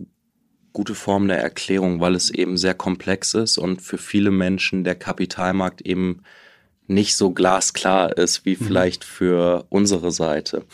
gute 0.72 0.94
Form 0.94 1.28
der 1.28 1.40
Erklärung, 1.40 2.00
weil 2.00 2.14
es 2.14 2.30
eben 2.30 2.56
sehr 2.56 2.74
komplex 2.74 3.34
ist 3.34 3.58
und 3.58 3.82
für 3.82 3.98
viele 3.98 4.30
Menschen 4.30 4.84
der 4.84 4.94
Kapitalmarkt 4.94 5.80
eben 5.82 6.22
nicht 6.86 7.16
so 7.16 7.30
glasklar 7.30 8.16
ist 8.16 8.44
wie 8.44 8.56
mhm. 8.56 8.64
vielleicht 8.64 9.04
für 9.04 9.66
unsere 9.68 10.10
Seite. 10.12 10.64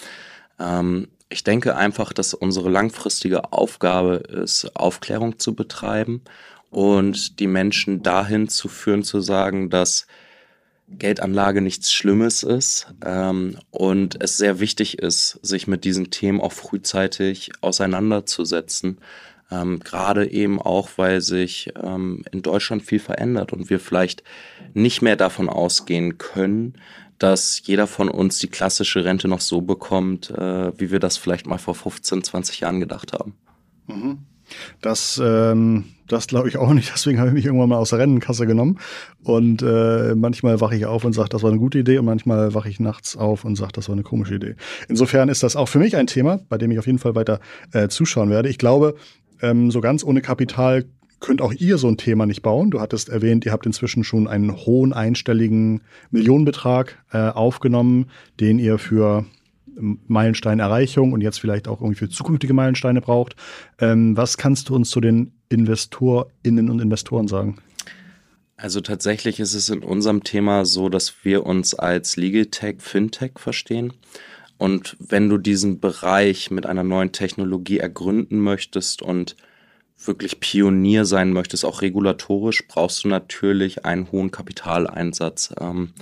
Ähm, 0.58 1.08
ich 1.28 1.44
denke 1.44 1.76
einfach, 1.76 2.12
dass 2.12 2.34
unsere 2.34 2.70
langfristige 2.70 3.52
Aufgabe 3.52 4.16
ist, 4.16 4.76
Aufklärung 4.76 5.38
zu 5.38 5.54
betreiben 5.54 6.22
und 6.70 7.40
die 7.40 7.48
Menschen 7.48 8.02
dahin 8.02 8.48
zu 8.48 8.68
führen, 8.68 9.02
zu 9.02 9.20
sagen, 9.20 9.70
dass 9.70 10.06
Geldanlage 10.88 11.60
nichts 11.60 11.92
Schlimmes 11.92 12.42
ist 12.42 12.86
ähm, 13.04 13.58
und 13.70 14.22
es 14.22 14.36
sehr 14.36 14.60
wichtig 14.60 14.98
ist, 14.98 15.38
sich 15.42 15.66
mit 15.66 15.84
diesen 15.84 16.10
Themen 16.10 16.40
auch 16.40 16.52
frühzeitig 16.52 17.50
auseinanderzusetzen. 17.60 18.98
Ähm, 19.50 19.80
Gerade 19.80 20.30
eben 20.30 20.60
auch, 20.60 20.90
weil 20.96 21.20
sich 21.20 21.72
ähm, 21.82 22.24
in 22.32 22.42
Deutschland 22.42 22.82
viel 22.82 22.98
verändert 23.00 23.52
und 23.52 23.70
wir 23.70 23.80
vielleicht 23.80 24.22
nicht 24.74 25.02
mehr 25.02 25.16
davon 25.16 25.48
ausgehen 25.48 26.18
können, 26.18 26.74
dass 27.18 27.62
jeder 27.64 27.86
von 27.86 28.08
uns 28.08 28.38
die 28.38 28.48
klassische 28.48 29.04
Rente 29.04 29.28
noch 29.28 29.40
so 29.40 29.62
bekommt, 29.62 30.30
äh, 30.30 30.78
wie 30.78 30.90
wir 30.90 30.98
das 30.98 31.16
vielleicht 31.16 31.46
mal 31.46 31.58
vor 31.58 31.74
15, 31.74 32.22
20 32.24 32.60
Jahren 32.60 32.80
gedacht 32.80 33.12
haben. 33.12 33.34
Mhm. 33.86 34.18
Das, 34.80 35.20
ähm, 35.22 35.95
das 36.06 36.26
glaube 36.26 36.48
ich 36.48 36.56
auch 36.56 36.72
nicht. 36.72 36.90
Deswegen 36.94 37.18
habe 37.18 37.28
ich 37.28 37.34
mich 37.34 37.46
irgendwann 37.46 37.68
mal 37.68 37.78
aus 37.78 37.90
der 37.90 37.98
Rennenkasse 37.98 38.46
genommen. 38.46 38.78
Und 39.22 39.62
äh, 39.62 40.14
manchmal 40.14 40.60
wache 40.60 40.76
ich 40.76 40.86
auf 40.86 41.04
und 41.04 41.12
sage, 41.12 41.28
das 41.28 41.42
war 41.42 41.50
eine 41.50 41.58
gute 41.58 41.78
Idee. 41.78 41.98
Und 41.98 42.06
manchmal 42.06 42.54
wache 42.54 42.68
ich 42.68 42.80
nachts 42.80 43.16
auf 43.16 43.44
und 43.44 43.56
sage, 43.56 43.72
das 43.72 43.88
war 43.88 43.94
eine 43.94 44.02
komische 44.02 44.36
Idee. 44.36 44.56
Insofern 44.88 45.28
ist 45.28 45.42
das 45.42 45.56
auch 45.56 45.68
für 45.68 45.78
mich 45.78 45.96
ein 45.96 46.06
Thema, 46.06 46.40
bei 46.48 46.58
dem 46.58 46.70
ich 46.70 46.78
auf 46.78 46.86
jeden 46.86 46.98
Fall 46.98 47.14
weiter 47.14 47.40
äh, 47.72 47.88
zuschauen 47.88 48.30
werde. 48.30 48.48
Ich 48.48 48.58
glaube, 48.58 48.94
ähm, 49.42 49.70
so 49.70 49.80
ganz 49.80 50.04
ohne 50.04 50.22
Kapital 50.22 50.84
könnt 51.20 51.40
auch 51.40 51.52
ihr 51.52 51.78
so 51.78 51.88
ein 51.88 51.96
Thema 51.96 52.26
nicht 52.26 52.42
bauen. 52.42 52.70
Du 52.70 52.80
hattest 52.80 53.08
erwähnt, 53.08 53.46
ihr 53.46 53.52
habt 53.52 53.66
inzwischen 53.66 54.04
schon 54.04 54.28
einen 54.28 54.54
hohen 54.54 54.92
einstelligen 54.92 55.80
Millionenbetrag 56.10 57.02
äh, 57.12 57.18
aufgenommen, 57.18 58.06
den 58.38 58.58
ihr 58.58 58.78
für 58.78 59.24
ähm, 59.76 60.00
Meilensteinerreichung 60.06 61.12
und 61.12 61.22
jetzt 61.22 61.40
vielleicht 61.40 61.68
auch 61.68 61.80
irgendwie 61.80 61.98
für 61.98 62.08
zukünftige 62.08 62.54
Meilensteine 62.54 63.00
braucht. 63.00 63.36
Ähm, 63.78 64.16
was 64.16 64.36
kannst 64.36 64.68
du 64.68 64.74
uns 64.74 64.90
zu 64.90 65.00
den 65.00 65.32
InvestorInnen 65.48 66.70
und 66.70 66.80
Investoren 66.80 67.28
sagen? 67.28 67.58
Also 68.56 68.80
tatsächlich 68.80 69.38
ist 69.38 69.54
es 69.54 69.68
in 69.68 69.82
unserem 69.82 70.24
Thema 70.24 70.64
so, 70.64 70.88
dass 70.88 71.24
wir 71.24 71.44
uns 71.44 71.74
als 71.74 72.16
Legal 72.16 72.46
Tech, 72.46 72.76
Fintech 72.78 73.32
verstehen. 73.36 73.92
Und 74.58 74.96
wenn 74.98 75.28
du 75.28 75.36
diesen 75.36 75.80
Bereich 75.80 76.50
mit 76.50 76.64
einer 76.64 76.82
neuen 76.82 77.12
Technologie 77.12 77.78
ergründen 77.78 78.40
möchtest 78.40 79.02
und 79.02 79.36
wirklich 80.02 80.40
Pionier 80.40 81.04
sein 81.04 81.32
möchtest, 81.32 81.64
auch 81.64 81.82
regulatorisch, 81.82 82.66
brauchst 82.66 83.04
du 83.04 83.08
natürlich 83.08 83.84
einen 83.84 84.10
hohen 84.10 84.30
Kapitaleinsatz. 84.30 85.54
Ähm, 85.60 85.92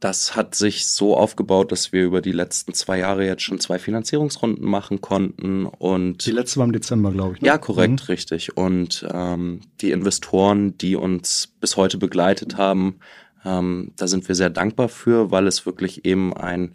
das 0.00 0.36
hat 0.36 0.54
sich 0.54 0.86
so 0.86 1.16
aufgebaut, 1.16 1.72
dass 1.72 1.92
wir 1.92 2.04
über 2.04 2.20
die 2.20 2.32
letzten 2.32 2.74
zwei 2.74 2.98
Jahre 2.98 3.24
jetzt 3.24 3.42
schon 3.42 3.60
zwei 3.60 3.78
Finanzierungsrunden 3.78 4.64
machen 4.64 5.00
konnten 5.00 5.64
und 5.64 6.26
die 6.26 6.32
letzte 6.32 6.58
war 6.58 6.66
im 6.66 6.72
Dezember, 6.72 7.12
glaube 7.12 7.36
ich. 7.36 7.40
Ne? 7.40 7.46
Ja, 7.46 7.56
korrekt, 7.58 8.02
mhm. 8.02 8.06
richtig. 8.06 8.56
Und 8.56 9.06
ähm, 9.10 9.60
die 9.80 9.92
Investoren, 9.92 10.76
die 10.76 10.96
uns 10.96 11.48
bis 11.60 11.76
heute 11.76 11.96
begleitet 11.96 12.58
haben, 12.58 12.96
ähm, 13.44 13.92
da 13.96 14.06
sind 14.06 14.28
wir 14.28 14.34
sehr 14.34 14.50
dankbar 14.50 14.88
für, 14.88 15.30
weil 15.30 15.46
es 15.46 15.64
wirklich 15.64 16.04
eben 16.04 16.34
ein 16.34 16.74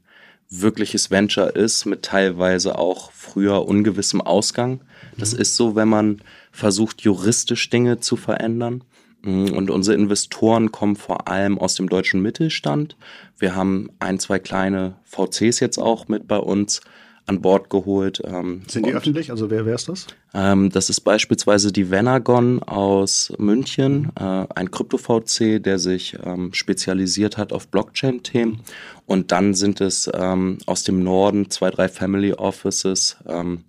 wirkliches 0.49 1.11
Venture 1.11 1.55
ist 1.55 1.85
mit 1.85 2.03
teilweise 2.03 2.77
auch 2.77 3.11
früher 3.11 3.65
ungewissem 3.67 4.19
Ausgang. 4.19 4.81
Das 5.17 5.33
mhm. 5.33 5.41
ist 5.41 5.55
so, 5.55 5.75
wenn 5.75 5.87
man 5.87 6.21
versucht, 6.51 7.01
juristisch 7.01 7.69
Dinge 7.69 7.99
zu 7.99 8.17
verändern. 8.17 8.83
Mm, 9.23 9.53
und 9.53 9.69
unsere 9.69 9.95
Investoren 9.95 10.71
kommen 10.71 10.95
vor 10.95 11.27
allem 11.27 11.57
aus 11.57 11.75
dem 11.75 11.89
deutschen 11.89 12.21
Mittelstand. 12.21 12.95
Wir 13.37 13.55
haben 13.55 13.89
ein, 13.99 14.19
zwei 14.19 14.39
kleine 14.39 14.95
VCs 15.03 15.59
jetzt 15.59 15.77
auch 15.77 16.07
mit 16.07 16.27
bei 16.27 16.37
uns 16.37 16.81
an 17.27 17.41
Bord 17.41 17.69
geholt. 17.69 18.21
Ähm, 18.25 18.63
Sind 18.67 18.85
die 18.85 18.93
öffentlich? 18.93 19.31
Also 19.31 19.49
wer, 19.49 19.65
wer 19.65 19.75
ist 19.75 19.89
das? 19.89 20.07
Ähm, 20.33 20.69
das 20.69 20.89
ist 20.89 21.01
beispielsweise 21.01 21.71
die 21.71 21.91
Venagon 21.91 22.61
aus 22.63 23.31
München, 23.37 24.11
äh, 24.19 24.45
ein 24.55 24.71
Krypto-VC, 24.71 25.61
der 25.61 25.79
sich 25.79 26.17
ähm, 26.23 26.53
spezialisiert 26.53 27.37
hat 27.37 27.53
auf 27.53 27.67
Blockchain-Themen. 27.67 28.61
Und 29.05 29.31
dann 29.31 29.53
sind 29.53 29.81
es 29.81 30.09
ähm, 30.13 30.57
aus 30.65 30.83
dem 30.83 31.03
Norden 31.03 31.49
zwei, 31.49 31.69
drei 31.69 31.87
Family 31.87 32.33
Offices, 32.33 33.17
ähm, 33.27 33.63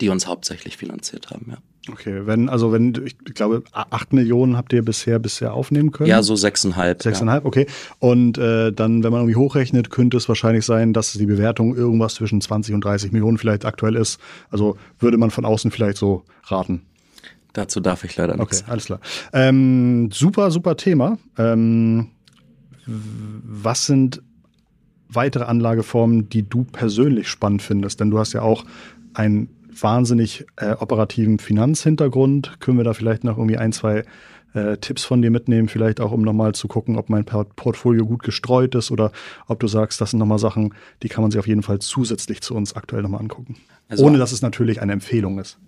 die 0.00 0.08
uns 0.10 0.26
hauptsächlich 0.26 0.76
finanziert 0.76 1.30
haben, 1.30 1.46
ja. 1.50 1.58
Okay, 1.90 2.22
wenn, 2.26 2.48
also 2.48 2.72
wenn, 2.72 2.94
ich 3.04 3.16
glaube, 3.34 3.62
acht 3.72 4.12
Millionen 4.12 4.56
habt 4.56 4.72
ihr 4.72 4.84
bisher 4.84 5.18
bisher 5.18 5.54
aufnehmen 5.54 5.92
können? 5.92 6.08
Ja, 6.08 6.22
so 6.22 6.34
sechseinhalb. 6.34 7.02
Sechseinhalb, 7.02 7.44
ja. 7.44 7.48
okay. 7.48 7.66
Und 7.98 8.38
äh, 8.38 8.72
dann, 8.72 9.04
wenn 9.04 9.12
man 9.12 9.20
irgendwie 9.20 9.36
hochrechnet, 9.36 9.90
könnte 9.90 10.16
es 10.16 10.28
wahrscheinlich 10.28 10.64
sein, 10.64 10.92
dass 10.92 11.12
die 11.12 11.26
Bewertung 11.26 11.76
irgendwas 11.76 12.14
zwischen 12.14 12.40
20 12.40 12.74
und 12.74 12.84
30 12.84 13.12
Millionen 13.12 13.38
vielleicht 13.38 13.64
aktuell 13.64 13.94
ist. 13.96 14.20
Also 14.50 14.76
würde 14.98 15.16
man 15.16 15.30
von 15.30 15.44
außen 15.44 15.70
vielleicht 15.70 15.98
so 15.98 16.24
raten. 16.44 16.82
Dazu 17.52 17.80
darf 17.80 18.04
ich 18.04 18.16
leider 18.16 18.36
nichts. 18.36 18.62
Okay, 18.62 18.70
alles 18.70 18.84
klar. 18.84 19.00
Ähm, 19.32 20.10
super, 20.12 20.50
super 20.50 20.76
Thema. 20.76 21.18
Ähm, 21.38 22.10
was 22.86 23.86
sind 23.86 24.22
weitere 25.08 25.44
Anlageformen, 25.44 26.28
die 26.28 26.48
du 26.48 26.64
persönlich 26.64 27.28
spannend 27.28 27.62
findest? 27.62 28.00
Denn 28.00 28.10
du 28.10 28.18
hast 28.18 28.32
ja 28.32 28.42
auch 28.42 28.64
ein 29.14 29.48
wahnsinnig 29.80 30.46
äh, 30.56 30.72
operativen 30.72 31.38
Finanzhintergrund. 31.38 32.60
Können 32.60 32.78
wir 32.78 32.84
da 32.84 32.94
vielleicht 32.94 33.24
noch 33.24 33.36
irgendwie 33.38 33.58
ein, 33.58 33.72
zwei 33.72 34.04
äh, 34.54 34.78
Tipps 34.78 35.04
von 35.04 35.22
dir 35.22 35.30
mitnehmen, 35.30 35.68
vielleicht 35.68 36.00
auch 36.00 36.12
um 36.12 36.22
nochmal 36.22 36.54
zu 36.54 36.68
gucken, 36.68 36.96
ob 36.96 37.08
mein 37.08 37.24
Portfolio 37.24 38.06
gut 38.06 38.22
gestreut 38.22 38.74
ist 38.74 38.90
oder 38.90 39.12
ob 39.46 39.60
du 39.60 39.68
sagst, 39.68 40.00
das 40.00 40.10
sind 40.10 40.18
nochmal 40.18 40.38
Sachen, 40.38 40.74
die 41.02 41.08
kann 41.08 41.22
man 41.22 41.30
sich 41.30 41.38
auf 41.38 41.46
jeden 41.46 41.62
Fall 41.62 41.78
zusätzlich 41.78 42.40
zu 42.40 42.54
uns 42.54 42.74
aktuell 42.74 43.02
nochmal 43.02 43.20
angucken. 43.20 43.56
Also 43.88 44.04
Ohne 44.04 44.18
dass 44.18 44.32
es 44.32 44.42
natürlich 44.42 44.80
eine 44.80 44.92
Empfehlung 44.92 45.38
ist. 45.38 45.58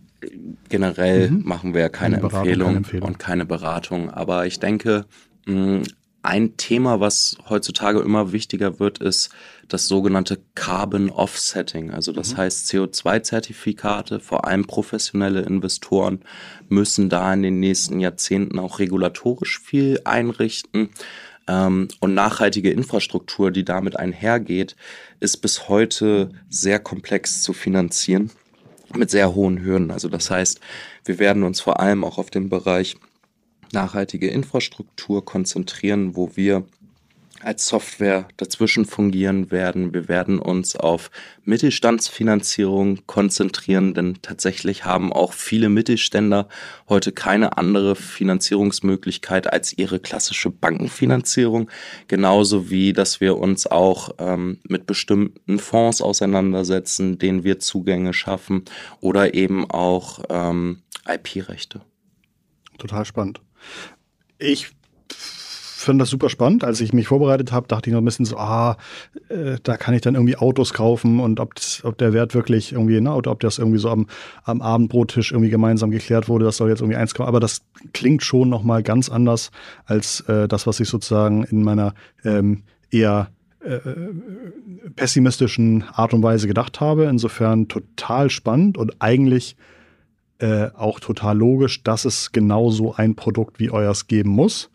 Generell 0.68 1.30
mhm. 1.30 1.42
machen 1.44 1.74
wir 1.74 1.88
keine, 1.90 2.16
Beratung, 2.16 2.38
Empfehlung 2.40 2.66
keine 2.66 2.76
Empfehlung 2.78 3.09
und 3.09 3.18
keine 3.18 3.46
Beratung. 3.46 4.11
Aber 4.11 4.46
ich 4.46 4.59
denke, 4.59 5.04
mh, 5.46 5.82
ein 6.22 6.56
Thema, 6.56 7.00
was 7.00 7.36
heutzutage 7.48 8.00
immer 8.00 8.32
wichtiger 8.32 8.80
wird, 8.80 8.98
ist 8.98 9.30
das 9.68 9.86
sogenannte 9.86 10.38
Carbon 10.54 11.10
Offsetting. 11.10 11.90
Also 11.90 12.12
das 12.12 12.32
mhm. 12.32 12.36
heißt 12.38 12.70
CO2-Zertifikate, 12.70 14.20
vor 14.20 14.46
allem 14.46 14.66
professionelle 14.66 15.42
Investoren 15.42 16.20
müssen 16.68 17.08
da 17.08 17.32
in 17.32 17.42
den 17.42 17.60
nächsten 17.60 18.00
Jahrzehnten 18.00 18.58
auch 18.58 18.78
regulatorisch 18.78 19.60
viel 19.60 20.00
einrichten. 20.04 20.90
Ähm, 21.46 21.88
und 22.00 22.14
nachhaltige 22.14 22.70
Infrastruktur, 22.70 23.50
die 23.50 23.64
damit 23.64 23.96
einhergeht, 23.96 24.76
ist 25.20 25.38
bis 25.38 25.68
heute 25.68 26.30
sehr 26.48 26.78
komplex 26.78 27.42
zu 27.42 27.52
finanzieren 27.52 28.30
mit 28.94 29.10
sehr 29.10 29.34
hohen 29.34 29.62
Hürden. 29.62 29.90
Also 29.90 30.08
das 30.08 30.30
heißt, 30.30 30.60
wir 31.04 31.18
werden 31.18 31.42
uns 31.42 31.60
vor 31.60 31.80
allem 31.80 32.04
auch 32.04 32.18
auf 32.18 32.30
den 32.30 32.48
Bereich 32.48 32.96
nachhaltige 33.72 34.28
Infrastruktur 34.28 35.24
konzentrieren, 35.24 36.16
wo 36.16 36.36
wir 36.36 36.64
als 37.41 37.66
Software 37.66 38.28
dazwischen 38.36 38.84
fungieren 38.84 39.51
werden. 39.51 39.95
Wir 39.95 40.09
werden 40.09 40.39
uns 40.39 40.74
auf 40.74 41.11
Mittelstandsfinanzierung 41.45 43.07
konzentrieren, 43.07 43.95
denn 43.95 44.18
tatsächlich 44.22 44.84
haben 44.84 45.12
auch 45.12 45.32
viele 45.32 45.68
Mittelständler 45.68 46.49
heute 46.89 47.12
keine 47.12 47.57
andere 47.57 47.95
Finanzierungsmöglichkeit 47.97 49.53
als 49.53 49.76
ihre 49.76 50.01
klassische 50.01 50.51
Bankenfinanzierung. 50.51 51.70
Genauso 52.09 52.70
wie, 52.70 52.93
dass 52.93 53.20
wir 53.20 53.39
uns 53.39 53.66
auch 53.66 54.11
ähm, 54.18 54.59
mit 54.64 54.86
bestimmten 54.86 55.59
Fonds 55.59 56.03
auseinandersetzen, 56.03 57.18
denen 57.18 57.45
wir 57.45 57.59
Zugänge 57.61 58.12
schaffen 58.14 58.64
oder 59.01 59.34
eben 59.34 59.70
auch 59.70 60.24
ähm, 60.28 60.82
IP-Rechte. 61.07 61.82
Total 62.78 63.05
spannend. 63.05 63.41
Ich 64.39 64.70
finde 65.89 66.03
das 66.03 66.11
super 66.11 66.28
spannend. 66.28 66.64
Als 66.64 66.82
ich 66.82 66.93
mich 66.93 67.09
vorbereitet 67.09 67.51
habe, 67.51 67.66
dachte 67.66 67.89
ich 67.89 67.95
noch 67.95 68.03
ein 68.03 68.05
bisschen 68.05 68.26
so, 68.26 68.36
ah, 68.36 68.76
äh, 69.30 69.57
da 69.62 69.78
kann 69.78 69.95
ich 69.95 70.03
dann 70.03 70.16
irgendwie 70.16 70.36
Autos 70.36 70.74
kaufen 70.74 71.18
und 71.18 71.41
ob, 71.41 71.55
das, 71.55 71.82
ob 71.82 71.97
der 71.97 72.12
Wert 72.12 72.34
wirklich 72.34 72.72
irgendwie, 72.72 73.01
ne, 73.01 73.14
oder 73.14 73.30
ob 73.30 73.41
das 73.41 73.57
irgendwie 73.57 73.78
so 73.78 73.89
am, 73.89 74.07
am 74.45 74.61
Abendbrottisch 74.61 75.32
irgendwie 75.32 75.49
gemeinsam 75.49 75.91
geklärt 75.91 76.28
wurde, 76.28 76.45
das 76.45 76.59
soll 76.59 76.68
jetzt 76.68 76.82
irgendwie 76.82 76.99
eins 76.99 77.14
kommen. 77.14 77.26
Aber 77.26 77.41
das 77.41 77.62
klingt 77.95 78.22
schon 78.22 78.51
nochmal 78.51 78.82
ganz 78.82 79.09
anders 79.09 79.51
als 79.86 80.20
äh, 80.28 80.47
das, 80.47 80.66
was 80.66 80.78
ich 80.78 80.91
sozusagen 80.91 81.45
in 81.45 81.62
meiner 81.62 81.95
ähm, 82.22 82.64
eher 82.91 83.30
äh, 83.61 83.78
pessimistischen 84.95 85.84
Art 85.95 86.12
und 86.12 86.22
Weise 86.22 86.47
gedacht 86.49 86.80
habe. 86.80 87.05
Insofern 87.05 87.68
total 87.68 88.28
spannend 88.28 88.76
und 88.76 89.01
eigentlich 89.01 89.57
äh, 90.39 90.68
auch 90.74 91.01
total 91.01 91.39
logisch, 91.39 91.82
dass 91.82 92.05
es 92.05 92.30
genau 92.30 92.70
so 92.70 92.95
ein 92.95 93.14
Produkt 93.16 93.59
wie 93.59 93.70
euers 93.70 94.07
geben 94.07 94.30
muss. 94.30 94.70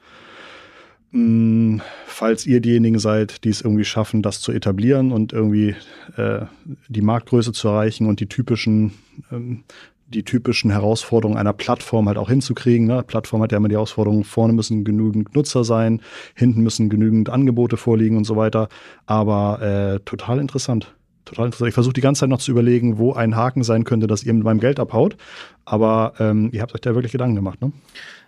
Falls 2.07 2.47
ihr 2.47 2.59
diejenigen 2.59 2.97
seid, 2.97 3.43
die 3.43 3.49
es 3.49 3.61
irgendwie 3.61 3.85
schaffen, 3.85 4.23
das 4.23 4.41
zu 4.41 4.51
etablieren 4.51 5.11
und 5.11 5.31
irgendwie 5.31 5.75
äh, 6.17 6.45
die 6.87 7.01
Marktgröße 7.01 7.51
zu 7.51 7.67
erreichen 7.67 8.07
und 8.07 8.19
die 8.19 8.25
typischen, 8.25 8.93
ähm, 9.31 9.63
die 10.07 10.23
typischen 10.23 10.71
Herausforderungen 10.71 11.37
einer 11.37 11.53
Plattform 11.53 12.07
halt 12.07 12.17
auch 12.17 12.29
hinzukriegen. 12.29 12.87
Ne? 12.87 13.03
Plattform 13.03 13.43
hat 13.43 13.51
ja 13.51 13.59
immer 13.59 13.67
die 13.67 13.75
Herausforderung, 13.75 14.23
vorne 14.23 14.53
müssen 14.53 14.85
genügend 14.85 15.35
Nutzer 15.35 15.63
sein, 15.63 16.01
hinten 16.33 16.63
müssen 16.63 16.89
genügend 16.89 17.29
Angebote 17.29 17.77
vorliegen 17.77 18.17
und 18.17 18.23
so 18.23 18.35
weiter. 18.35 18.67
Aber 19.05 19.61
äh, 19.61 19.99
total 20.05 20.39
interessant. 20.39 20.95
Total 21.25 21.45
interessant. 21.45 21.69
Ich 21.69 21.75
versuche 21.75 21.93
die 21.93 22.01
ganze 22.01 22.21
Zeit 22.21 22.29
noch 22.29 22.39
zu 22.39 22.49
überlegen, 22.49 22.97
wo 22.97 23.13
ein 23.13 23.35
Haken 23.35 23.63
sein 23.63 23.83
könnte, 23.83 24.07
dass 24.07 24.23
ihr 24.23 24.33
mit 24.33 24.43
meinem 24.43 24.59
Geld 24.59 24.79
abhaut. 24.79 25.15
Aber 25.63 26.13
ähm, 26.17 26.49
ihr 26.51 26.63
habt 26.63 26.73
euch 26.73 26.81
da 26.81 26.95
wirklich 26.95 27.11
Gedanken 27.11 27.35
gemacht, 27.35 27.61
ne? 27.61 27.71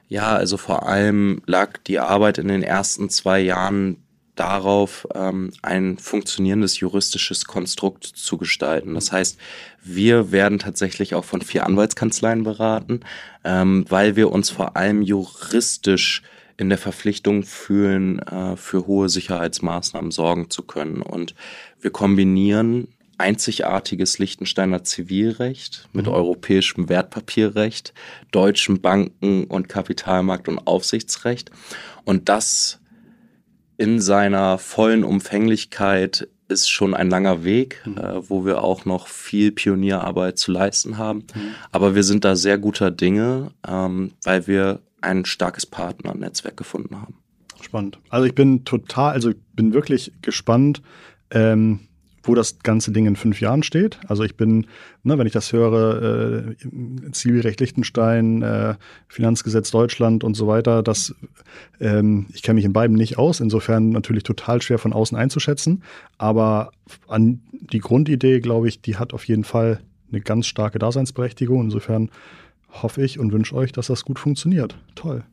Ja, 0.07 0.35
also 0.35 0.57
vor 0.57 0.87
allem 0.87 1.41
lag 1.45 1.77
die 1.79 1.99
Arbeit 1.99 2.37
in 2.37 2.47
den 2.47 2.63
ersten 2.63 3.09
zwei 3.09 3.39
Jahren 3.39 3.97
darauf, 4.35 5.07
ähm, 5.15 5.51
ein 5.61 5.97
funktionierendes 5.97 6.79
juristisches 6.79 7.45
Konstrukt 7.45 8.03
zu 8.03 8.37
gestalten. 8.37 8.93
Das 8.93 9.11
heißt, 9.11 9.39
wir 9.81 10.31
werden 10.31 10.59
tatsächlich 10.59 11.15
auch 11.15 11.25
von 11.25 11.41
vier 11.41 11.65
Anwaltskanzleien 11.65 12.43
beraten, 12.43 12.99
ähm, 13.43 13.85
weil 13.89 14.15
wir 14.15 14.31
uns 14.31 14.49
vor 14.49 14.75
allem 14.75 15.01
juristisch 15.01 16.21
in 16.57 16.69
der 16.69 16.77
Verpflichtung 16.77 17.43
fühlen, 17.43 18.19
äh, 18.19 18.55
für 18.55 18.87
hohe 18.87 19.09
Sicherheitsmaßnahmen 19.09 20.11
sorgen 20.11 20.49
zu 20.49 20.63
können. 20.63 21.01
Und 21.01 21.35
wir 21.81 21.91
kombinieren 21.91 22.89
einzigartiges 23.17 24.19
Liechtensteiner 24.19 24.83
Zivilrecht 24.83 25.87
mit 25.93 26.07
mhm. 26.07 26.13
europäischem 26.13 26.89
Wertpapierrecht, 26.89 27.93
deutschem 28.31 28.81
Banken- 28.81 29.45
und 29.45 29.69
Kapitalmarkt- 29.69 30.49
und 30.49 30.59
Aufsichtsrecht. 30.59 31.51
Und 32.03 32.29
das 32.29 32.79
in 33.77 33.99
seiner 33.99 34.57
vollen 34.57 35.03
Umfänglichkeit 35.03 36.27
ist 36.47 36.69
schon 36.69 36.93
ein 36.93 37.09
langer 37.09 37.43
Weg, 37.43 37.81
mhm. 37.85 37.97
äh, 37.97 38.29
wo 38.29 38.45
wir 38.45 38.63
auch 38.63 38.85
noch 38.85 39.07
viel 39.07 39.51
Pionierarbeit 39.51 40.37
zu 40.37 40.51
leisten 40.51 40.97
haben. 40.97 41.25
Mhm. 41.33 41.55
Aber 41.71 41.95
wir 41.95 42.03
sind 42.03 42.23
da 42.23 42.35
sehr 42.35 42.57
guter 42.57 42.91
Dinge, 42.91 43.51
ähm, 43.67 44.11
weil 44.23 44.47
wir 44.47 44.81
ein 45.01 45.25
starkes 45.25 45.65
Partnernetzwerk 45.65 46.57
gefunden 46.57 47.01
haben. 47.01 47.15
Spannend. 47.61 47.99
Also 48.09 48.25
ich 48.25 48.35
bin 48.35 48.63
total, 48.65 49.13
also 49.13 49.31
ich 49.31 49.37
bin 49.53 49.73
wirklich 49.73 50.11
gespannt, 50.21 50.81
ähm, 51.31 51.79
wo 52.27 52.35
das 52.35 52.59
ganze 52.59 52.91
Ding 52.91 53.05
in 53.05 53.15
fünf 53.15 53.41
Jahren 53.41 53.63
steht. 53.63 53.99
Also 54.07 54.23
ich 54.23 54.35
bin, 54.35 54.67
ne, 55.03 55.17
wenn 55.17 55.27
ich 55.27 55.33
das 55.33 55.51
höre, 55.53 56.01
äh, 56.01 57.11
Zivilrecht 57.11 57.59
Liechtenstein, 57.59 58.41
äh, 58.41 58.75
Finanzgesetz 59.07 59.71
Deutschland 59.71 60.23
und 60.23 60.35
so 60.35 60.47
weiter, 60.47 60.83
das, 60.83 61.15
ähm, 61.79 62.27
ich 62.33 62.41
kenne 62.41 62.55
mich 62.55 62.65
in 62.65 62.73
beiden 62.73 62.95
nicht 62.95 63.17
aus, 63.17 63.39
insofern 63.39 63.89
natürlich 63.89 64.23
total 64.23 64.61
schwer 64.61 64.79
von 64.79 64.93
außen 64.93 65.17
einzuschätzen. 65.17 65.83
Aber 66.17 66.71
an 67.07 67.41
die 67.51 67.79
Grundidee, 67.79 68.39
glaube 68.39 68.67
ich, 68.67 68.81
die 68.81 68.97
hat 68.97 69.13
auf 69.13 69.25
jeden 69.27 69.43
Fall 69.43 69.79
eine 70.11 70.21
ganz 70.21 70.47
starke 70.47 70.79
Daseinsberechtigung. 70.79 71.63
Insofern 71.65 72.09
hoffe 72.69 73.03
ich 73.03 73.19
und 73.19 73.31
wünsche 73.31 73.55
euch, 73.55 73.71
dass 73.71 73.87
das 73.87 74.05
gut 74.05 74.19
funktioniert. 74.19 74.77
Toll. 74.95 75.23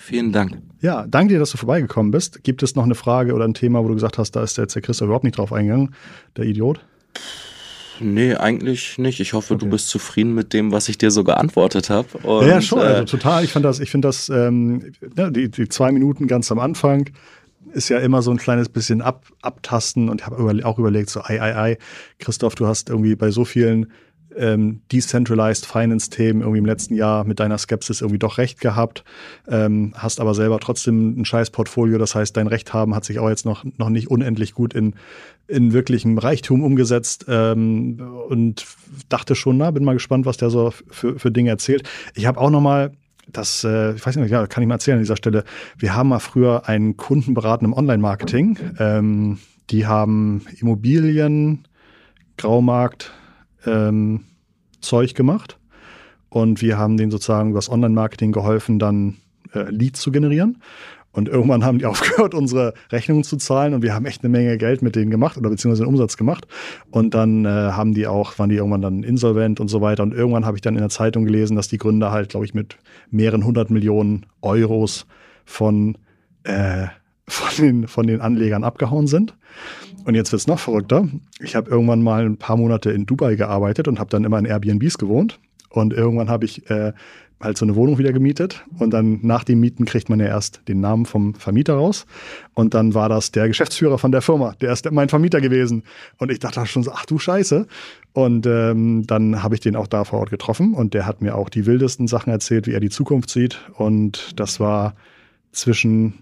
Vielen 0.00 0.32
Dank. 0.32 0.56
Ja, 0.80 1.06
danke 1.06 1.34
dir, 1.34 1.38
dass 1.38 1.50
du 1.50 1.58
vorbeigekommen 1.58 2.10
bist. 2.10 2.42
Gibt 2.42 2.62
es 2.62 2.74
noch 2.74 2.84
eine 2.84 2.94
Frage 2.94 3.34
oder 3.34 3.44
ein 3.44 3.52
Thema, 3.52 3.84
wo 3.84 3.88
du 3.88 3.94
gesagt 3.94 4.16
hast, 4.16 4.32
da 4.32 4.42
ist 4.42 4.56
jetzt 4.56 4.74
der 4.74 4.80
Christoph 4.80 5.06
überhaupt 5.06 5.24
nicht 5.24 5.36
drauf 5.36 5.52
eingegangen, 5.52 5.94
der 6.38 6.46
Idiot? 6.46 6.80
Nee, 8.00 8.34
eigentlich 8.34 8.96
nicht. 8.96 9.20
Ich 9.20 9.34
hoffe, 9.34 9.54
okay. 9.54 9.64
du 9.64 9.70
bist 9.70 9.90
zufrieden 9.90 10.34
mit 10.34 10.54
dem, 10.54 10.72
was 10.72 10.88
ich 10.88 10.96
dir 10.96 11.10
so 11.10 11.22
geantwortet 11.22 11.90
habe. 11.90 12.08
Ja, 12.24 12.46
ja, 12.46 12.60
schon, 12.62 12.78
also 12.78 13.02
äh, 13.02 13.04
total. 13.04 13.44
Ich 13.44 13.52
fand 13.52 13.66
das, 13.66 13.78
ich 13.78 13.90
finde 13.90 14.08
das, 14.08 14.30
ähm, 14.30 14.92
ja, 15.18 15.28
die, 15.28 15.50
die 15.50 15.68
zwei 15.68 15.92
Minuten 15.92 16.26
ganz 16.26 16.50
am 16.50 16.60
Anfang 16.60 17.10
ist 17.72 17.90
ja 17.90 17.98
immer 17.98 18.22
so 18.22 18.30
ein 18.30 18.38
kleines 18.38 18.70
bisschen 18.70 19.02
ab, 19.02 19.26
abtasten 19.42 20.08
und 20.08 20.22
ich 20.22 20.26
habe 20.26 20.64
auch 20.64 20.78
überlegt, 20.78 21.10
so, 21.10 21.20
ei, 21.20 21.42
ei, 21.42 21.56
ei, 21.56 21.78
Christoph, 22.18 22.54
du 22.54 22.66
hast 22.66 22.88
irgendwie 22.88 23.16
bei 23.16 23.30
so 23.30 23.44
vielen 23.44 23.92
ähm, 24.36 24.82
Decentralized 24.92 25.66
Finance-Themen 25.66 26.40
irgendwie 26.40 26.58
im 26.58 26.66
letzten 26.66 26.94
Jahr 26.94 27.24
mit 27.24 27.40
deiner 27.40 27.58
Skepsis 27.58 28.00
irgendwie 28.00 28.18
doch 28.18 28.38
recht 28.38 28.60
gehabt, 28.60 29.04
ähm, 29.48 29.92
hast 29.96 30.20
aber 30.20 30.34
selber 30.34 30.60
trotzdem 30.60 31.20
ein 31.20 31.24
scheiß 31.24 31.50
Portfolio. 31.50 31.98
Das 31.98 32.14
heißt, 32.14 32.36
dein 32.36 32.46
Recht 32.46 32.72
haben 32.72 32.94
hat 32.94 33.04
sich 33.04 33.18
auch 33.18 33.28
jetzt 33.28 33.44
noch, 33.44 33.64
noch 33.78 33.88
nicht 33.88 34.10
unendlich 34.10 34.54
gut 34.54 34.74
in, 34.74 34.94
in 35.48 35.72
wirklichem 35.72 36.18
Reichtum 36.18 36.62
umgesetzt 36.62 37.26
ähm, 37.28 38.00
und 38.28 38.66
dachte 39.08 39.34
schon, 39.34 39.56
na, 39.58 39.70
bin 39.70 39.84
mal 39.84 39.94
gespannt, 39.94 40.26
was 40.26 40.36
der 40.36 40.50
so 40.50 40.72
für, 40.88 41.18
für 41.18 41.30
Dinge 41.30 41.50
erzählt. 41.50 41.88
Ich 42.14 42.26
habe 42.26 42.40
auch 42.40 42.50
noch 42.50 42.60
mal 42.60 42.92
das, 43.32 43.64
äh, 43.64 43.94
ich 43.94 44.04
weiß 44.04 44.16
nicht, 44.16 44.30
ja, 44.30 44.46
kann 44.46 44.62
ich 44.62 44.68
mal 44.68 44.74
erzählen 44.74 44.96
an 44.96 45.02
dieser 45.02 45.16
Stelle. 45.16 45.44
Wir 45.78 45.94
haben 45.94 46.08
mal 46.08 46.18
früher 46.18 46.68
einen 46.68 46.96
Kunden 46.96 47.34
beraten 47.34 47.64
im 47.64 47.72
Online-Marketing. 47.72 48.58
Ähm, 48.78 49.38
die 49.70 49.86
haben 49.86 50.44
Immobilien, 50.58 51.66
Graumarkt, 52.36 53.12
ähm, 53.66 54.24
Zeug 54.80 55.14
gemacht. 55.14 55.58
Und 56.28 56.62
wir 56.62 56.78
haben 56.78 56.96
denen 56.96 57.10
sozusagen 57.10 57.50
über 57.50 57.58
das 57.58 57.70
Online-Marketing 57.70 58.32
geholfen, 58.32 58.78
dann 58.78 59.16
äh, 59.52 59.70
Leads 59.70 60.00
zu 60.00 60.12
generieren. 60.12 60.62
Und 61.12 61.28
irgendwann 61.28 61.64
haben 61.64 61.78
die 61.78 61.86
aufgehört, 61.86 62.34
unsere 62.34 62.74
Rechnungen 62.90 63.24
zu 63.24 63.36
zahlen 63.36 63.74
und 63.74 63.82
wir 63.82 63.94
haben 63.94 64.06
echt 64.06 64.22
eine 64.22 64.30
Menge 64.30 64.56
Geld 64.58 64.80
mit 64.80 64.94
denen 64.94 65.10
gemacht 65.10 65.36
oder 65.36 65.50
beziehungsweise 65.50 65.82
einen 65.82 65.92
Umsatz 65.92 66.16
gemacht. 66.16 66.46
Und 66.90 67.14
dann 67.14 67.44
äh, 67.44 67.48
haben 67.48 67.94
die 67.94 68.06
auch, 68.06 68.38
waren 68.38 68.48
die 68.48 68.56
irgendwann 68.56 68.82
dann 68.82 69.02
insolvent 69.02 69.60
und 69.60 69.68
so 69.68 69.80
weiter. 69.80 70.02
Und 70.02 70.14
irgendwann 70.14 70.46
habe 70.46 70.56
ich 70.56 70.62
dann 70.62 70.74
in 70.74 70.80
der 70.80 70.88
Zeitung 70.88 71.24
gelesen, 71.24 71.56
dass 71.56 71.68
die 71.68 71.78
Gründer 71.78 72.12
halt, 72.12 72.28
glaube 72.28 72.46
ich, 72.46 72.54
mit 72.54 72.76
mehreren 73.10 73.44
hundert 73.44 73.70
Millionen 73.70 74.26
Euros 74.40 75.06
von, 75.44 75.98
äh, 76.44 76.86
von, 77.30 77.64
den, 77.64 77.88
von 77.88 78.06
den 78.06 78.20
Anlegern 78.20 78.64
abgehauen 78.64 79.06
sind. 79.06 79.34
Und 80.04 80.14
jetzt 80.14 80.32
wird 80.32 80.40
es 80.40 80.46
noch 80.46 80.58
verrückter. 80.58 81.08
Ich 81.40 81.56
habe 81.56 81.70
irgendwann 81.70 82.02
mal 82.02 82.24
ein 82.24 82.36
paar 82.36 82.56
Monate 82.56 82.90
in 82.90 83.06
Dubai 83.06 83.36
gearbeitet 83.36 83.88
und 83.88 83.98
habe 83.98 84.10
dann 84.10 84.24
immer 84.24 84.38
in 84.38 84.46
Airbnbs 84.46 84.98
gewohnt. 84.98 85.38
Und 85.68 85.92
irgendwann 85.92 86.28
habe 86.30 86.44
ich 86.44 86.68
äh, 86.70 86.92
halt 87.40 87.56
so 87.56 87.64
eine 87.64 87.74
Wohnung 87.74 87.98
wieder 87.98 88.12
gemietet. 88.12 88.64
Und 88.78 88.90
dann 88.90 89.20
nach 89.22 89.44
dem 89.44 89.60
Mieten 89.60 89.84
kriegt 89.84 90.08
man 90.08 90.20
ja 90.20 90.26
erst 90.26 90.62
den 90.68 90.80
Namen 90.80 91.06
vom 91.06 91.34
Vermieter 91.34 91.74
raus. 91.74 92.06
Und 92.54 92.74
dann 92.74 92.94
war 92.94 93.08
das 93.08 93.30
der 93.30 93.48
Geschäftsführer 93.48 93.98
von 93.98 94.12
der 94.12 94.22
Firma. 94.22 94.54
Der 94.60 94.72
ist 94.72 94.90
mein 94.90 95.08
Vermieter 95.08 95.40
gewesen. 95.40 95.84
Und 96.18 96.30
ich 96.30 96.38
dachte 96.38 96.64
schon 96.66 96.82
so, 96.82 96.92
ach 96.92 97.06
du 97.06 97.18
Scheiße. 97.18 97.66
Und 98.12 98.46
ähm, 98.46 99.06
dann 99.06 99.42
habe 99.42 99.54
ich 99.54 99.60
den 99.60 99.76
auch 99.76 99.86
da 99.86 100.04
vor 100.04 100.20
Ort 100.20 100.30
getroffen. 100.30 100.74
Und 100.74 100.94
der 100.94 101.06
hat 101.06 101.22
mir 101.22 101.34
auch 101.34 101.48
die 101.48 101.66
wildesten 101.66 102.08
Sachen 102.08 102.30
erzählt, 102.30 102.66
wie 102.66 102.72
er 102.72 102.80
die 102.80 102.90
Zukunft 102.90 103.30
sieht. 103.30 103.58
Und 103.74 104.38
das 104.38 104.60
war 104.60 104.94
zwischen 105.52 106.14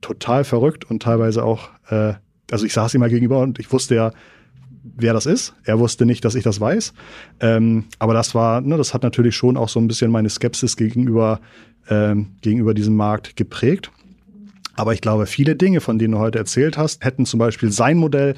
total 0.00 0.44
verrückt 0.44 0.90
und 0.90 1.02
teilweise 1.02 1.44
auch 1.44 1.68
äh, 1.88 2.14
also 2.50 2.66
ich 2.66 2.72
saß 2.72 2.94
ihm 2.94 3.00
mal 3.00 3.10
gegenüber 3.10 3.40
und 3.40 3.58
ich 3.58 3.72
wusste 3.72 3.94
ja, 3.94 4.12
wer 4.82 5.12
das 5.12 5.26
ist. 5.26 5.54
Er 5.64 5.78
wusste 5.78 6.06
nicht, 6.06 6.24
dass 6.24 6.34
ich 6.34 6.44
das 6.44 6.60
weiß. 6.60 6.92
Ähm, 7.40 7.84
aber 7.98 8.14
das 8.14 8.34
war, 8.34 8.60
ne, 8.60 8.76
das 8.76 8.94
hat 8.94 9.02
natürlich 9.02 9.36
schon 9.36 9.56
auch 9.56 9.68
so 9.68 9.78
ein 9.80 9.88
bisschen 9.88 10.10
meine 10.10 10.30
Skepsis 10.30 10.76
gegenüber, 10.76 11.40
ähm, 11.88 12.32
gegenüber 12.40 12.74
diesem 12.74 12.96
Markt 12.96 13.36
geprägt. 13.36 13.90
Aber 14.74 14.94
ich 14.94 15.00
glaube, 15.00 15.26
viele 15.26 15.56
Dinge, 15.56 15.80
von 15.80 15.98
denen 15.98 16.12
du 16.12 16.18
heute 16.18 16.38
erzählt 16.38 16.78
hast, 16.78 17.04
hätten 17.04 17.26
zum 17.26 17.38
Beispiel 17.38 17.70
sein 17.70 17.98
Modell 17.98 18.34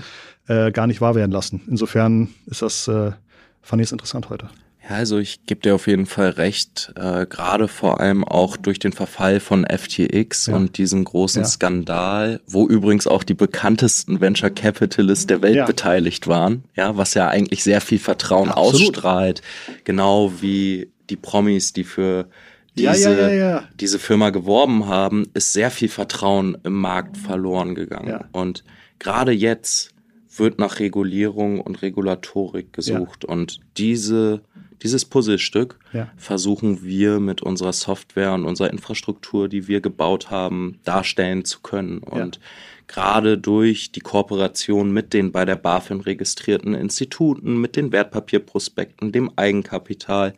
äh, 0.49 0.73
gar 0.73 0.87
nicht 0.87 1.01
wahr 1.01 1.15
werden 1.15 1.31
lassen. 1.31 1.63
Insofern 1.69 2.29
ist 2.47 2.63
das, 2.63 2.89
äh, 2.89 3.13
fand 3.61 3.81
ich 3.81 3.87
es 3.87 3.93
interessant 3.93 4.29
heute. 4.29 4.49
Ja, 4.89 4.97
also 4.97 5.18
ich 5.18 5.47
gebe 5.47 5.61
dir 5.61 5.74
auf 5.74 5.87
jeden 5.87 6.07
Fall 6.07 6.30
recht, 6.30 6.93
äh, 6.97 7.24
gerade 7.26 7.68
vor 7.68 8.01
allem 8.01 8.24
auch 8.24 8.57
durch 8.57 8.78
den 8.78 8.93
Verfall 8.93 9.39
von 9.39 9.64
FTX 9.64 10.47
ja. 10.47 10.57
und 10.57 10.76
diesem 10.76 11.05
großen 11.05 11.43
ja. 11.43 11.49
Skandal, 11.49 12.41
wo 12.47 12.66
übrigens 12.66 13.07
auch 13.07 13.22
die 13.22 13.35
bekanntesten 13.35 14.20
Venture 14.20 14.51
Capitalists 14.51 15.26
der 15.26 15.41
Welt 15.43 15.57
ja. 15.57 15.66
beteiligt 15.66 16.26
waren, 16.26 16.64
ja, 16.74 16.97
was 16.97 17.14
ja 17.14 17.28
eigentlich 17.28 17.62
sehr 17.62 17.80
viel 17.80 18.01
Vertrauen 18.01 18.51
ausstrahlt, 18.51 19.41
genau 19.85 20.33
wie 20.41 20.91
die 21.11 21.16
Promis, 21.16 21.72
die 21.72 21.85
für 21.85 22.28
diese, 22.76 23.68
diese 23.78 23.99
Firma 23.99 24.30
geworben 24.30 24.87
haben, 24.87 25.26
ist 25.35 25.53
sehr 25.53 25.70
viel 25.70 25.89
Vertrauen 25.89 26.57
im 26.64 26.72
Markt 26.72 27.18
verloren 27.18 27.74
gegangen. 27.74 28.24
Und 28.33 28.64
gerade 28.99 29.33
jetzt 29.33 29.91
wird 30.37 30.59
nach 30.59 30.80
Regulierung 30.80 31.61
und 31.61 31.83
Regulatorik 31.83 32.72
gesucht 32.72 33.24
und 33.24 33.61
diese 33.76 34.41
dieses 34.83 35.05
Puzzlestück 35.05 35.78
ja. 35.93 36.11
versuchen 36.16 36.83
wir 36.83 37.20
mit 37.20 37.43
unserer 37.43 37.72
Software 37.72 38.33
und 38.33 38.45
unserer 38.45 38.70
Infrastruktur, 38.70 39.49
die 39.49 39.68
wir 39.68 39.80
gebaut 39.80 40.30
haben, 40.30 40.78
darstellen 40.85 41.45
zu 41.45 41.61
können. 41.61 41.99
Und 41.99 42.37
ja. 42.37 42.43
gerade 42.89 43.39
durch 43.39 43.93
die 43.93 44.01
Kooperation 44.01 44.93
mit 44.93 45.12
den 45.12 45.33
bei 45.33 45.45
der 45.45 45.57
BaFin 45.57 46.01
registrierten 46.01 46.74
Instituten, 46.74 47.61
mit 47.61 47.76
den 47.76 47.93
Wertpapierprospekten, 47.93 49.12
dem 49.12 49.30
Eigenkapital, 49.37 50.35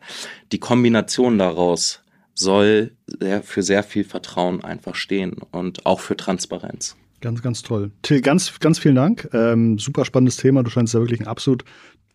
die 0.51 0.59
Kombination 0.59 1.37
daraus 1.37 2.01
soll 2.33 2.91
sehr, 3.07 3.41
für 3.43 3.63
sehr 3.63 3.83
viel 3.83 4.03
Vertrauen 4.03 4.63
einfach 4.63 4.95
stehen 4.95 5.37
und 5.51 5.85
auch 5.85 6.01
für 6.01 6.17
Transparenz. 6.17 6.95
Ganz, 7.21 7.41
ganz 7.41 7.63
toll. 7.63 7.91
Till, 8.01 8.21
ganz, 8.21 8.59
ganz 8.59 8.77
vielen 8.77 8.95
Dank. 8.95 9.29
Ähm, 9.33 9.79
super 9.79 10.05
spannendes 10.05 10.37
Thema. 10.37 10.61
Du 10.61 10.69
scheinst 10.69 10.93
ja 10.93 10.99
wirklich 10.99 11.21
ein 11.21 11.27
absolut 11.27 11.63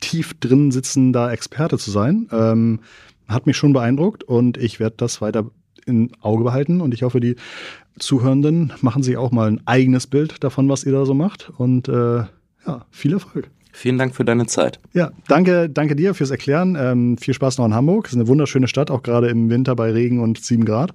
tief 0.00 0.34
drin 0.40 0.70
sitzender 0.70 1.32
Experte 1.32 1.78
zu 1.78 1.90
sein. 1.90 2.28
Ähm, 2.32 2.80
hat 3.28 3.46
mich 3.46 3.56
schon 3.56 3.72
beeindruckt 3.72 4.24
und 4.24 4.56
ich 4.56 4.80
werde 4.80 4.96
das 4.96 5.20
weiter 5.20 5.50
im 5.86 6.10
Auge 6.20 6.44
behalten 6.44 6.80
und 6.80 6.94
ich 6.94 7.02
hoffe, 7.02 7.20
die 7.20 7.36
Zuhörenden 7.98 8.72
machen 8.80 9.02
sich 9.02 9.16
auch 9.16 9.30
mal 9.30 9.48
ein 9.48 9.66
eigenes 9.66 10.06
Bild 10.06 10.42
davon, 10.42 10.68
was 10.68 10.84
ihr 10.84 10.92
da 10.92 11.04
so 11.04 11.14
macht 11.14 11.50
und 11.56 11.88
äh, 11.88 12.24
ja, 12.66 12.86
viel 12.90 13.12
Erfolg. 13.12 13.50
Vielen 13.80 13.96
Dank 13.96 14.14
für 14.14 14.26
deine 14.26 14.44
Zeit. 14.44 14.78
Ja, 14.92 15.10
danke, 15.26 15.70
danke 15.70 15.96
dir 15.96 16.12
fürs 16.12 16.30
Erklären. 16.30 16.76
Ähm, 16.78 17.16
viel 17.16 17.32
Spaß 17.32 17.56
noch 17.56 17.64
in 17.64 17.72
Hamburg. 17.72 18.04
Es 18.04 18.12
ist 18.12 18.18
eine 18.18 18.28
wunderschöne 18.28 18.68
Stadt, 18.68 18.90
auch 18.90 19.02
gerade 19.02 19.28
im 19.28 19.48
Winter 19.48 19.74
bei 19.74 19.90
Regen 19.90 20.20
und 20.20 20.44
7 20.44 20.66
Grad. 20.66 20.92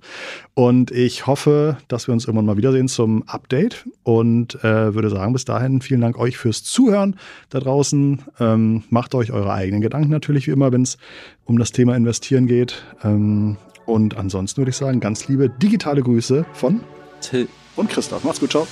Und 0.53 0.91
ich 0.91 1.25
hoffe, 1.25 1.77
dass 1.87 2.07
wir 2.07 2.13
uns 2.13 2.25
irgendwann 2.25 2.45
mal 2.45 2.57
wiedersehen 2.57 2.87
zum 2.87 3.23
Update. 3.23 3.87
Und 4.03 4.63
äh, 4.63 4.93
würde 4.93 5.09
sagen, 5.09 5.33
bis 5.33 5.45
dahin 5.45 5.81
vielen 5.81 6.01
Dank 6.01 6.19
euch 6.19 6.37
fürs 6.37 6.63
Zuhören 6.63 7.15
da 7.49 7.59
draußen. 7.59 8.21
Ähm, 8.39 8.83
macht 8.91 9.15
euch 9.15 9.31
eure 9.31 9.51
eigenen 9.51 9.81
Gedanken 9.81 10.11
natürlich 10.11 10.45
wie 10.45 10.51
immer, 10.51 10.71
wenn 10.71 10.83
es 10.83 10.99
um 11.45 11.57
das 11.57 11.71
Thema 11.71 11.95
Investieren 11.95 12.45
geht. 12.45 12.83
Ähm, 13.03 13.57
und 13.87 14.15
ansonsten 14.15 14.57
würde 14.59 14.69
ich 14.69 14.77
sagen, 14.77 14.99
ganz 14.99 15.27
liebe 15.27 15.49
digitale 15.49 16.03
Grüße 16.03 16.45
von 16.53 16.81
Till 17.19 17.47
und 17.77 17.89
Christoph. 17.89 18.23
Macht's 18.23 18.41
gut, 18.41 18.51
ciao. 18.51 18.67